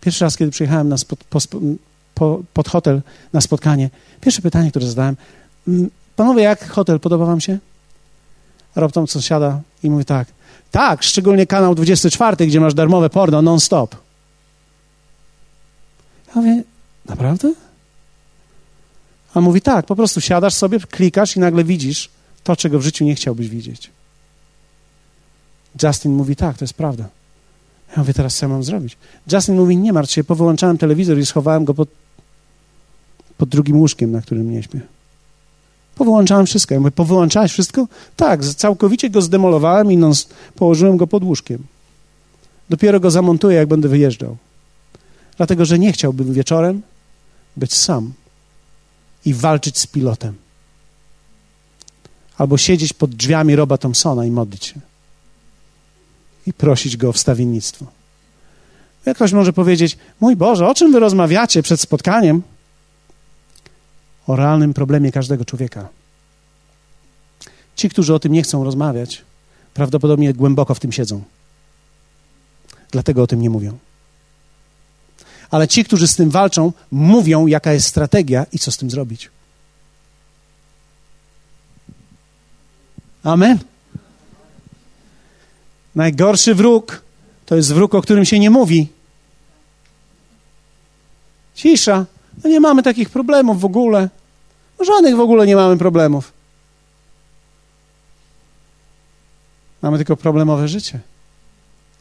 pierwszy 0.00 0.24
raz, 0.24 0.36
kiedy 0.36 0.50
przyjechałem 0.50 0.88
na 0.88 0.98
spod, 0.98 1.24
po, 1.24 1.38
po, 2.14 2.42
pod 2.52 2.68
hotel 2.68 3.02
na 3.32 3.40
spotkanie, 3.40 3.90
pierwsze 4.20 4.42
pytanie, 4.42 4.70
które 4.70 4.86
zadałem, 4.86 5.16
panowie, 6.16 6.42
jak 6.42 6.68
hotel, 6.68 7.00
podoba 7.00 7.26
wam 7.26 7.40
się? 7.40 7.58
Rob 8.76 8.92
Thompson 8.92 9.22
siada 9.22 9.60
i 9.82 9.90
mówi 9.90 10.04
tak, 10.04 10.28
tak, 10.70 11.02
szczególnie 11.02 11.46
kanał 11.46 11.74
24, 11.74 12.46
gdzie 12.46 12.60
masz 12.60 12.74
darmowe 12.74 13.10
porno 13.10 13.42
non-stop. 13.42 13.96
Ja 16.28 16.32
mówię, 16.34 16.62
naprawdę? 17.06 17.52
A 19.34 19.40
mówi 19.40 19.60
tak, 19.60 19.86
po 19.86 19.96
prostu 19.96 20.20
siadasz 20.20 20.54
sobie, 20.54 20.80
klikasz 20.80 21.36
i 21.36 21.40
nagle 21.40 21.64
widzisz 21.64 22.10
to, 22.44 22.56
czego 22.56 22.78
w 22.78 22.82
życiu 22.82 23.04
nie 23.04 23.14
chciałbyś 23.14 23.48
widzieć. 23.48 23.90
Justin 25.82 26.12
mówi 26.12 26.36
tak, 26.36 26.58
to 26.58 26.64
jest 26.64 26.74
prawda. 26.74 27.08
Ja 27.90 27.96
mówię, 27.96 28.14
teraz 28.14 28.36
co 28.36 28.46
ja 28.46 28.50
mam 28.50 28.64
zrobić? 28.64 28.96
Justin 29.32 29.56
mówi, 29.56 29.76
nie 29.76 29.92
martw 29.92 30.12
się, 30.12 30.24
powyłączałem 30.24 30.78
telewizor 30.78 31.18
i 31.18 31.26
schowałem 31.26 31.64
go 31.64 31.74
pod, 31.74 31.88
pod 33.38 33.48
drugim 33.48 33.76
łóżkiem, 33.76 34.12
na 34.12 34.22
którym 34.22 34.52
nie 34.52 34.62
śpię. 34.62 34.80
Powyłączałem 35.94 36.46
wszystko. 36.46 36.74
Ja 36.74 36.80
mówię, 36.80 36.90
powyłączałeś 36.90 37.52
wszystko? 37.52 37.88
Tak, 38.16 38.44
całkowicie 38.44 39.10
go 39.10 39.22
zdemolowałem 39.22 39.92
i 39.92 39.98
położyłem 40.54 40.96
go 40.96 41.06
pod 41.06 41.24
łóżkiem. 41.24 41.66
Dopiero 42.70 43.00
go 43.00 43.10
zamontuję, 43.10 43.56
jak 43.56 43.68
będę 43.68 43.88
wyjeżdżał. 43.88 44.36
Dlatego, 45.36 45.64
że 45.64 45.78
nie 45.78 45.92
chciałbym 45.92 46.32
wieczorem 46.32 46.82
być 47.56 47.74
sam 47.74 48.12
i 49.24 49.34
walczyć 49.34 49.78
z 49.78 49.86
pilotem. 49.86 50.34
Albo 52.38 52.58
siedzieć 52.58 52.92
pod 52.92 53.14
drzwiami 53.14 53.56
Roba 53.56 53.78
Thompsona 53.78 54.26
i 54.26 54.30
modlić 54.30 54.64
się. 54.64 54.80
I 56.46 56.52
prosić 56.52 56.96
go 56.96 57.08
o 57.08 57.12
wstawiennictwo. 57.12 57.86
Jak 59.06 59.16
ktoś 59.16 59.32
może 59.32 59.52
powiedzieć, 59.52 59.98
mój 60.20 60.36
Boże, 60.36 60.68
o 60.68 60.74
czym 60.74 60.92
wy 60.92 61.00
rozmawiacie 61.00 61.62
przed 61.62 61.80
spotkaniem? 61.80 62.42
O 64.26 64.36
realnym 64.36 64.74
problemie 64.74 65.12
każdego 65.12 65.44
człowieka. 65.44 65.88
Ci, 67.76 67.88
którzy 67.88 68.14
o 68.14 68.18
tym 68.18 68.32
nie 68.32 68.42
chcą 68.42 68.64
rozmawiać, 68.64 69.22
prawdopodobnie 69.74 70.34
głęboko 70.34 70.74
w 70.74 70.80
tym 70.80 70.92
siedzą. 70.92 71.22
Dlatego 72.90 73.22
o 73.22 73.26
tym 73.26 73.42
nie 73.42 73.50
mówią 73.50 73.78
ale 75.50 75.68
ci, 75.68 75.84
którzy 75.84 76.08
z 76.08 76.16
tym 76.16 76.30
walczą, 76.30 76.72
mówią, 76.90 77.46
jaka 77.46 77.72
jest 77.72 77.86
strategia 77.86 78.46
i 78.52 78.58
co 78.58 78.72
z 78.72 78.76
tym 78.76 78.90
zrobić. 78.90 79.30
Amen. 83.22 83.58
Najgorszy 85.96 86.54
wróg 86.54 87.02
to 87.46 87.56
jest 87.56 87.74
wróg, 87.74 87.94
o 87.94 88.02
którym 88.02 88.24
się 88.24 88.38
nie 88.38 88.50
mówi. 88.50 88.88
Cisza. 91.54 92.06
No 92.44 92.50
nie 92.50 92.60
mamy 92.60 92.82
takich 92.82 93.10
problemów 93.10 93.60
w 93.60 93.64
ogóle. 93.64 94.08
No 94.78 94.84
żadnych 94.84 95.16
w 95.16 95.20
ogóle 95.20 95.46
nie 95.46 95.56
mamy 95.56 95.78
problemów. 95.78 96.32
Mamy 99.82 99.96
tylko 99.96 100.16
problemowe 100.16 100.68
życie, 100.68 101.00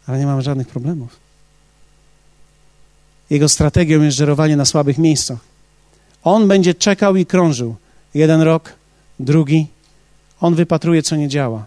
ale 0.07 0.19
nie 0.19 0.25
mamy 0.25 0.41
żadnych 0.41 0.67
problemów. 0.67 1.19
Jego 3.29 3.49
strategią 3.49 4.01
jest 4.01 4.17
żerowanie 4.17 4.57
na 4.57 4.65
słabych 4.65 4.97
miejscach. 4.97 5.39
On 6.23 6.47
będzie 6.47 6.73
czekał 6.73 7.15
i 7.15 7.25
krążył. 7.25 7.75
Jeden 8.13 8.41
rok, 8.41 8.73
drugi. 9.19 9.67
On 10.41 10.55
wypatruje, 10.55 11.03
co 11.03 11.15
nie 11.15 11.27
działa. 11.27 11.65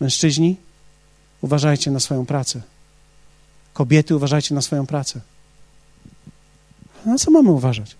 Mężczyźni, 0.00 0.56
uważajcie 1.40 1.90
na 1.90 2.00
swoją 2.00 2.26
pracę. 2.26 2.62
Kobiety, 3.74 4.16
uważajcie 4.16 4.54
na 4.54 4.62
swoją 4.62 4.86
pracę. 4.86 5.20
Na 7.06 7.18
co 7.18 7.30
mamy 7.30 7.50
uważać? 7.50 7.96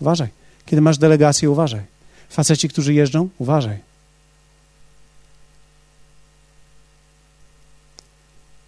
Uważaj. 0.00 0.28
Kiedy 0.66 0.82
masz 0.82 0.98
delegację, 0.98 1.50
uważaj. 1.50 1.82
Faceci, 2.28 2.68
którzy 2.68 2.94
jeżdżą, 2.94 3.28
uważaj. 3.38 3.78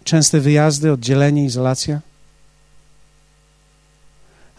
Częste 0.03 0.39
wyjazdy, 0.39 0.91
oddzielenie, 0.91 1.45
izolacja 1.45 2.01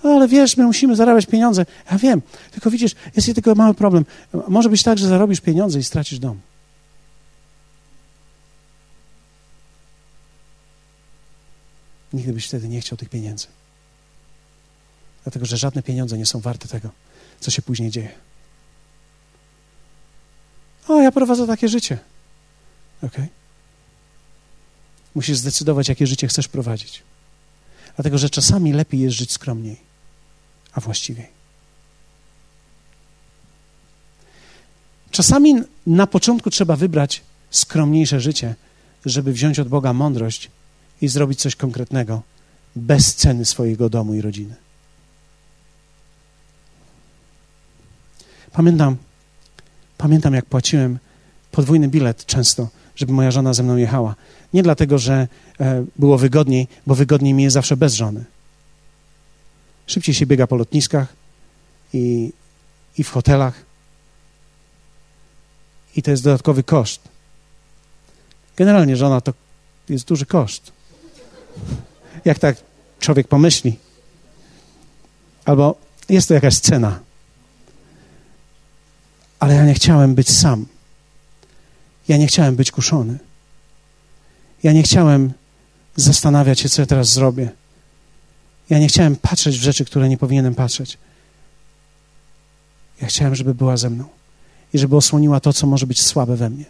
ale 0.04 0.28
wiesz, 0.28 0.56
my 0.56 0.64
musimy 0.64 0.96
zarabiać 0.96 1.26
pieniądze. 1.26 1.66
Ja 1.90 1.98
wiem, 1.98 2.22
tylko 2.50 2.70
widzisz, 2.70 2.94
jest 3.16 3.34
tylko 3.34 3.54
mały 3.54 3.74
problem. 3.74 4.04
Może 4.48 4.68
być 4.68 4.82
tak, 4.82 4.98
że 4.98 5.08
zarobisz 5.08 5.40
pieniądze 5.40 5.78
i 5.78 5.82
stracisz 5.84 6.18
dom. 6.18 6.40
Nigdy 12.12 12.32
byś 12.32 12.46
wtedy 12.46 12.68
nie 12.68 12.80
chciał 12.80 12.98
tych 12.98 13.08
pieniędzy. 13.08 13.46
Dlatego, 15.24 15.46
że 15.46 15.56
żadne 15.56 15.82
pieniądze 15.82 16.18
nie 16.18 16.26
są 16.26 16.40
warte 16.40 16.68
tego, 16.68 16.90
co 17.40 17.50
się 17.50 17.62
później 17.62 17.90
dzieje. 17.90 18.12
O, 20.88 21.00
ja 21.00 21.12
prowadzę 21.12 21.46
takie 21.46 21.68
życie. 21.68 21.98
Ok? 23.02 23.16
Musisz 25.14 25.36
zdecydować, 25.36 25.88
jakie 25.88 26.06
życie 26.06 26.28
chcesz 26.28 26.48
prowadzić. 26.48 27.02
Dlatego, 27.96 28.18
że 28.18 28.30
czasami 28.30 28.72
lepiej 28.72 29.00
jest 29.00 29.16
żyć 29.16 29.32
skromniej 29.32 29.92
a 30.72 30.80
właściwie. 30.80 31.26
Czasami 35.10 35.54
na 35.86 36.06
początku 36.06 36.50
trzeba 36.50 36.76
wybrać 36.76 37.22
skromniejsze 37.50 38.20
życie, 38.20 38.54
żeby 39.06 39.32
wziąć 39.32 39.58
od 39.58 39.68
Boga 39.68 39.92
mądrość 39.92 40.50
i 41.02 41.08
zrobić 41.08 41.40
coś 41.40 41.56
konkretnego 41.56 42.22
bez 42.76 43.14
ceny 43.14 43.44
swojego 43.44 43.88
domu 43.88 44.14
i 44.14 44.20
rodziny. 44.20 44.54
Pamiętam, 48.52 48.96
pamiętam 49.98 50.34
jak 50.34 50.44
płaciłem 50.44 50.98
podwójny 51.50 51.88
bilet 51.88 52.26
często, 52.26 52.68
żeby 52.96 53.12
moja 53.12 53.30
żona 53.30 53.54
ze 53.54 53.62
mną 53.62 53.76
jechała. 53.76 54.14
Nie 54.52 54.62
dlatego, 54.62 54.98
że 54.98 55.28
e, 55.60 55.84
było 55.98 56.18
wygodniej, 56.18 56.68
bo 56.86 56.94
wygodniej 56.94 57.34
mi 57.34 57.42
jest 57.42 57.54
zawsze 57.54 57.76
bez 57.76 57.94
żony. 57.94 58.24
Szybciej 59.86 60.14
się 60.14 60.26
biega 60.26 60.46
po 60.46 60.56
lotniskach 60.56 61.16
i 61.92 62.32
i 62.98 63.04
w 63.04 63.10
hotelach. 63.10 63.64
I 65.96 66.02
to 66.02 66.10
jest 66.10 66.24
dodatkowy 66.24 66.62
koszt. 66.62 67.08
Generalnie 68.56 68.96
żona 68.96 69.20
to 69.20 69.34
jest 69.88 70.04
duży 70.04 70.26
koszt. 70.26 70.72
Jak 72.24 72.38
tak 72.38 72.56
człowiek 73.00 73.28
pomyśli. 73.28 73.78
Albo 75.44 75.74
jest 76.08 76.28
to 76.28 76.34
jakaś 76.34 76.58
cena. 76.58 77.00
Ale 79.38 79.54
ja 79.54 79.64
nie 79.64 79.74
chciałem 79.74 80.14
być 80.14 80.30
sam. 80.30 80.66
Ja 82.08 82.16
nie 82.16 82.26
chciałem 82.26 82.56
być 82.56 82.70
kuszony. 82.70 83.18
Ja 84.62 84.72
nie 84.72 84.82
chciałem 84.82 85.32
zastanawiać 85.96 86.60
się, 86.60 86.68
co 86.68 86.82
ja 86.82 86.86
teraz 86.86 87.12
zrobię. 87.12 87.50
Ja 88.70 88.78
nie 88.78 88.88
chciałem 88.88 89.16
patrzeć 89.16 89.58
w 89.58 89.62
rzeczy, 89.62 89.84
które 89.84 90.08
nie 90.08 90.18
powinienem 90.18 90.54
patrzeć. 90.54 90.98
Ja 93.00 93.08
chciałem, 93.08 93.34
żeby 93.34 93.54
była 93.54 93.76
ze 93.76 93.90
mną 93.90 94.04
i 94.74 94.78
żeby 94.78 94.96
osłoniła 94.96 95.40
to, 95.40 95.52
co 95.52 95.66
może 95.66 95.86
być 95.86 96.02
słabe 96.02 96.36
we 96.36 96.50
mnie. 96.50 96.64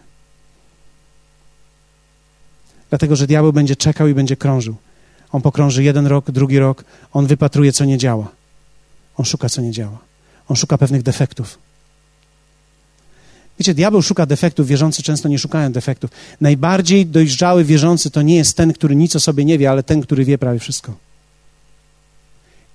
Dlatego, 2.93 3.17
że 3.17 3.27
diabeł 3.27 3.53
będzie 3.53 3.77
czekał 3.77 4.09
i 4.09 4.15
będzie 4.15 4.37
krążył. 4.37 4.77
On 5.31 5.43
pokrąży 5.43 5.85
jeden 5.85 6.07
rok, 6.07 6.31
drugi 6.31 6.59
rok, 6.59 6.85
on 7.13 7.27
wypatruje, 7.27 7.73
co 7.73 7.85
nie 7.85 7.99
działa. 7.99 8.29
On 9.17 9.25
szuka, 9.25 9.49
co 9.49 9.63
nie 9.63 9.71
działa. 9.71 9.99
On 10.49 10.57
szuka 10.57 10.79
pewnych 10.79 11.03
defektów. 11.03 11.59
Wiecie, 13.59 13.75
diabeł 13.75 14.03
szuka 14.03 14.27
defektów, 14.27 14.67
wierzący 14.67 15.03
często 15.03 15.29
nie 15.29 15.39
szukają 15.39 15.73
defektów. 15.73 16.11
Najbardziej 16.41 17.07
dojrzały 17.07 17.65
wierzący 17.65 18.11
to 18.11 18.23
nie 18.23 18.37
jest 18.37 18.57
ten, 18.57 18.73
który 18.73 18.97
nic 18.97 19.17
o 19.17 19.21
sobie 19.21 19.45
nie 19.45 19.59
wie, 19.59 19.71
ale 19.71 19.83
ten, 19.83 20.01
który 20.01 20.25
wie 20.25 20.39
prawie 20.39 20.59
wszystko. 20.59 20.95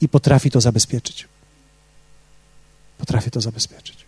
I 0.01 0.09
potrafi 0.09 0.51
to 0.51 0.61
zabezpieczyć. 0.61 1.27
Potrafi 2.97 3.31
to 3.31 3.41
zabezpieczyć. 3.41 4.06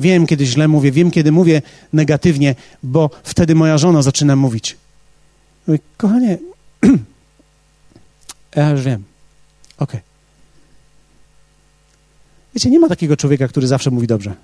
Wiem, 0.00 0.26
kiedy 0.26 0.46
źle 0.46 0.68
mówię, 0.68 0.92
wiem, 0.92 1.10
kiedy 1.10 1.32
mówię 1.32 1.62
negatywnie, 1.92 2.54
bo 2.82 3.10
wtedy 3.24 3.54
moja 3.54 3.78
żona 3.78 4.02
zaczyna 4.02 4.36
mówić. 4.36 4.76
Mówi, 5.66 5.78
kochanie, 5.96 6.38
ja 8.56 8.70
już 8.70 8.82
wiem. 8.82 9.04
Okej. 9.78 10.00
Okay. 10.00 10.00
Wiecie, 12.54 12.70
nie 12.70 12.80
ma 12.80 12.88
takiego 12.88 13.16
człowieka, 13.16 13.48
który 13.48 13.66
zawsze 13.66 13.90
mówi 13.90 14.06
dobrze. 14.06 14.34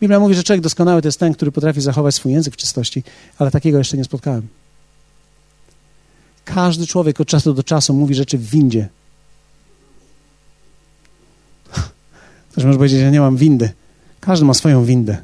Biblia 0.00 0.20
mówi, 0.20 0.34
że 0.34 0.42
człowiek 0.42 0.62
doskonały 0.62 1.02
to 1.02 1.08
jest 1.08 1.20
ten, 1.20 1.34
który 1.34 1.52
potrafi 1.52 1.80
zachować 1.80 2.14
swój 2.14 2.32
język 2.32 2.54
w 2.54 2.56
czystości, 2.56 3.02
ale 3.38 3.50
takiego 3.50 3.78
jeszcze 3.78 3.96
nie 3.96 4.04
spotkałem. 4.04 4.48
Każdy 6.44 6.86
człowiek 6.86 7.20
od 7.20 7.28
czasu 7.28 7.54
do 7.54 7.62
czasu 7.62 7.94
mówi 7.94 8.14
rzeczy 8.14 8.38
w 8.38 8.50
windzie. 8.50 8.88
Ktoś 12.54 12.64
może 12.64 12.78
powiedzieć, 12.78 13.00
że 13.00 13.10
nie 13.10 13.20
mam 13.20 13.36
windy. 13.36 13.72
Każdy 14.20 14.46
ma 14.46 14.54
swoją 14.54 14.84
windę. 14.84 15.16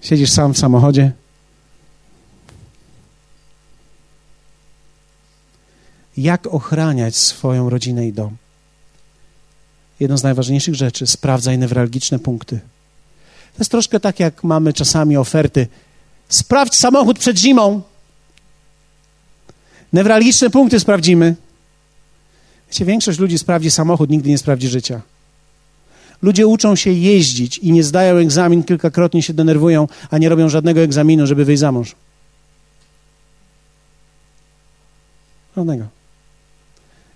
Siedzisz 0.00 0.30
sam 0.30 0.54
w 0.54 0.58
samochodzie. 0.58 1.12
Jak 6.16 6.46
ochraniać 6.46 7.16
swoją 7.16 7.70
rodzinę 7.70 8.06
i 8.06 8.12
dom? 8.12 8.36
Jedną 10.00 10.18
z 10.18 10.22
najważniejszych 10.22 10.74
rzeczy, 10.74 11.06
sprawdzaj 11.06 11.58
newralgiczne 11.58 12.18
punkty. 12.18 12.60
To 13.52 13.58
jest 13.58 13.70
troszkę 13.70 14.00
tak, 14.00 14.20
jak 14.20 14.44
mamy 14.44 14.72
czasami 14.72 15.16
oferty. 15.16 15.66
Sprawdź 16.28 16.74
samochód 16.74 17.18
przed 17.18 17.38
zimą. 17.38 17.82
Newralgiczne 19.92 20.50
punkty 20.50 20.80
sprawdzimy. 20.80 21.34
Wiecie, 22.68 22.84
większość 22.84 23.18
ludzi 23.18 23.38
sprawdzi 23.38 23.70
samochód, 23.70 24.10
nigdy 24.10 24.28
nie 24.28 24.38
sprawdzi 24.38 24.68
życia. 24.68 25.02
Ludzie 26.22 26.46
uczą 26.46 26.76
się 26.76 26.92
jeździć 26.92 27.58
i 27.58 27.72
nie 27.72 27.84
zdają 27.84 28.16
egzamin, 28.16 28.62
kilkakrotnie 28.62 29.22
się 29.22 29.34
denerwują, 29.34 29.88
a 30.10 30.18
nie 30.18 30.28
robią 30.28 30.48
żadnego 30.48 30.80
egzaminu, 30.80 31.26
żeby 31.26 31.44
wyjść 31.44 31.60
za 31.60 31.72
mąż. 31.72 31.94
Żadnego. 35.56 35.86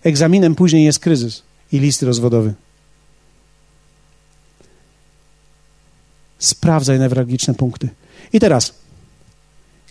Egzaminem 0.04 0.54
później 0.54 0.84
jest 0.84 0.98
kryzys 0.98 1.42
i 1.72 1.78
list 1.78 2.02
rozwodowy. 2.02 2.54
Sprawdzaj 6.38 6.98
newralgiczne 6.98 7.54
punkty. 7.54 7.88
I 8.32 8.40
teraz, 8.40 8.74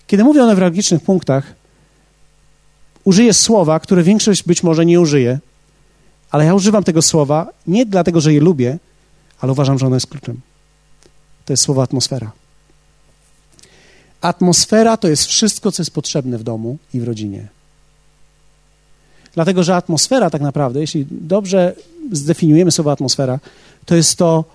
kiedy 0.08 0.24
mówię 0.24 0.44
o 0.44 0.48
newralgicznych 0.48 1.04
punktach, 1.04 1.56
użyję 3.04 3.34
słowa, 3.34 3.80
które 3.80 4.04
większość 4.04 4.44
być 4.44 4.64
może 4.64 4.86
nie 4.86 5.02
użyje, 5.02 5.40
ale 6.32 6.46
ja 6.46 6.54
używam 6.54 6.84
tego 6.84 7.02
słowa 7.02 7.50
nie 7.68 7.86
dlatego, 7.86 8.22
że 8.22 8.34
je 8.34 8.40
lubię, 8.40 8.78
ale 9.42 9.52
uważam, 9.52 9.80
że 9.80 9.86
ono 9.86 9.96
jest 9.96 10.08
kluczem. 10.08 10.42
To 11.46 11.54
jest 11.54 11.64
słowo 11.64 11.84
atmosfera. 11.84 12.32
Atmosfera 14.22 14.98
to 14.98 15.08
jest 15.08 15.26
wszystko, 15.26 15.72
co 15.72 15.82
jest 15.82 15.92
potrzebne 15.92 16.38
w 16.38 16.44
domu 16.44 16.78
i 16.94 17.00
w 17.00 17.04
rodzinie. 17.04 17.48
Dlatego, 19.34 19.64
że 19.64 19.76
atmosfera 19.76 20.30
tak 20.30 20.42
naprawdę, 20.42 20.80
jeśli 20.80 21.06
dobrze 21.12 21.76
zdefiniujemy 22.12 22.72
słowo 22.72 22.92
atmosfera, 22.92 23.40
to 23.86 23.96
jest 23.96 24.18
to 24.18 24.46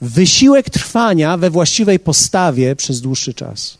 wysiłek 0.00 0.70
trwania 0.70 1.36
we 1.36 1.50
właściwej 1.50 1.98
postawie 1.98 2.76
przez 2.76 3.00
dłuższy 3.00 3.34
czas. 3.34 3.78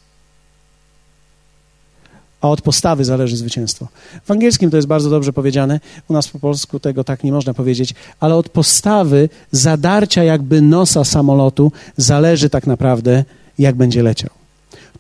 A 2.46 2.50
od 2.50 2.62
postawy 2.62 3.04
zależy 3.04 3.36
zwycięstwo. 3.36 3.88
W 4.24 4.30
angielskim 4.30 4.70
to 4.70 4.76
jest 4.76 4.88
bardzo 4.88 5.10
dobrze 5.10 5.32
powiedziane, 5.32 5.80
u 6.08 6.12
nas 6.12 6.28
po 6.28 6.38
polsku 6.38 6.80
tego 6.80 7.04
tak 7.04 7.24
nie 7.24 7.32
można 7.32 7.54
powiedzieć, 7.54 7.94
ale 8.20 8.34
od 8.34 8.48
postawy 8.48 9.28
zadarcia 9.50 10.24
jakby 10.24 10.62
nosa 10.62 11.04
samolotu 11.04 11.72
zależy 11.96 12.50
tak 12.50 12.66
naprawdę, 12.66 13.24
jak 13.58 13.74
będzie 13.74 14.02
leciał. 14.02 14.30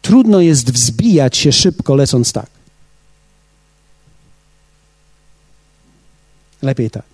Trudno 0.02 0.40
jest 0.40 0.70
wzbijać 0.72 1.36
się 1.36 1.52
szybko, 1.52 1.94
lecąc 1.94 2.32
tak. 2.32 2.46
Lepiej 6.62 6.90
tak. 6.90 7.04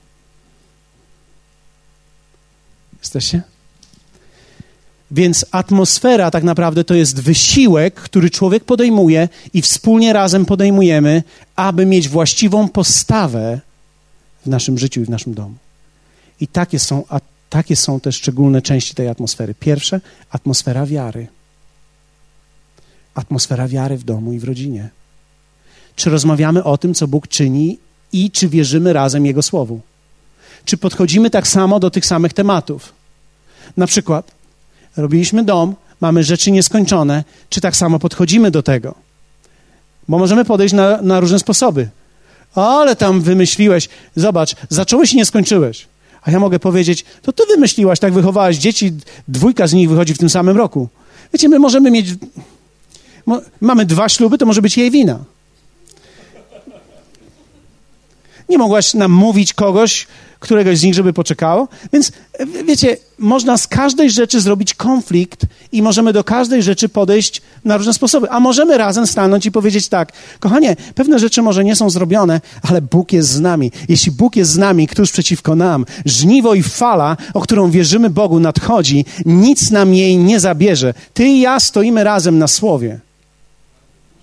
Jesteście? 3.01 3.43
Więc 5.12 5.46
atmosfera 5.50 6.30
tak 6.30 6.44
naprawdę 6.44 6.84
to 6.84 6.94
jest 6.94 7.22
wysiłek, 7.22 7.94
który 7.94 8.30
człowiek 8.30 8.64
podejmuje 8.64 9.28
i 9.54 9.62
wspólnie 9.62 10.12
razem 10.12 10.46
podejmujemy, 10.46 11.22
aby 11.56 11.86
mieć 11.86 12.08
właściwą 12.08 12.68
postawę 12.68 13.60
w 14.46 14.48
naszym 14.48 14.78
życiu 14.78 15.00
i 15.00 15.04
w 15.04 15.10
naszym 15.10 15.34
domu. 15.34 15.54
I 16.40 16.46
takie 16.46 16.78
są, 16.78 17.04
a 17.08 17.20
takie 17.50 17.76
są 17.76 18.00
te 18.00 18.12
szczególne 18.12 18.62
części 18.62 18.94
tej 18.94 19.08
atmosfery. 19.08 19.54
Pierwsze, 19.54 20.00
atmosfera 20.30 20.86
wiary. 20.86 21.26
Atmosfera 23.14 23.68
wiary 23.68 23.96
w 23.96 24.04
domu 24.04 24.32
i 24.32 24.38
w 24.38 24.44
rodzinie. 24.44 24.88
Czy 25.96 26.10
rozmawiamy 26.10 26.64
o 26.64 26.78
tym, 26.78 26.94
co 26.94 27.08
Bóg 27.08 27.28
czyni 27.28 27.78
i 28.12 28.30
czy 28.30 28.48
wierzymy 28.48 28.92
razem 28.92 29.26
Jego 29.26 29.42
Słowu? 29.42 29.80
Czy 30.64 30.76
podchodzimy 30.76 31.30
tak 31.30 31.48
samo 31.48 31.80
do 31.80 31.90
tych 31.90 32.06
samych 32.06 32.32
tematów? 32.32 32.92
Na 33.76 33.86
przykład, 33.86 34.41
robiliśmy 34.97 35.45
dom, 35.45 35.74
mamy 36.01 36.24
rzeczy 36.24 36.51
nieskończone, 36.51 37.24
czy 37.49 37.61
tak 37.61 37.76
samo 37.76 37.99
podchodzimy 37.99 38.51
do 38.51 38.62
tego? 38.62 38.95
Bo 40.09 40.18
możemy 40.18 40.45
podejść 40.45 40.74
na, 40.74 41.03
na 41.03 41.20
różne 41.20 41.38
sposoby. 41.38 41.88
Ale 42.55 42.97
tam 42.97 43.20
wymyśliłeś, 43.20 43.88
zobacz, 44.16 44.57
zacząłeś 44.68 45.12
i 45.12 45.16
nie 45.16 45.24
skończyłeś. 45.24 45.88
A 46.22 46.30
ja 46.30 46.40
mogę 46.40 46.59
powiedzieć, 46.59 47.05
to 47.22 47.32
ty 47.32 47.43
wymyśliłaś, 47.47 47.99
tak 47.99 48.12
wychowałaś 48.12 48.57
dzieci, 48.57 48.93
dwójka 49.28 49.66
z 49.66 49.72
nich 49.72 49.90
wychodzi 49.90 50.14
w 50.14 50.18
tym 50.18 50.30
samym 50.30 50.57
roku. 50.57 50.88
Wiecie, 51.32 51.49
my 51.49 51.59
możemy 51.59 51.90
mieć, 51.90 52.07
mamy 53.61 53.86
dwa 53.86 54.09
śluby, 54.09 54.38
to 54.38 54.47
może 54.47 54.62
być 54.62 54.76
jej 54.76 54.90
wina. 54.90 55.18
Nie 58.53 58.59
mogłaś 58.59 58.94
namówić 58.94 59.55
kogoś, 59.55 60.07
któregoś 60.40 60.78
z 60.78 60.82
nich, 60.82 60.94
żeby 60.94 61.12
poczekało. 61.12 61.68
Więc 61.92 62.12
wiecie, 62.64 62.96
można 63.18 63.59
z 63.59 63.66
każdej 63.66 64.11
rzeczy 64.11 64.40
zrobić 64.40 64.74
konflikt 64.74 65.40
i 65.72 65.82
możemy 65.82 66.12
do 66.12 66.24
każdej 66.24 66.62
rzeczy 66.62 66.88
podejść 66.88 67.42
na 67.64 67.76
różne 67.76 67.94
sposoby. 67.94 68.30
A 68.30 68.40
możemy 68.40 68.78
razem 68.78 69.07
stanąć 69.07 69.46
i 69.46 69.53
powiedzieć 69.53 69.88
tak, 69.88 70.12
kochanie, 70.40 70.76
pewne 70.94 71.18
rzeczy 71.18 71.42
może 71.42 71.64
nie 71.64 71.76
są 71.76 71.90
zrobione, 71.90 72.40
ale 72.62 72.82
Bóg 72.82 73.12
jest 73.12 73.28
z 73.28 73.40
nami. 73.40 73.72
Jeśli 73.88 74.12
Bóg 74.12 74.36
jest 74.36 74.50
z 74.50 74.59
nami, 74.59 74.86
któż 74.86 75.11
przeciwko 75.11 75.57
nam? 75.57 75.86
Żniwo 76.05 76.55
i 76.55 76.62
fala, 76.62 77.16
o 77.34 77.40
którą 77.40 77.70
wierzymy 77.70 78.11
Bogu, 78.11 78.40
nadchodzi, 78.40 79.05
nic 79.26 79.70
nam 79.70 79.94
jej 79.94 80.16
nie 80.16 80.40
zabierze. 80.40 80.94
Ty 81.14 81.24
i 81.24 81.40
ja 81.40 81.61
stoimy 81.61 82.05
razem 82.05 82.38
na 82.38 82.48
słowie. 82.48 83.00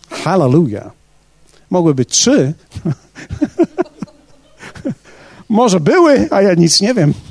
Hallelujah. 0.09 0.91
Mogły 1.69 1.95
być 1.95 2.09
trzy. 2.09 2.53
Może 5.49 5.79
były, 5.79 6.27
a 6.31 6.41
ja 6.41 6.53
nic 6.53 6.81
nie 6.81 6.93
wiem. 6.93 7.13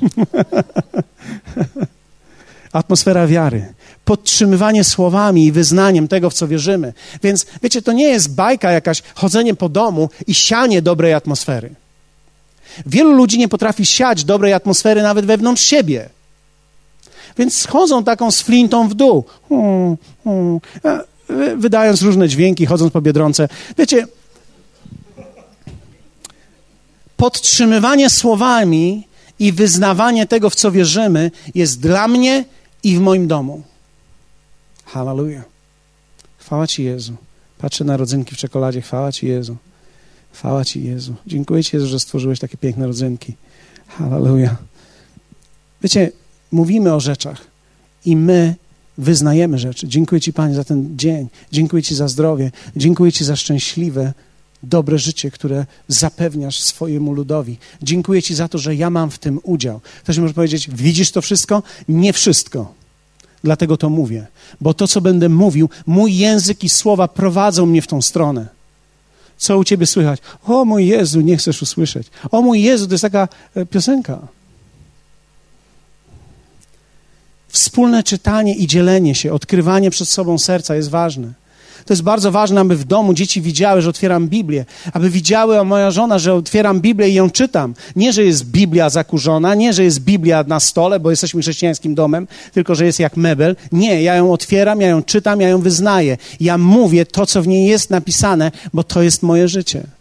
Atmosfera 2.73 3.27
wiary. 3.27 3.73
Podtrzymywanie 4.05 4.83
słowami 4.83 5.45
i 5.45 5.51
wyznaniem 5.51 6.07
tego, 6.07 6.29
w 6.29 6.33
co 6.33 6.47
wierzymy. 6.47 6.93
Więc 7.23 7.45
wiecie, 7.63 7.81
to 7.81 7.91
nie 7.91 8.07
jest 8.07 8.35
bajka 8.35 8.71
jakaś, 8.71 9.03
chodzenie 9.15 9.55
po 9.55 9.69
domu 9.69 10.09
i 10.27 10.33
sianie 10.33 10.81
dobrej 10.81 11.13
atmosfery. 11.13 11.69
Wielu 12.85 13.11
ludzi 13.11 13.37
nie 13.37 13.47
potrafi 13.47 13.85
siać 13.85 14.23
dobrej 14.23 14.53
atmosfery 14.53 15.01
nawet 15.01 15.25
wewnątrz 15.25 15.63
siebie. 15.63 16.09
Więc 17.37 17.57
schodzą 17.57 18.03
taką 18.03 18.31
z 18.31 18.41
flintą 18.41 18.89
w 18.89 18.93
dół. 18.93 19.23
Hmm, 19.49 19.97
hmm, 20.23 20.59
wydając 21.57 22.01
różne 22.01 22.27
dźwięki, 22.27 22.65
chodząc 22.65 22.93
po 22.93 23.01
biedronce. 23.01 23.47
Wiecie, 23.77 24.07
podtrzymywanie 27.19 28.09
słowami 28.09 29.07
i 29.39 29.51
wyznawanie 29.51 30.25
tego, 30.25 30.49
w 30.49 30.55
co 30.55 30.71
wierzymy, 30.71 31.31
jest 31.55 31.79
dla 31.79 32.07
mnie 32.07 32.45
i 32.83 32.95
w 32.95 32.99
moim 32.99 33.27
domu. 33.27 33.63
Hallelujah. 34.85 35.45
Chwała 36.37 36.67
Ci 36.67 36.83
Jezu. 36.83 37.13
Patrzę 37.57 37.83
na 37.83 37.97
rodzynki 37.97 38.35
w 38.35 38.37
czekoladzie. 38.37 38.81
Chwała 38.81 39.11
Ci 39.11 39.27
Jezu. 39.27 39.57
Chwała 40.33 40.65
Ci 40.65 40.83
Jezu. 40.83 41.15
Dziękuję 41.27 41.63
Ci 41.63 41.75
Jezu, 41.75 41.87
że 41.87 41.99
stworzyłeś 41.99 42.39
takie 42.39 42.57
piękne 42.57 42.87
rodzynki. 42.87 43.33
Hallelujah. 43.87 44.55
Wiecie, 45.81 46.11
mówimy 46.51 46.93
o 46.93 46.99
rzeczach 46.99 47.41
i 48.05 48.15
my 48.15 48.55
wyznajemy 48.97 49.57
rzeczy. 49.57 49.87
Dziękuję 49.87 50.21
Ci, 50.21 50.33
Panie, 50.33 50.55
za 50.55 50.63
ten 50.63 50.97
dzień. 50.97 51.27
Dziękuję 51.51 51.83
Ci 51.83 51.95
za 51.95 52.07
zdrowie. 52.07 52.51
Dziękuję 52.75 53.11
Ci 53.11 53.25
za 53.25 53.35
szczęśliwe, 53.35 54.13
dobre 54.63 54.99
życie, 54.99 55.31
które 55.31 55.65
zapewniasz 55.87 56.59
swojemu 56.59 57.13
ludowi. 57.13 57.57
Dziękuję 57.81 58.21
Ci 58.21 58.35
za 58.35 58.47
to, 58.47 58.57
że 58.57 58.75
ja 58.75 58.89
mam 58.89 59.11
w 59.11 59.19
tym 59.19 59.39
udział. 59.43 59.81
Ktoś 60.03 60.17
może 60.17 60.33
powiedzieć, 60.33 60.69
widzisz 60.69 61.11
to 61.11 61.21
wszystko? 61.21 61.63
Nie 61.87 62.13
wszystko. 62.13 62.73
Dlatego 63.43 63.77
to 63.77 63.89
mówię. 63.89 64.27
Bo 64.61 64.73
to, 64.73 64.87
co 64.87 65.01
będę 65.01 65.29
mówił, 65.29 65.69
mój 65.87 66.17
język 66.17 66.63
i 66.63 66.69
słowa 66.69 67.07
prowadzą 67.07 67.65
mnie 67.65 67.81
w 67.81 67.87
tą 67.87 68.01
stronę. 68.01 68.47
Co 69.37 69.57
u 69.57 69.63
Ciebie 69.63 69.85
słychać? 69.85 70.19
O 70.43 70.65
mój 70.65 70.87
Jezu, 70.87 71.21
nie 71.21 71.37
chcesz 71.37 71.61
usłyszeć. 71.61 72.07
O 72.31 72.41
mój 72.41 72.61
Jezu, 72.61 72.87
to 72.87 72.93
jest 72.93 73.01
taka 73.01 73.27
e, 73.55 73.65
piosenka. 73.65 74.27
Wspólne 77.47 78.03
czytanie 78.03 78.55
i 78.55 78.67
dzielenie 78.67 79.15
się, 79.15 79.33
odkrywanie 79.33 79.91
przed 79.91 80.09
sobą 80.09 80.37
serca 80.37 80.75
jest 80.75 80.89
ważne. 80.89 81.33
To 81.85 81.93
jest 81.93 82.03
bardzo 82.03 82.31
ważne, 82.31 82.61
aby 82.61 82.75
w 82.75 82.83
domu 82.83 83.13
dzieci 83.13 83.41
widziały, 83.41 83.81
że 83.81 83.89
otwieram 83.89 84.27
Biblię, 84.27 84.65
aby 84.93 85.09
widziały, 85.09 85.59
a 85.59 85.63
moja 85.63 85.91
żona, 85.91 86.19
że 86.19 86.33
otwieram 86.33 86.81
Biblię 86.81 87.09
i 87.09 87.13
ją 87.13 87.29
czytam. 87.29 87.73
Nie, 87.95 88.13
że 88.13 88.23
jest 88.23 88.45
Biblia 88.45 88.89
zakurzona, 88.89 89.55
nie, 89.55 89.73
że 89.73 89.83
jest 89.83 89.99
Biblia 89.99 90.43
na 90.47 90.59
stole, 90.59 90.99
bo 90.99 91.09
jesteśmy 91.09 91.41
chrześcijańskim 91.41 91.95
domem, 91.95 92.27
tylko 92.53 92.75
że 92.75 92.85
jest 92.85 92.99
jak 92.99 93.17
mebel. 93.17 93.55
Nie, 93.71 94.03
ja 94.03 94.15
ją 94.15 94.33
otwieram, 94.33 94.81
ja 94.81 94.87
ją 94.87 95.03
czytam, 95.03 95.41
ja 95.41 95.49
ją 95.49 95.61
wyznaję. 95.61 96.17
Ja 96.39 96.57
mówię 96.57 97.05
to, 97.05 97.25
co 97.25 97.41
w 97.41 97.47
niej 97.47 97.67
jest 97.67 97.89
napisane, 97.89 98.51
bo 98.73 98.83
to 98.83 99.01
jest 99.01 99.23
moje 99.23 99.47
życie. 99.47 99.98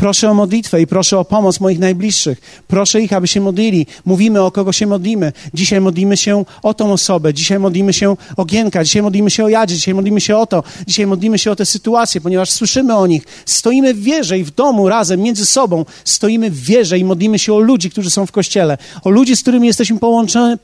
Proszę 0.00 0.30
o 0.30 0.34
modlitwę 0.34 0.82
i 0.82 0.86
proszę 0.86 1.18
o 1.18 1.24
pomoc 1.24 1.60
moich 1.60 1.78
najbliższych. 1.78 2.40
Proszę 2.68 3.00
ich, 3.00 3.12
aby 3.12 3.28
się 3.28 3.40
modlili. 3.40 3.86
Mówimy, 4.04 4.42
o 4.42 4.50
kogo 4.50 4.72
się 4.72 4.86
modlimy. 4.86 5.32
Dzisiaj 5.54 5.80
modlimy 5.80 6.16
się 6.16 6.44
o 6.62 6.74
tą 6.74 6.92
osobę. 6.92 7.34
Dzisiaj 7.34 7.58
modlimy 7.58 7.92
się 7.92 8.16
o 8.36 8.44
Gienka. 8.44 8.84
Dzisiaj 8.84 9.02
modlimy 9.02 9.30
się 9.30 9.44
o 9.44 9.48
Jadzie. 9.48 9.74
Dzisiaj 9.74 9.94
modlimy 9.94 10.20
się 10.20 10.36
o 10.36 10.46
to. 10.46 10.62
Dzisiaj 10.86 11.06
modlimy 11.06 11.38
się 11.38 11.50
o 11.50 11.56
tę 11.56 11.66
sytuację, 11.66 12.20
ponieważ 12.20 12.50
słyszymy 12.50 12.96
o 12.96 13.06
nich. 13.06 13.22
Stoimy 13.46 13.94
w 13.94 14.02
wierze 14.02 14.38
i 14.38 14.44
w 14.44 14.50
domu 14.50 14.88
razem, 14.88 15.20
między 15.20 15.46
sobą. 15.46 15.84
Stoimy 16.04 16.50
w 16.50 16.60
wierze 16.60 16.98
i 16.98 17.04
modlimy 17.04 17.38
się 17.38 17.54
o 17.54 17.58
ludzi, 17.58 17.90
którzy 17.90 18.10
są 18.10 18.26
w 18.26 18.32
kościele. 18.32 18.78
O 19.04 19.10
ludzi, 19.10 19.36
z 19.36 19.42
którymi 19.42 19.66
jesteśmy 19.66 19.98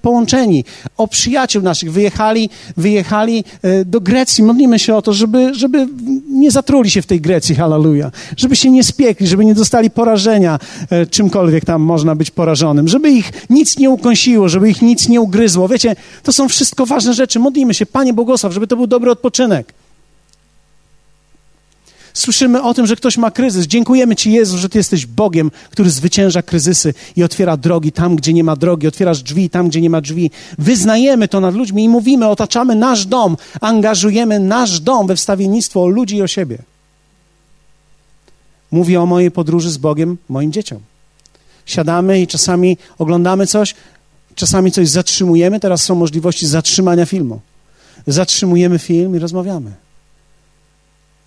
połączeni. 0.02 0.64
O 0.96 1.08
przyjaciół 1.08 1.62
naszych. 1.62 1.92
Wyjechali, 1.92 2.50
wyjechali 2.76 3.44
e, 3.62 3.84
do 3.84 4.00
Grecji. 4.00 4.44
Modlimy 4.44 4.78
się 4.78 4.94
o 4.94 5.02
to, 5.02 5.12
żeby, 5.12 5.54
żeby 5.54 5.88
nie 6.30 6.50
zatruli 6.50 6.90
się 6.90 7.02
w 7.02 7.06
tej 7.06 7.20
Grecji. 7.20 7.54
Hallelujah. 7.54 8.12
Żeby 8.36 8.56
się 8.56 8.70
nie 8.70 8.84
spiekli 8.84 9.25
żeby 9.26 9.44
nie 9.44 9.54
dostali 9.54 9.90
porażenia, 9.90 10.58
e, 10.90 11.06
czymkolwiek 11.06 11.64
tam 11.64 11.82
można 11.82 12.14
być 12.14 12.30
porażonym, 12.30 12.88
żeby 12.88 13.10
ich 13.10 13.32
nic 13.50 13.78
nie 13.78 13.90
ukąsiło, 13.90 14.48
żeby 14.48 14.70
ich 14.70 14.82
nic 14.82 15.08
nie 15.08 15.20
ugryzło. 15.20 15.68
Wiecie, 15.68 15.96
to 16.22 16.32
są 16.32 16.48
wszystko 16.48 16.86
ważne 16.86 17.14
rzeczy. 17.14 17.38
Modlimy 17.38 17.74
się, 17.74 17.86
Panie 17.86 18.12
Błogosław, 18.12 18.52
żeby 18.52 18.66
to 18.66 18.76
był 18.76 18.86
dobry 18.86 19.10
odpoczynek. 19.10 19.74
Słyszymy 22.16 22.62
o 22.62 22.74
tym, 22.74 22.86
że 22.86 22.96
ktoś 22.96 23.16
ma 23.16 23.30
kryzys. 23.30 23.66
Dziękujemy 23.66 24.16
Ci, 24.16 24.32
Jezu, 24.32 24.58
że 24.58 24.68
Ty 24.68 24.78
jesteś 24.78 25.06
Bogiem, 25.06 25.50
który 25.70 25.90
zwycięża 25.90 26.42
kryzysy 26.42 26.94
i 27.16 27.24
otwiera 27.24 27.56
drogi 27.56 27.92
tam, 27.92 28.16
gdzie 28.16 28.32
nie 28.32 28.44
ma 28.44 28.56
drogi, 28.56 28.86
otwierasz 28.86 29.22
drzwi 29.22 29.50
tam, 29.50 29.68
gdzie 29.68 29.80
nie 29.80 29.90
ma 29.90 30.00
drzwi. 30.00 30.30
Wyznajemy 30.58 31.28
to 31.28 31.40
nad 31.40 31.54
ludźmi 31.54 31.84
i 31.84 31.88
mówimy, 31.88 32.28
otaczamy 32.28 32.74
nasz 32.74 33.06
dom, 33.06 33.36
angażujemy 33.60 34.40
nasz 34.40 34.80
dom 34.80 35.06
we 35.06 35.16
wstawiennictwo 35.16 35.82
o 35.82 35.86
ludzi 35.86 36.16
i 36.16 36.22
o 36.22 36.26
siebie. 36.26 36.58
Mówię 38.76 39.00
o 39.00 39.06
mojej 39.06 39.30
podróży 39.30 39.70
z 39.70 39.76
Bogiem 39.76 40.18
moim 40.28 40.52
dzieciom. 40.52 40.80
Siadamy 41.66 42.20
i 42.20 42.26
czasami 42.26 42.76
oglądamy 42.98 43.46
coś, 43.46 43.74
czasami 44.34 44.72
coś 44.72 44.88
zatrzymujemy. 44.88 45.60
Teraz 45.60 45.82
są 45.82 45.94
możliwości 45.94 46.46
zatrzymania 46.46 47.06
filmu. 47.06 47.40
Zatrzymujemy 48.06 48.78
film 48.78 49.16
i 49.16 49.18
rozmawiamy. 49.18 49.72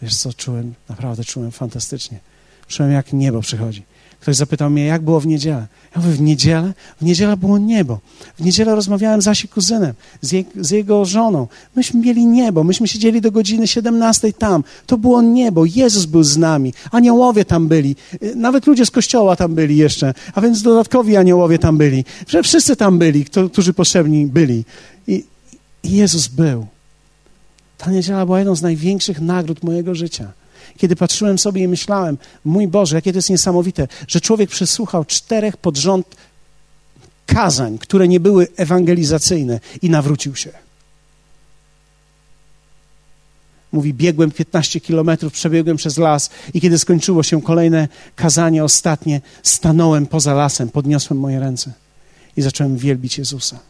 Wiesz 0.01 0.15
co, 0.15 0.33
czułem, 0.33 0.73
naprawdę 0.89 1.23
czułem 1.23 1.51
fantastycznie. 1.51 2.19
Czułem, 2.67 2.91
jak 2.91 3.13
niebo 3.13 3.41
przychodzi. 3.41 3.83
Ktoś 4.19 4.35
zapytał 4.35 4.69
mnie, 4.69 4.85
jak 4.85 5.01
było 5.01 5.19
w 5.19 5.27
niedzielę. 5.27 5.67
Ja 5.95 6.01
mówię, 6.01 6.13
w 6.13 6.21
niedzielę? 6.21 6.73
W 7.01 7.05
niedzielę 7.05 7.37
było 7.37 7.57
niebo. 7.57 7.99
W 8.39 8.45
niedzielę 8.45 8.75
rozmawiałem 8.75 9.21
z 9.21 9.27
Asi 9.27 9.47
kuzynem, 9.47 9.93
z, 10.21 10.31
je, 10.31 10.43
z, 10.55 10.71
jego 10.71 11.05
żoną. 11.05 11.47
Myśmy 11.75 11.99
mieli 12.01 12.25
niebo, 12.25 12.63
myśmy 12.63 12.87
siedzieli 12.87 13.21
do 13.21 13.31
godziny 13.31 13.67
17 13.67 14.33
tam. 14.33 14.63
To 14.85 14.97
było 14.97 15.21
niebo, 15.21 15.65
Jezus 15.65 16.05
był 16.05 16.23
z 16.23 16.37
nami, 16.37 16.73
aniołowie 16.91 17.45
tam 17.45 17.67
byli, 17.67 17.95
nawet 18.35 18.67
ludzie 18.67 18.85
z 18.85 18.91
kościoła 18.91 19.35
tam 19.35 19.55
byli 19.55 19.77
jeszcze, 19.77 20.13
a 20.33 20.41
więc 20.41 20.61
dodatkowi 20.61 21.17
aniołowie 21.17 21.59
tam 21.59 21.77
byli. 21.77 22.05
Wszyscy 22.43 22.75
tam 22.75 22.99
byli, 22.99 23.25
którzy 23.51 23.73
potrzebni 23.73 24.27
byli. 24.27 24.65
I, 25.07 25.25
I 25.83 25.91
Jezus 25.91 26.27
był. 26.27 26.65
Ta 27.77 27.91
niedziela 27.91 28.25
była 28.25 28.39
jedną 28.39 28.55
z 28.55 28.61
największych 28.61 29.21
nagród 29.21 29.63
mojego 29.63 29.95
życia 29.95 30.31
kiedy 30.79 30.95
patrzyłem 30.95 31.39
sobie 31.39 31.63
i 31.63 31.67
myślałem, 31.67 32.17
mój 32.45 32.67
Boże, 32.67 32.95
jakie 32.95 33.11
to 33.11 33.17
jest 33.17 33.29
niesamowite, 33.29 33.87
że 34.07 34.21
człowiek 34.21 34.49
przesłuchał 34.49 35.05
czterech 35.05 35.57
pod 35.57 35.77
rząd 35.77 36.15
kazań, 37.25 37.77
które 37.77 38.07
nie 38.07 38.19
były 38.19 38.47
ewangelizacyjne 38.55 39.59
i 39.81 39.89
nawrócił 39.89 40.35
się. 40.35 40.51
Mówi, 43.71 43.93
biegłem 43.93 44.31
15 44.31 44.79
kilometrów, 44.79 45.33
przebiegłem 45.33 45.77
przez 45.77 45.97
las 45.97 46.29
i 46.53 46.61
kiedy 46.61 46.79
skończyło 46.79 47.23
się 47.23 47.41
kolejne 47.41 47.87
kazanie, 48.15 48.63
ostatnie, 48.63 49.21
stanąłem 49.43 50.05
poza 50.05 50.33
lasem, 50.33 50.69
podniosłem 50.69 51.19
moje 51.19 51.39
ręce 51.39 51.71
i 52.37 52.41
zacząłem 52.41 52.77
wielbić 52.77 53.17
Jezusa. 53.17 53.68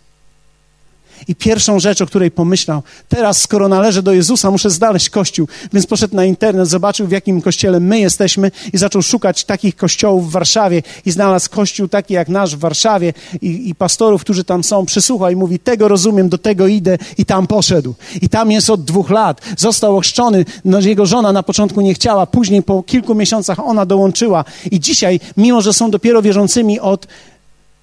I 1.27 1.35
pierwszą 1.35 1.79
rzecz, 1.79 2.01
o 2.01 2.05
której 2.05 2.31
pomyślał, 2.31 2.83
teraz, 3.09 3.41
skoro 3.41 3.67
należę 3.67 4.03
do 4.03 4.13
Jezusa, 4.13 4.51
muszę 4.51 4.69
znaleźć 4.69 5.09
kościół. 5.09 5.47
Więc 5.73 5.87
poszedł 5.87 6.15
na 6.15 6.25
internet, 6.25 6.67
zobaczył, 6.67 7.07
w 7.07 7.11
jakim 7.11 7.41
kościele 7.41 7.79
my 7.79 7.99
jesteśmy 7.99 8.51
i 8.73 8.77
zaczął 8.77 9.01
szukać 9.01 9.43
takich 9.43 9.75
kościołów 9.75 10.29
w 10.29 10.31
Warszawie. 10.31 10.83
I 11.05 11.11
znalazł 11.11 11.49
kościół 11.49 11.87
taki 11.87 12.13
jak 12.13 12.29
nasz 12.29 12.55
w 12.55 12.59
Warszawie 12.59 13.13
i, 13.41 13.69
i 13.69 13.75
pastorów, 13.75 14.21
którzy 14.21 14.43
tam 14.43 14.63
są. 14.63 14.85
Przysłuchał 14.85 15.29
i 15.29 15.35
mówi, 15.35 15.59
tego 15.59 15.87
rozumiem, 15.87 16.29
do 16.29 16.37
tego 16.37 16.67
idę 16.67 16.97
i 17.17 17.25
tam 17.25 17.47
poszedł. 17.47 17.95
I 18.21 18.29
tam 18.29 18.51
jest 18.51 18.69
od 18.69 18.83
dwóch 18.83 19.09
lat. 19.09 19.41
Został 19.57 19.97
ochrzczony. 19.97 20.45
No, 20.65 20.79
jego 20.79 21.05
żona 21.05 21.31
na 21.31 21.43
początku 21.43 21.81
nie 21.81 21.93
chciała, 21.93 22.25
później 22.25 22.63
po 22.63 22.83
kilku 22.83 23.15
miesiącach 23.15 23.59
ona 23.59 23.85
dołączyła. 23.85 24.45
I 24.71 24.79
dzisiaj, 24.79 25.19
mimo 25.37 25.61
że 25.61 25.73
są 25.73 25.91
dopiero 25.91 26.21
wierzącymi 26.21 26.79
od 26.79 27.07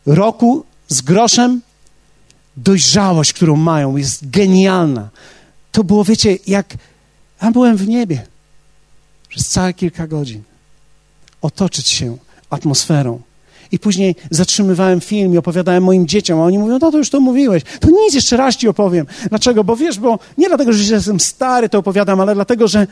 roku 0.07 0.65
z 0.89 1.01
groszem, 1.01 1.61
dojrzałość, 2.57 3.33
którą 3.33 3.57
mają, 3.57 3.97
jest 3.97 4.31
genialna. 4.31 5.09
To 5.73 5.85
było, 5.85 6.05
wiecie, 6.05 6.39
jak 6.47 6.75
ja 7.43 7.51
byłem 7.51 7.77
w 7.77 7.89
niebie 7.89 8.27
przez 9.29 9.49
całe 9.49 9.75
kilka 9.75 10.07
godzin. 10.07 10.43
Otoczyć 11.43 11.89
się 11.89 12.17
atmosferą. 12.51 13.21
I 13.73 13.79
później 13.79 14.17
zatrzymywałem 14.31 15.01
film 15.01 15.35
i 15.35 15.39
opowiadałem 15.39 15.85
moim 15.85 16.07
dzieciom, 16.07 16.41
a 16.41 16.45
oni 16.45 16.59
mówią, 16.59 16.79
no 16.79 16.91
to 16.91 16.99
już 16.99 17.11
to 17.11 17.21
mówiłeś. 17.21 17.63
To 17.81 17.91
nic, 17.91 18.15
jeszcze 18.15 18.37
raz 18.37 18.57
ci 18.57 18.69
opowiem. 18.69 19.07
Dlaczego? 19.29 19.65
Bo 19.65 19.77
wiesz, 19.77 19.99
bo 19.99 20.19
nie 20.39 20.49
dlatego, 20.49 20.73
że 20.73 20.95
jestem 20.95 21.21
stary, 21.21 21.69
to 21.69 21.79
opowiadam, 21.79 22.21
ale 22.21 22.35
dlatego, 22.35 22.69
że 22.69 22.87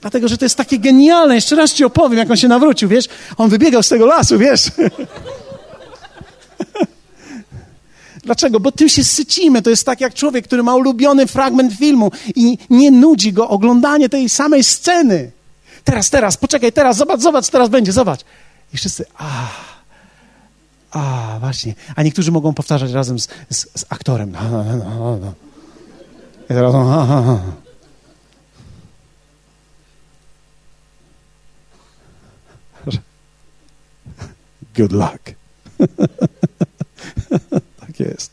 dlatego, 0.00 0.28
że 0.28 0.38
to 0.38 0.44
jest 0.44 0.56
takie 0.56 0.78
genialne. 0.78 1.34
Jeszcze 1.34 1.56
raz 1.56 1.72
ci 1.72 1.84
opowiem, 1.84 2.18
jak 2.18 2.30
on 2.30 2.36
się 2.36 2.48
nawrócił, 2.48 2.88
wiesz? 2.88 3.08
On 3.36 3.50
wybiegał 3.50 3.82
z 3.82 3.88
tego 3.88 4.06
lasu, 4.06 4.38
wiesz? 4.38 4.62
Dlaczego? 8.24 8.60
Bo 8.60 8.72
tym 8.72 8.88
się 8.88 9.04
sycimy. 9.04 9.62
To 9.62 9.70
jest 9.70 9.86
tak 9.86 10.00
jak 10.00 10.14
człowiek, 10.14 10.44
który 10.44 10.62
ma 10.62 10.74
ulubiony 10.74 11.26
fragment 11.26 11.72
filmu 11.72 12.10
i 12.36 12.58
nie 12.70 12.90
nudzi 12.90 13.32
go 13.32 13.48
oglądanie 13.48 14.08
tej 14.08 14.28
samej 14.28 14.64
sceny. 14.64 15.30
Teraz, 15.84 16.10
teraz, 16.10 16.36
poczekaj, 16.36 16.72
teraz, 16.72 16.96
zobacz, 16.96 17.20
zobacz, 17.20 17.48
teraz 17.48 17.68
będzie, 17.68 17.92
zobacz. 17.92 18.20
I 18.74 18.76
wszyscy, 18.76 19.04
a, 19.18 19.48
a, 20.90 21.36
właśnie. 21.40 21.74
A 21.96 22.02
niektórzy 22.02 22.32
mogą 22.32 22.54
powtarzać 22.54 22.92
razem 22.92 23.18
z, 23.18 23.28
z, 23.50 23.66
z 23.80 23.84
aktorem. 23.88 24.36
I 26.44 26.48
teraz, 26.48 26.74
good 34.74 34.92
luck. 34.92 35.34
jest. 38.04 38.30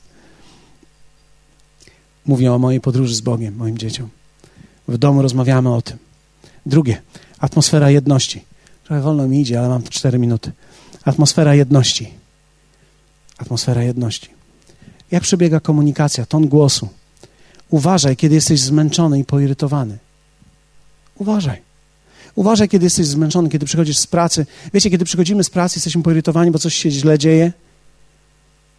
Mówię 2.25 2.53
o 2.53 2.59
mojej 2.59 2.81
podróży 2.81 3.15
z 3.15 3.21
Bogiem, 3.21 3.55
moim 3.55 3.77
dzieciom. 3.77 4.09
W 4.87 4.97
domu 4.97 5.21
rozmawiamy 5.21 5.75
o 5.75 5.81
tym. 5.81 5.97
Drugie, 6.65 7.01
atmosfera 7.39 7.91
jedności. 7.91 8.43
Trochę 8.83 9.01
wolno 9.01 9.27
mi 9.27 9.41
idzie, 9.41 9.59
ale 9.59 9.69
mam 9.69 9.83
cztery 9.83 10.19
minuty. 10.19 10.51
Atmosfera 11.03 11.55
jedności. 11.55 12.13
Atmosfera 13.37 13.83
jedności. 13.83 14.29
Jak 15.11 15.23
przebiega 15.23 15.59
komunikacja, 15.59 16.25
ton 16.25 16.47
głosu? 16.47 16.89
Uważaj, 17.69 18.15
kiedy 18.15 18.35
jesteś 18.35 18.59
zmęczony 18.59 19.19
i 19.19 19.25
poirytowany. 19.25 19.97
Uważaj. 21.15 21.61
Uważaj, 22.35 22.69
kiedy 22.69 22.85
jesteś 22.85 23.05
zmęczony, 23.05 23.49
kiedy 23.49 23.65
przychodzisz 23.65 23.97
z 23.97 24.07
pracy. 24.07 24.45
Wiecie, 24.73 24.89
kiedy 24.89 25.05
przychodzimy 25.05 25.43
z 25.43 25.49
pracy, 25.49 25.77
jesteśmy 25.77 26.03
poirytowani, 26.03 26.51
bo 26.51 26.59
coś 26.59 26.75
się 26.75 26.91
źle 26.91 27.19
dzieje. 27.19 27.51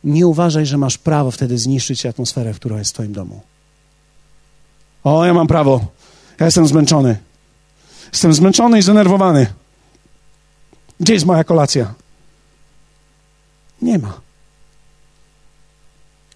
Nie 0.05 0.27
uważaj, 0.27 0.67
że 0.67 0.79
masz 0.79 0.99
prawo 0.99 1.31
wtedy 1.31 1.59
zniszczyć 1.59 2.07
atmosferę, 2.07 2.55
która 2.55 2.79
jest 2.79 2.91
w 2.91 2.95
Twoim 2.95 3.13
domu. 3.13 3.41
O, 5.05 5.25
ja 5.25 5.35
mam 5.35 5.47
prawo. 5.47 5.87
Ja 6.41 6.47
jestem 6.47 6.67
zmęczony. 6.67 7.17
Jestem 8.13 8.33
zmęczony 8.33 8.79
i 8.79 8.83
zdenerwowany. 8.83 9.47
Gdzie 11.01 11.15
jest 11.15 11.27
moja 11.27 11.45
kolacja? 11.45 11.95
Nie 13.83 13.99
ma. 13.99 14.21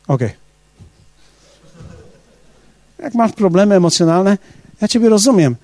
Okej. 0.08 0.26
Okay. 0.26 0.42
Jak 2.98 3.14
masz 3.14 3.32
problemy 3.32 3.74
emocjonalne, 3.74 4.38
ja 4.80 4.88
Ciebie 4.88 5.08
rozumiem. 5.08 5.56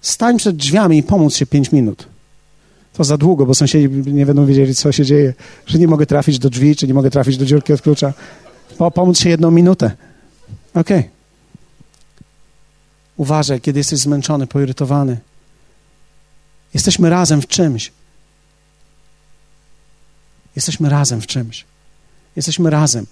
Stań 0.00 0.36
przed 0.38 0.56
drzwiami 0.56 0.98
i 0.98 1.02
pomóc 1.02 1.36
się 1.36 1.46
pięć 1.46 1.72
minut. 1.72 2.08
To 2.98 3.04
za 3.04 3.16
długo, 3.16 3.46
bo 3.46 3.54
sąsiedzi 3.54 3.88
nie 4.12 4.26
będą 4.26 4.46
wiedzieli, 4.46 4.74
co 4.74 4.92
się 4.92 5.04
dzieje, 5.04 5.34
że 5.66 5.78
nie 5.78 5.88
mogę 5.88 6.06
trafić 6.06 6.38
do 6.38 6.50
drzwi, 6.50 6.76
czy 6.76 6.86
nie 6.86 6.94
mogę 6.94 7.10
trafić 7.10 7.36
do 7.36 7.46
dziurki 7.46 7.72
od 7.72 7.82
klucza. 7.82 8.12
Po, 8.78 8.90
pomóc 8.90 9.18
się 9.18 9.28
jedną 9.28 9.50
minutę. 9.50 9.90
Okej. 10.74 10.98
Okay. 10.98 11.10
Uważaj, 13.16 13.60
kiedy 13.60 13.80
jesteś 13.80 13.98
zmęczony, 13.98 14.46
poirytowany. 14.46 15.18
Jesteśmy 16.74 17.10
razem 17.10 17.42
w 17.42 17.46
czymś. 17.46 17.92
Jesteśmy 20.56 20.88
razem 20.88 21.20
w 21.20 21.26
czymś. 21.26 21.64
Jesteśmy 22.36 22.70
razem. 22.70 23.06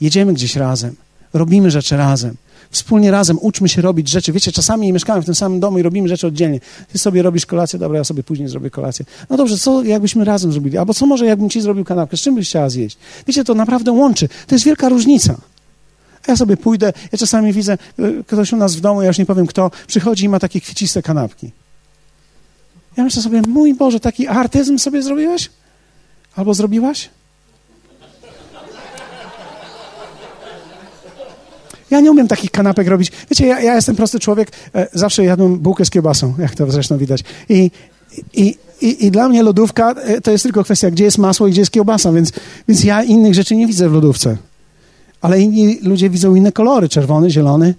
Jedziemy 0.00 0.34
gdzieś 0.34 0.56
razem. 0.56 0.96
Robimy 1.32 1.70
rzeczy 1.70 1.96
razem. 1.96 2.36
Wspólnie 2.74 3.10
razem 3.10 3.38
uczmy 3.40 3.68
się 3.68 3.82
robić 3.82 4.08
rzeczy. 4.08 4.32
Wiecie, 4.32 4.52
czasami 4.52 4.92
mieszkamy 4.92 5.22
w 5.22 5.24
tym 5.24 5.34
samym 5.34 5.60
domu 5.60 5.78
i 5.78 5.82
robimy 5.82 6.08
rzeczy 6.08 6.26
oddzielnie. 6.26 6.60
Ty 6.92 6.98
sobie 6.98 7.22
robisz 7.22 7.46
kolację, 7.46 7.78
dobra, 7.78 7.98
ja 7.98 8.04
sobie 8.04 8.22
później 8.22 8.48
zrobię 8.48 8.70
kolację. 8.70 9.04
No 9.30 9.36
dobrze, 9.36 9.58
co 9.58 9.82
jakbyśmy 9.82 10.24
razem 10.24 10.52
zrobili? 10.52 10.78
Albo 10.78 10.94
co 10.94 11.06
może 11.06 11.26
jakbym 11.26 11.50
ci 11.50 11.60
zrobił 11.60 11.84
kanapkę? 11.84 12.16
Z 12.16 12.20
czym 12.20 12.34
byś 12.34 12.48
chciała 12.48 12.70
zjeść? 12.70 12.98
Wiecie, 13.26 13.44
to 13.44 13.54
naprawdę 13.54 13.92
łączy. 13.92 14.28
To 14.46 14.54
jest 14.54 14.64
wielka 14.64 14.88
różnica. 14.88 15.36
A 16.26 16.30
ja 16.30 16.36
sobie 16.36 16.56
pójdę, 16.56 16.92
ja 17.12 17.18
czasami 17.18 17.52
widzę, 17.52 17.78
y, 17.98 18.24
ktoś 18.26 18.52
u 18.52 18.56
nas 18.56 18.76
w 18.76 18.80
domu, 18.80 19.02
ja 19.02 19.08
już 19.08 19.18
nie 19.18 19.26
powiem 19.26 19.46
kto, 19.46 19.70
przychodzi 19.86 20.24
i 20.24 20.28
ma 20.28 20.38
takie 20.38 20.60
kwieciste 20.60 21.02
kanapki. 21.02 21.50
Ja 22.96 23.04
myślę 23.04 23.22
sobie, 23.22 23.42
mój 23.48 23.74
Boże, 23.74 24.00
taki 24.00 24.28
artyzm 24.28 24.78
sobie 24.78 25.02
zrobiłeś? 25.02 25.50
Albo 26.36 26.54
zrobiłaś? 26.54 27.10
Ja 31.90 32.00
nie 32.00 32.10
umiem 32.10 32.28
takich 32.28 32.50
kanapek 32.50 32.88
robić. 32.88 33.12
Wiecie, 33.30 33.46
ja, 33.46 33.60
ja 33.60 33.74
jestem 33.74 33.96
prosty 33.96 34.20
człowiek, 34.20 34.52
e, 34.74 34.88
zawsze 34.92 35.24
jadłem 35.24 35.58
bułkę 35.58 35.84
z 35.84 35.90
kiełbasą, 35.90 36.34
jak 36.38 36.54
to 36.54 36.70
zresztą 36.70 36.98
widać. 36.98 37.24
I, 37.48 37.70
i, 38.34 38.56
i, 38.80 39.06
I 39.06 39.10
dla 39.10 39.28
mnie 39.28 39.42
lodówka 39.42 39.90
e, 39.92 40.20
to 40.20 40.30
jest 40.30 40.44
tylko 40.44 40.64
kwestia, 40.64 40.90
gdzie 40.90 41.04
jest 41.04 41.18
masło 41.18 41.46
i 41.46 41.50
gdzie 41.50 41.60
jest 41.60 41.70
kiełbasa, 41.70 42.12
więc, 42.12 42.32
więc 42.68 42.84
ja 42.84 43.02
innych 43.02 43.34
rzeczy 43.34 43.56
nie 43.56 43.66
widzę 43.66 43.88
w 43.88 43.92
lodówce. 43.92 44.36
Ale 45.20 45.40
inni 45.40 45.78
ludzie 45.82 46.10
widzą 46.10 46.34
inne 46.34 46.52
kolory, 46.52 46.88
czerwony, 46.88 47.30
zielony, 47.30 47.74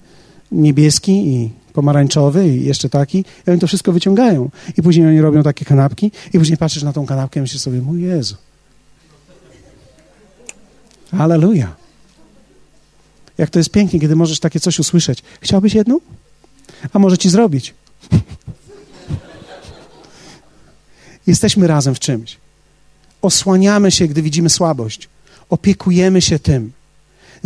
niebieski 0.51 1.28
i 1.28 1.49
pomarańczowy 1.74 2.47
i 2.47 2.66
jeszcze 2.66 2.89
taki. 2.89 3.26
I 3.47 3.51
oni 3.51 3.60
to 3.60 3.68
wszystko 3.68 3.91
wyciągają. 3.91 4.49
I 4.78 4.82
później 4.82 5.08
oni 5.08 5.22
robią 5.22 5.43
takie 5.43 5.66
kanapki 5.66 6.12
i 6.34 6.39
później 6.39 6.58
patrzysz 6.58 6.84
na 6.84 6.93
tą 6.93 7.06
kanapkę 7.06 7.39
i 7.39 7.41
myślisz 7.41 7.62
sobie, 7.62 7.82
mój 7.82 8.01
Jezu. 8.01 8.36
Halleluja. 11.12 11.85
Jak 13.38 13.50
to 13.50 13.60
jest 13.60 13.70
pięknie, 13.70 14.00
kiedy 14.00 14.16
możesz 14.16 14.40
takie 14.40 14.60
coś 14.60 14.80
usłyszeć. 14.80 15.24
Chciałbyś 15.42 15.74
jedną? 15.74 16.00
A 16.94 17.00
może 17.00 17.18
ci 17.18 17.30
zrobić? 17.30 17.74
Jesteśmy 21.28 21.68
razem 21.68 21.96
w 21.96 22.00
czymś. 22.00 22.38
Osłaniamy 23.22 23.92
się, 23.92 24.08
gdy 24.08 24.22
widzimy 24.22 24.50
słabość. 24.50 25.10
Opiekujemy 25.50 26.22
się 26.22 26.40
tym 26.40 26.72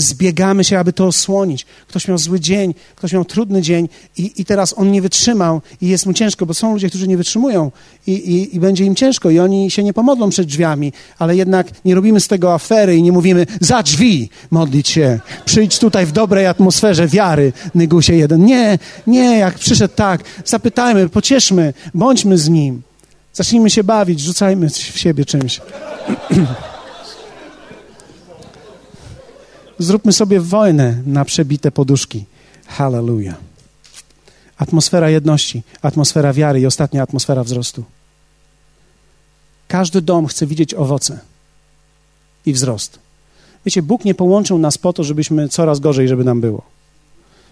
zbiegamy 0.01 0.63
się, 0.63 0.79
aby 0.79 0.93
to 0.93 1.05
osłonić. 1.05 1.65
Ktoś 1.87 2.07
miał 2.07 2.17
zły 2.17 2.39
dzień, 2.39 2.73
ktoś 2.95 3.13
miał 3.13 3.25
trudny 3.25 3.61
dzień 3.61 3.89
i, 4.17 4.31
i 4.41 4.45
teraz 4.45 4.73
on 4.77 4.91
nie 4.91 5.01
wytrzymał 5.01 5.61
i 5.81 5.87
jest 5.87 6.05
mu 6.05 6.13
ciężko, 6.13 6.45
bo 6.45 6.53
są 6.53 6.73
ludzie, 6.73 6.89
którzy 6.89 7.07
nie 7.07 7.17
wytrzymują 7.17 7.71
i, 8.07 8.11
i, 8.11 8.55
i 8.55 8.59
będzie 8.59 8.85
im 8.85 8.95
ciężko 8.95 9.29
i 9.29 9.39
oni 9.39 9.71
się 9.71 9.83
nie 9.83 9.93
pomodlą 9.93 10.29
przed 10.29 10.47
drzwiami, 10.47 10.93
ale 11.19 11.35
jednak 11.35 11.67
nie 11.85 11.95
robimy 11.95 12.19
z 12.19 12.27
tego 12.27 12.53
afery 12.53 12.95
i 12.95 13.03
nie 13.03 13.11
mówimy 13.11 13.45
za 13.61 13.83
drzwi 13.83 14.29
modlić 14.51 14.89
się, 14.89 15.19
przyjdź 15.45 15.79
tutaj 15.79 16.05
w 16.05 16.11
dobrej 16.11 16.45
atmosferze 16.47 17.07
wiary, 17.07 17.53
Nygusie 17.75 18.15
jeden. 18.15 18.45
Nie, 18.45 18.79
nie, 19.07 19.37
jak 19.37 19.55
przyszedł 19.55 19.93
tak, 19.95 20.23
zapytajmy, 20.45 21.09
pocieszmy, 21.09 21.73
bądźmy 21.93 22.37
z 22.37 22.49
nim. 22.49 22.81
Zacznijmy 23.33 23.69
się 23.69 23.83
bawić, 23.83 24.19
rzucajmy 24.19 24.69
w 24.69 24.99
siebie 24.99 25.25
czymś. 25.25 25.61
Zróbmy 29.79 30.13
sobie 30.13 30.39
wojnę 30.39 31.01
na 31.05 31.25
przebite 31.25 31.71
poduszki. 31.71 32.25
Hallelujah. 32.67 33.35
Atmosfera 34.57 35.09
jedności, 35.09 35.63
atmosfera 35.81 36.33
wiary 36.33 36.59
i 36.59 36.65
ostatnia 36.65 37.03
atmosfera 37.03 37.43
wzrostu. 37.43 37.83
Każdy 39.67 40.01
dom 40.01 40.27
chce 40.27 40.47
widzieć 40.47 40.73
owoce 40.73 41.19
i 42.45 42.53
wzrost. 42.53 42.99
Wiecie, 43.65 43.81
Bóg 43.81 44.05
nie 44.05 44.15
połączył 44.15 44.57
nas 44.57 44.77
po 44.77 44.93
to, 44.93 45.03
żebyśmy 45.03 45.49
coraz 45.49 45.79
gorzej, 45.79 46.07
żeby 46.07 46.23
nam 46.23 46.41
było. 46.41 46.61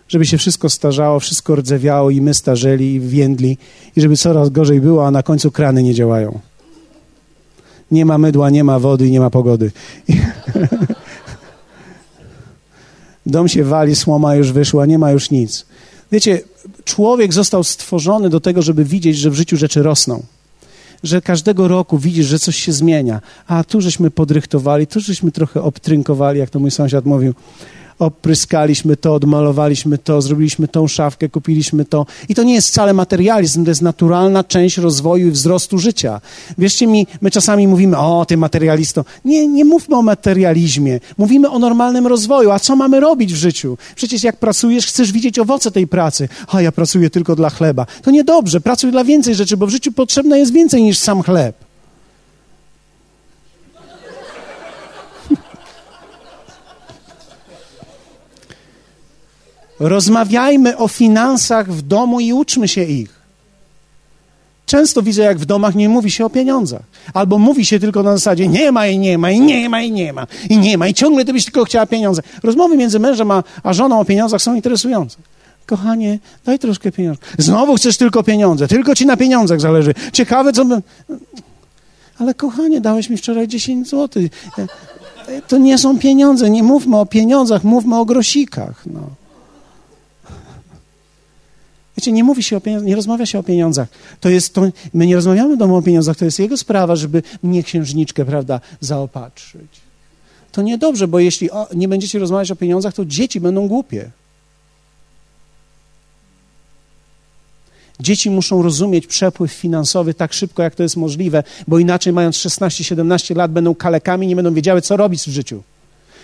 Żeby 0.08 0.26
się 0.26 0.38
wszystko 0.38 0.70
starzało, 0.70 1.20
wszystko 1.20 1.56
rdzewiało 1.56 2.10
i 2.10 2.22
my 2.22 2.34
starzeli 2.34 2.94
i 2.94 3.00
więdli 3.00 3.58
i 3.96 4.02
żeby 4.02 4.18
coraz 4.18 4.50
gorzej 4.50 4.82
było, 4.82 5.08
a 5.08 5.12
na 5.12 5.24
końcu 5.24 5.52
krany 5.52 5.84
nie 5.84 5.94
działają. 5.94 6.40
Nie 7.92 8.06
ma 8.06 8.18
mydła, 8.18 8.50
nie 8.50 8.64
ma 8.64 8.80
wody 8.80 9.08
i 9.08 9.12
nie 9.12 9.20
ma 9.20 9.30
pogody. 9.30 9.72
Dom 13.28 13.48
się 13.48 13.64
wali, 13.64 13.96
słoma 13.96 14.36
już 14.36 14.52
wyszła, 14.52 14.86
nie 14.86 15.00
ma 15.00 15.12
już 15.12 15.32
nic. 15.32 15.66
Wiecie, 16.12 16.42
człowiek 16.86 17.34
został 17.34 17.64
stworzony 17.64 18.30
do 18.30 18.40
tego, 18.40 18.62
żeby 18.62 18.86
widzieć, 18.86 19.18
że 19.18 19.30
w 19.30 19.34
życiu 19.36 19.58
rzeczy 19.58 19.84
rosną. 19.84 20.24
Że 21.04 21.22
każdego 21.22 21.68
roku 21.68 21.98
widzisz, 21.98 22.26
że 22.26 22.40
coś 22.40 22.56
się 22.56 22.72
zmienia. 22.74 23.22
A 23.48 23.64
tu 23.64 23.82
żeśmy 23.82 24.12
podrychtowali, 24.12 24.88
tu 24.88 25.00
żeśmy 25.00 25.32
trochę 25.32 25.62
obtrynkowali, 25.62 26.40
jak 26.40 26.50
to 26.50 26.60
mój 26.60 26.72
sąsiad 26.72 27.06
mówił 27.06 27.34
opryskaliśmy 28.00 28.98
to, 28.98 29.14
odmalowaliśmy 29.14 29.98
to, 29.98 30.22
zrobiliśmy 30.22 30.68
tą 30.68 30.88
szafkę, 30.88 31.30
kupiliśmy 31.30 31.86
to. 31.86 32.06
I 32.30 32.36
to 32.36 32.44
nie 32.44 32.54
jest 32.54 32.68
wcale 32.68 32.94
materializm, 32.94 33.64
to 33.64 33.72
jest 33.72 33.82
naturalna 33.82 34.44
część 34.44 34.78
rozwoju 34.78 35.28
i 35.28 35.32
wzrostu 35.32 35.78
życia. 35.78 36.22
Wierzcie 36.58 36.88
mi, 36.88 37.08
my 37.22 37.32
czasami 37.32 37.68
mówimy, 37.68 37.98
o, 37.98 38.26
ty 38.26 38.38
materialisto. 38.38 39.06
Nie, 39.26 39.48
nie 39.48 39.66
mówmy 39.66 39.96
o 39.96 40.02
materializmie. 40.02 41.00
Mówimy 41.18 41.50
o 41.50 41.60
normalnym 41.60 42.08
rozwoju. 42.08 42.52
A 42.52 42.60
co 42.60 42.76
mamy 42.76 43.00
robić 43.00 43.34
w 43.34 43.38
życiu? 43.38 43.78
Przecież 43.96 44.24
jak 44.24 44.38
pracujesz, 44.38 44.86
chcesz 44.86 45.12
widzieć 45.12 45.40
owoce 45.40 45.72
tej 45.72 45.88
pracy. 45.88 46.30
A 46.48 46.62
ja 46.62 46.72
pracuję 46.72 47.10
tylko 47.10 47.36
dla 47.36 47.50
chleba. 47.50 47.86
To 48.04 48.12
niedobrze. 48.12 48.62
Pracuj 48.62 48.92
dla 48.92 49.04
więcej 49.04 49.36
rzeczy, 49.36 49.58
bo 49.58 49.68
w 49.68 49.70
życiu 49.70 49.92
potrzebne 49.92 50.40
jest 50.40 50.54
więcej 50.54 50.84
niż 50.84 50.98
sam 50.98 51.24
chleb. 51.24 51.67
Rozmawiajmy 59.80 60.78
o 60.78 60.88
finansach 60.88 61.74
w 61.74 61.82
domu 61.82 62.20
i 62.20 62.34
uczmy 62.34 62.68
się 62.68 62.84
ich. 62.84 63.18
Często 64.66 65.02
widzę, 65.02 65.22
jak 65.24 65.38
w 65.38 65.46
domach 65.46 65.76
nie 65.76 65.90
mówi 65.90 66.12
się 66.12 66.26
o 66.26 66.30
pieniądzach. 66.30 66.82
Albo 67.14 67.38
mówi 67.38 67.66
się 67.66 67.80
tylko 67.80 68.04
na 68.04 68.12
zasadzie 68.12 68.48
nie 68.48 68.72
ma 68.72 68.88
i 68.88 69.00
nie 69.00 69.18
ma, 69.18 69.32
i 69.32 69.42
nie 69.42 69.70
ma, 69.70 69.82
i 69.82 69.92
nie 69.92 70.14
ma, 70.14 70.28
i 70.50 70.58
nie 70.58 70.78
ma, 70.78 70.88
i 70.88 70.94
ciągle 70.94 71.26
ty 71.26 71.34
byś 71.34 71.46
tylko 71.46 71.66
chciała 71.66 71.86
pieniądze. 71.86 72.22
Rozmowy 72.44 72.78
między 72.78 73.00
mężem 73.00 73.32
a, 73.32 73.44
a 73.64 73.74
żoną 73.74 74.00
o 74.00 74.06
pieniądzach 74.06 74.42
są 74.42 74.56
interesujące. 74.56 75.18
Kochanie, 75.66 76.20
daj 76.46 76.60
troszkę 76.60 76.92
pieniędzy. 76.92 77.20
Znowu 77.38 77.76
chcesz 77.76 77.98
tylko 77.98 78.24
pieniądze, 78.24 78.68
tylko 78.68 78.96
ci 78.96 79.06
na 79.06 79.18
pieniądzach 79.18 79.62
zależy. 79.62 79.94
Ciekawe, 80.14 80.54
co. 80.54 80.66
Ale 82.20 82.34
kochanie, 82.34 82.82
dałeś 82.82 83.10
mi 83.10 83.18
wczoraj 83.18 83.48
10 83.48 83.90
złotych. 83.90 84.32
To 85.48 85.58
nie 85.58 85.78
są 85.78 86.00
pieniądze, 86.00 86.50
nie 86.50 86.64
mówmy 86.64 86.98
o 86.98 87.06
pieniądzach, 87.06 87.64
mówmy 87.64 88.00
o 88.00 88.06
grosikach. 88.06 88.84
No. 88.86 89.02
Wiecie, 91.98 92.12
nie 92.12 92.24
mówi 92.24 92.44
się 92.44 92.58
o 92.58 92.62
pieniądzach, 92.62 92.88
nie 92.88 92.96
rozmawia 92.96 93.26
się 93.26 93.40
o 93.40 93.44
pieniądzach. 93.44 93.88
To 94.20 94.30
jest 94.30 94.54
to, 94.54 94.62
my 94.94 95.08
nie 95.08 95.16
rozmawiamy 95.16 95.58
domu 95.58 95.76
o 95.76 95.82
pieniądzach, 95.82 96.18
to 96.18 96.26
jest 96.26 96.40
jego 96.40 96.58
sprawa, 96.58 96.96
żeby 96.96 97.24
mnie 97.44 97.64
księżniczkę, 97.64 98.26
prawda, 98.26 98.62
zaopatrzyć. 98.80 99.82
To 100.52 100.62
niedobrze, 100.62 101.08
bo 101.08 101.20
jeśli 101.20 101.52
o, 101.52 101.68
nie 101.76 101.88
będziecie 101.88 102.20
rozmawiać 102.20 102.52
o 102.52 102.56
pieniądzach, 102.56 102.94
to 102.94 103.06
dzieci 103.06 103.40
będą 103.40 103.68
głupie. 103.68 104.12
Dzieci 108.00 108.30
muszą 108.30 108.62
rozumieć 108.62 109.08
przepływ 109.08 109.52
finansowy 109.52 110.14
tak 110.14 110.34
szybko, 110.34 110.64
jak 110.64 110.76
to 110.76 110.84
jest 110.84 110.98
możliwe, 110.98 111.44
bo 111.68 111.80
inaczej, 111.80 112.14
mając 112.14 112.36
16-17 112.36 113.36
lat, 113.36 113.52
będą 113.52 113.76
kalekami, 113.76 114.28
nie 114.28 114.36
będą 114.36 114.54
wiedziały, 114.54 114.82
co 114.82 114.98
robić 114.98 115.22
w 115.22 115.32
życiu. 115.32 115.64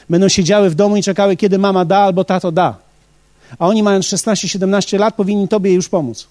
Będą 0.10 0.30
siedziały 0.30 0.70
w 0.70 0.76
domu 0.76 0.98
i 0.98 1.04
czekały, 1.04 1.36
kiedy 1.36 1.58
mama 1.58 1.86
da 1.86 1.98
albo 1.98 2.24
tato 2.24 2.52
da. 2.52 2.78
A 3.60 3.68
oni, 3.68 3.84
mając 3.84 4.06
16-17 4.06 5.00
lat, 5.00 5.16
powinni 5.16 5.48
Tobie 5.48 5.74
już 5.74 5.90
pomóc. 5.90 6.28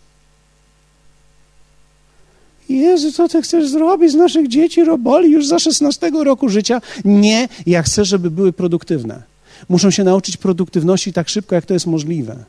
Jezu, 2.69 3.13
co 3.13 3.29
Ty 3.29 3.43
chcesz 3.43 3.69
zrobić 3.69 4.13
z 4.13 4.15
naszych 4.15 4.49
dzieci, 4.49 4.85
roboli 4.85 5.33
już 5.33 5.47
za 5.47 5.59
16 5.59 6.11
roku 6.25 6.49
życia? 6.49 6.81
Nie, 7.05 7.49
ja 7.67 7.83
chcę, 7.83 8.05
żeby 8.05 8.31
były 8.31 8.53
produktywne. 8.53 9.23
Muszą 9.69 9.91
się 9.91 10.05
nauczyć 10.05 10.37
produktywności 10.37 11.13
tak 11.13 11.29
szybko, 11.29 11.55
jak 11.55 11.67
to 11.67 11.75
jest 11.75 11.87
możliwe. 11.87 12.45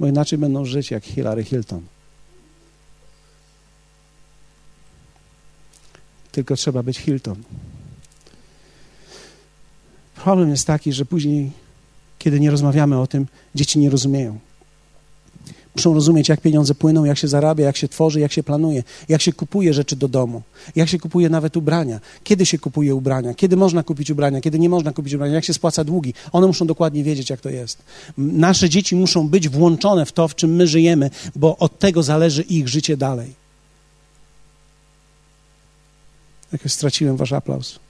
bo 0.00 0.06
inaczej 0.06 0.38
będą 0.38 0.64
żyć 0.64 0.90
jak 0.90 1.04
Hillary 1.04 1.44
Hilton. 1.44 1.82
Tylko 6.32 6.56
trzeba 6.56 6.82
być 6.82 6.98
Hilton. 6.98 7.42
Problem 10.26 10.50
jest 10.50 10.66
taki, 10.66 10.92
że 10.92 11.04
później, 11.04 11.50
kiedy 12.18 12.40
nie 12.40 12.50
rozmawiamy 12.50 13.00
o 13.00 13.06
tym, 13.06 13.26
dzieci 13.54 13.78
nie 13.78 13.90
rozumieją. 13.90 14.38
Muszą 15.76 15.94
rozumieć, 15.94 16.28
jak 16.28 16.40
pieniądze 16.40 16.74
płyną, 16.74 17.04
jak 17.04 17.18
się 17.18 17.28
zarabia, 17.28 17.64
jak 17.64 17.76
się 17.76 17.88
tworzy, 17.88 18.20
jak 18.20 18.32
się 18.32 18.42
planuje, 18.42 18.82
jak 19.08 19.22
się 19.22 19.32
kupuje 19.32 19.74
rzeczy 19.74 19.96
do 19.96 20.08
domu, 20.08 20.42
jak 20.76 20.88
się 20.88 20.98
kupuje 20.98 21.28
nawet 21.28 21.56
ubrania, 21.56 22.00
kiedy 22.24 22.46
się 22.46 22.58
kupuje 22.58 22.94
ubrania, 22.94 23.34
kiedy 23.34 23.56
można 23.56 23.82
kupić 23.82 24.10
ubrania, 24.10 24.40
kiedy 24.40 24.58
nie 24.58 24.68
można 24.68 24.92
kupić 24.92 25.14
ubrania, 25.14 25.34
jak 25.34 25.44
się 25.44 25.54
spłaca 25.54 25.84
długi. 25.84 26.14
One 26.32 26.46
muszą 26.46 26.66
dokładnie 26.66 27.04
wiedzieć, 27.04 27.30
jak 27.30 27.40
to 27.40 27.50
jest. 27.50 27.78
Nasze 28.18 28.68
dzieci 28.68 28.96
muszą 28.96 29.28
być 29.28 29.48
włączone 29.48 30.06
w 30.06 30.12
to, 30.12 30.28
w 30.28 30.34
czym 30.34 30.54
my 30.54 30.66
żyjemy, 30.66 31.10
bo 31.36 31.56
od 31.56 31.78
tego 31.78 32.02
zależy 32.02 32.42
ich 32.42 32.68
życie 32.68 32.96
dalej. 32.96 33.34
Jakoś 36.52 36.72
straciłem 36.72 37.16
wasz 37.16 37.32
aplauz. 37.32 37.85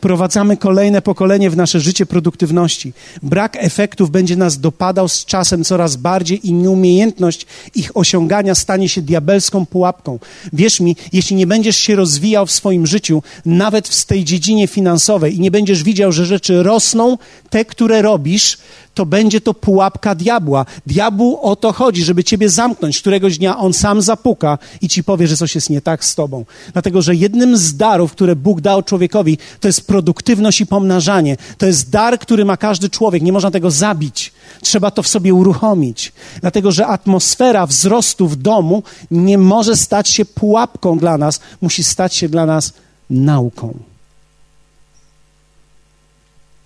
Wprowadzamy 0.00 0.56
kolejne 0.56 1.02
pokolenie 1.02 1.50
w 1.50 1.56
nasze 1.56 1.80
życie 1.80 2.06
produktywności. 2.06 2.92
Brak 3.22 3.56
efektów 3.56 4.10
będzie 4.10 4.36
nas 4.36 4.60
dopadał 4.60 5.08
z 5.08 5.24
czasem 5.24 5.64
coraz 5.64 5.96
bardziej 5.96 6.48
i 6.48 6.52
nieumiejętność 6.52 7.46
ich 7.74 7.96
osiągania 7.96 8.54
stanie 8.54 8.88
się 8.88 9.02
diabelską 9.02 9.66
pułapką. 9.66 10.18
Wierz 10.52 10.80
mi, 10.80 10.96
jeśli 11.12 11.36
nie 11.36 11.46
będziesz 11.46 11.76
się 11.76 11.96
rozwijał 11.96 12.46
w 12.46 12.52
swoim 12.52 12.86
życiu, 12.86 13.22
nawet 13.46 13.88
w 13.88 14.06
tej 14.06 14.24
dziedzinie 14.24 14.66
finansowej 14.66 15.36
i 15.36 15.40
nie 15.40 15.50
będziesz 15.50 15.82
widział, 15.82 16.12
że 16.12 16.26
rzeczy 16.26 16.62
rosną, 16.62 17.18
te, 17.50 17.64
które 17.64 18.02
robisz, 18.02 18.58
to 19.00 19.06
będzie 19.06 19.40
to 19.40 19.54
pułapka 19.54 20.14
diabła. 20.14 20.66
Diabłu 20.86 21.38
o 21.42 21.56
to 21.56 21.72
chodzi, 21.72 22.04
żeby 22.04 22.24
ciebie 22.24 22.48
zamknąć. 22.48 23.00
Któregoś 23.00 23.38
dnia 23.38 23.58
on 23.58 23.72
sam 23.72 24.02
zapuka 24.02 24.58
i 24.80 24.88
ci 24.88 25.04
powie, 25.04 25.26
że 25.26 25.36
coś 25.36 25.54
jest 25.54 25.70
nie 25.70 25.80
tak 25.80 26.04
z 26.04 26.14
tobą. 26.14 26.44
Dlatego, 26.72 27.02
że 27.02 27.14
jednym 27.14 27.56
z 27.56 27.76
darów, 27.76 28.12
które 28.12 28.36
Bóg 28.36 28.60
dał 28.60 28.82
człowiekowi, 28.82 29.38
to 29.60 29.68
jest 29.68 29.86
produktywność 29.86 30.60
i 30.60 30.66
pomnażanie. 30.66 31.36
To 31.58 31.66
jest 31.66 31.90
dar, 31.90 32.18
który 32.18 32.44
ma 32.44 32.56
każdy 32.56 32.90
człowiek. 32.90 33.22
Nie 33.22 33.32
można 33.32 33.50
tego 33.50 33.70
zabić. 33.70 34.32
Trzeba 34.62 34.90
to 34.90 35.02
w 35.02 35.08
sobie 35.08 35.34
uruchomić. 35.34 36.12
Dlatego, 36.40 36.72
że 36.72 36.86
atmosfera 36.86 37.66
wzrostu 37.66 38.28
w 38.28 38.36
domu 38.36 38.82
nie 39.10 39.38
może 39.38 39.76
stać 39.76 40.08
się 40.08 40.24
pułapką 40.24 40.98
dla 40.98 41.18
nas, 41.18 41.40
musi 41.60 41.84
stać 41.84 42.14
się 42.14 42.28
dla 42.28 42.46
nas 42.46 42.72
nauką. 43.10 43.89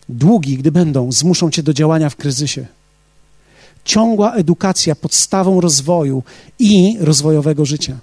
Długi, 0.09 0.57
gdy 0.59 0.73
będą, 0.73 1.13
zmuszą 1.13 1.51
cię 1.51 1.63
do 1.63 1.73
działania 1.73 2.11
w 2.11 2.17
kryzysie. 2.17 2.67
Ciągła 3.85 4.35
edukacja 4.35 4.95
podstawą 4.95 5.61
rozwoju 5.61 6.23
i 6.59 6.97
rozwojowego 7.01 7.65
życia. 7.65 7.99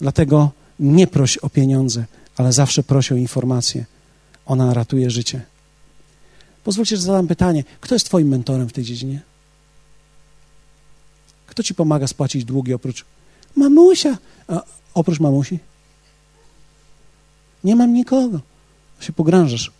Dlatego 0.00 0.50
nie 0.80 1.06
proś 1.06 1.38
o 1.38 1.50
pieniądze, 1.50 2.04
ale 2.36 2.52
zawsze 2.52 2.82
proś 2.82 3.12
o 3.12 3.16
informację. 3.16 3.84
Ona 4.46 4.74
ratuje 4.74 5.10
życie. 5.10 5.42
Pozwólcie, 6.64 6.96
że 6.96 7.02
zadam 7.02 7.26
pytanie: 7.26 7.64
kto 7.80 7.94
jest 7.94 8.06
Twoim 8.06 8.28
mentorem 8.28 8.68
w 8.68 8.72
tej 8.72 8.84
dziedzinie? 8.84 9.20
Kto 11.46 11.62
ci 11.62 11.74
pomaga 11.74 12.06
spłacić 12.06 12.44
długi 12.44 12.74
oprócz 12.74 13.04
mamusia? 13.56 14.18
A 14.48 14.62
oprócz 14.94 15.20
mamusi? 15.20 15.58
Nie 17.64 17.76
mam 17.76 17.94
nikogo. 17.94 18.40
Się 19.00 19.12
pogrążasz. 19.12 19.75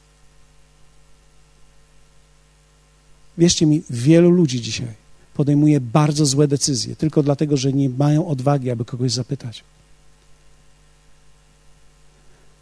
Wierzcie 3.39 3.67
mi, 3.67 3.83
wielu 3.91 4.31
ludzi 4.31 4.61
dzisiaj 4.61 5.07
podejmuje 5.37 5.81
bardzo 5.81 6.27
złe 6.27 6.49
decyzje, 6.49 6.97
tylko 6.97 7.23
dlatego, 7.23 7.57
że 7.57 7.73
nie 7.73 7.89
mają 7.89 8.29
odwagi, 8.29 8.71
aby 8.71 8.85
kogoś 8.85 9.13
zapytać. 9.13 9.65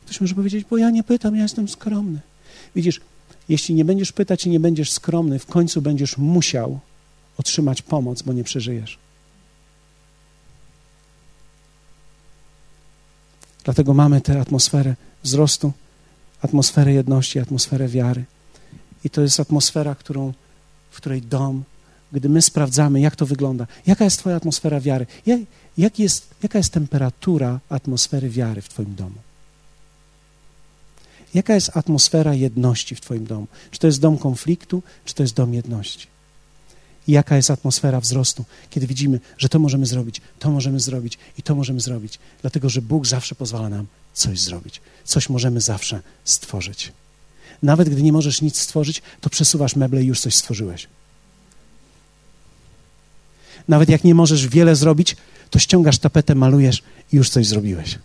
Ktoś 0.05 0.20
może 0.20 0.35
powiedzieć, 0.35 0.66
bo 0.70 0.77
ja 0.77 0.91
nie 0.91 1.05
pytam, 1.05 1.37
ja 1.37 1.43
jestem 1.43 1.68
skromny. 1.68 2.20
Widzisz, 2.77 3.01
jeśli 3.49 3.75
nie 3.75 3.85
będziesz 3.85 4.12
pytać 4.12 4.47
i 4.47 4.51
nie 4.51 4.61
będziesz 4.61 4.93
skromny, 4.93 5.39
w 5.39 5.47
końcu 5.47 5.83
będziesz 5.83 6.18
musiał 6.18 6.81
otrzymać 7.39 7.83
pomoc, 7.83 8.22
bo 8.22 8.33
nie 8.33 8.45
przeżyjesz. 8.45 8.99
Dlatego 13.64 13.95
mamy 13.95 14.20
tę 14.20 14.41
atmosferę 14.41 14.97
wzrostu, 15.22 15.72
atmosferę 16.43 16.93
jedności, 16.93 17.39
atmosferę 17.39 17.89
wiary. 17.89 18.25
I 19.05 19.11
to 19.11 19.20
jest 19.20 19.41
atmosfera, 19.41 19.95
którą 19.95 20.33
w 20.95 20.97
której 20.97 21.22
dom, 21.22 21.64
gdy 22.12 22.28
my 22.28 22.42
sprawdzamy, 22.42 23.01
jak 23.01 23.16
to 23.16 23.26
wygląda, 23.26 23.66
jaka 23.86 24.05
jest 24.05 24.18
Twoja 24.18 24.36
atmosfera 24.36 24.80
wiary, 24.80 25.07
jak, 25.26 25.40
jak 25.78 25.99
jest, 25.99 26.34
jaka 26.42 26.59
jest 26.59 26.72
temperatura 26.72 27.61
atmosfery 27.68 28.30
wiary 28.30 28.62
w 28.62 28.68
Twoim 28.68 28.95
domu. 28.95 29.16
Jaka 31.34 31.55
jest 31.55 31.76
atmosfera 31.76 32.34
jedności 32.34 32.95
w 32.95 33.01
Twoim 33.01 33.24
domu? 33.24 33.47
Czy 33.70 33.78
to 33.78 33.86
jest 33.86 34.01
dom 34.01 34.18
konfliktu, 34.18 34.82
czy 35.05 35.14
to 35.14 35.22
jest 35.22 35.34
dom 35.34 35.55
jedności? 35.55 36.07
I 37.09 37.12
jaka 37.12 37.36
jest 37.36 37.51
atmosfera 37.51 38.01
wzrostu, 38.01 38.45
kiedy 38.70 38.86
widzimy, 38.86 39.20
że 39.38 39.49
to 39.49 39.59
możemy 39.59 39.86
zrobić, 39.86 40.20
to 40.38 40.51
możemy 40.51 40.80
zrobić 40.80 41.18
i 41.38 41.42
to 41.42 41.55
możemy 41.55 41.80
zrobić, 41.80 42.18
dlatego 42.40 42.68
że 42.68 42.82
Bóg 42.82 43.07
zawsze 43.07 43.34
pozwala 43.34 43.68
nam 43.68 43.86
coś 44.12 44.40
zrobić. 44.40 44.80
Coś 45.05 45.28
możemy 45.28 45.61
zawsze 45.61 46.03
stworzyć. 46.24 46.92
Nawet 47.62 47.88
gdy 47.88 48.02
nie 48.02 48.12
możesz 48.12 48.42
nic 48.42 48.59
stworzyć, 48.59 49.02
to 49.20 49.30
przesuwasz 49.30 49.76
meble 49.76 50.02
i 50.02 50.07
już 50.07 50.20
coś 50.20 50.34
stworzyłeś. 50.34 50.86
Nawet 53.68 53.88
jak 53.88 54.05
nie 54.05 54.14
możesz 54.14 54.48
wiele 54.48 54.76
zrobić, 54.76 55.16
to 55.50 55.59
ściągasz 55.59 55.98
tapetę, 55.98 56.34
malujesz 56.34 56.82
i 57.12 57.16
już 57.16 57.30
coś 57.30 57.46
zrobiłeś. 57.46 57.98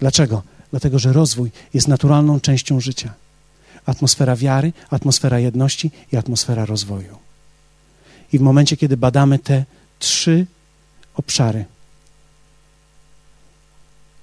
Dlaczego? 0.00 0.42
Dlatego, 0.70 0.98
że 0.98 1.12
rozwój 1.12 1.50
jest 1.74 1.88
naturalną 1.88 2.40
częścią 2.40 2.80
życia. 2.80 3.14
Atmosfera 3.86 4.36
wiary, 4.36 4.72
atmosfera 4.90 5.38
jedności 5.38 5.90
i 6.12 6.16
atmosfera 6.16 6.64
rozwoju. 6.64 7.18
I 8.32 8.38
w 8.38 8.42
momencie, 8.42 8.76
kiedy 8.76 8.96
badamy 8.96 9.38
te 9.38 9.64
trzy 9.98 10.46
obszary 11.14 11.64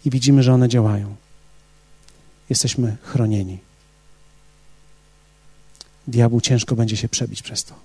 i 0.05 0.09
widzimy, 0.09 0.43
że 0.43 0.53
one 0.53 0.69
działają, 0.69 1.15
jesteśmy 2.49 2.97
chronieni 3.03 3.70
diabłu 6.12 6.41
ciężko 6.41 6.76
będzie 6.76 6.97
się 6.97 7.09
przebić 7.09 7.41
przez 7.41 7.64
to, 7.64 7.76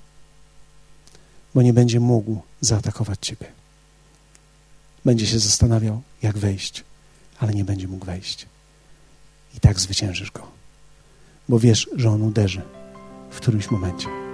bo 1.55 1.62
nie 1.62 1.72
będzie 1.72 2.01
mógł 2.01 2.43
zaatakować 2.61 3.18
ciebie. 3.20 3.47
Będzie 5.05 5.27
się 5.27 5.39
zastanawiał, 5.39 6.03
jak 6.22 6.39
wejść, 6.39 6.85
ale 7.39 7.55
nie 7.55 7.64
będzie 7.64 7.89
mógł 7.89 8.07
wejść. 8.07 8.47
I 9.57 9.61
tak 9.61 9.81
zwyciężysz 9.81 10.31
go, 10.31 10.47
bo 11.49 11.59
wiesz, 11.59 11.89
że 11.97 12.11
on 12.11 12.22
uderzy 12.22 12.62
w 13.31 13.37
którymś 13.37 13.70
momencie. 13.70 14.26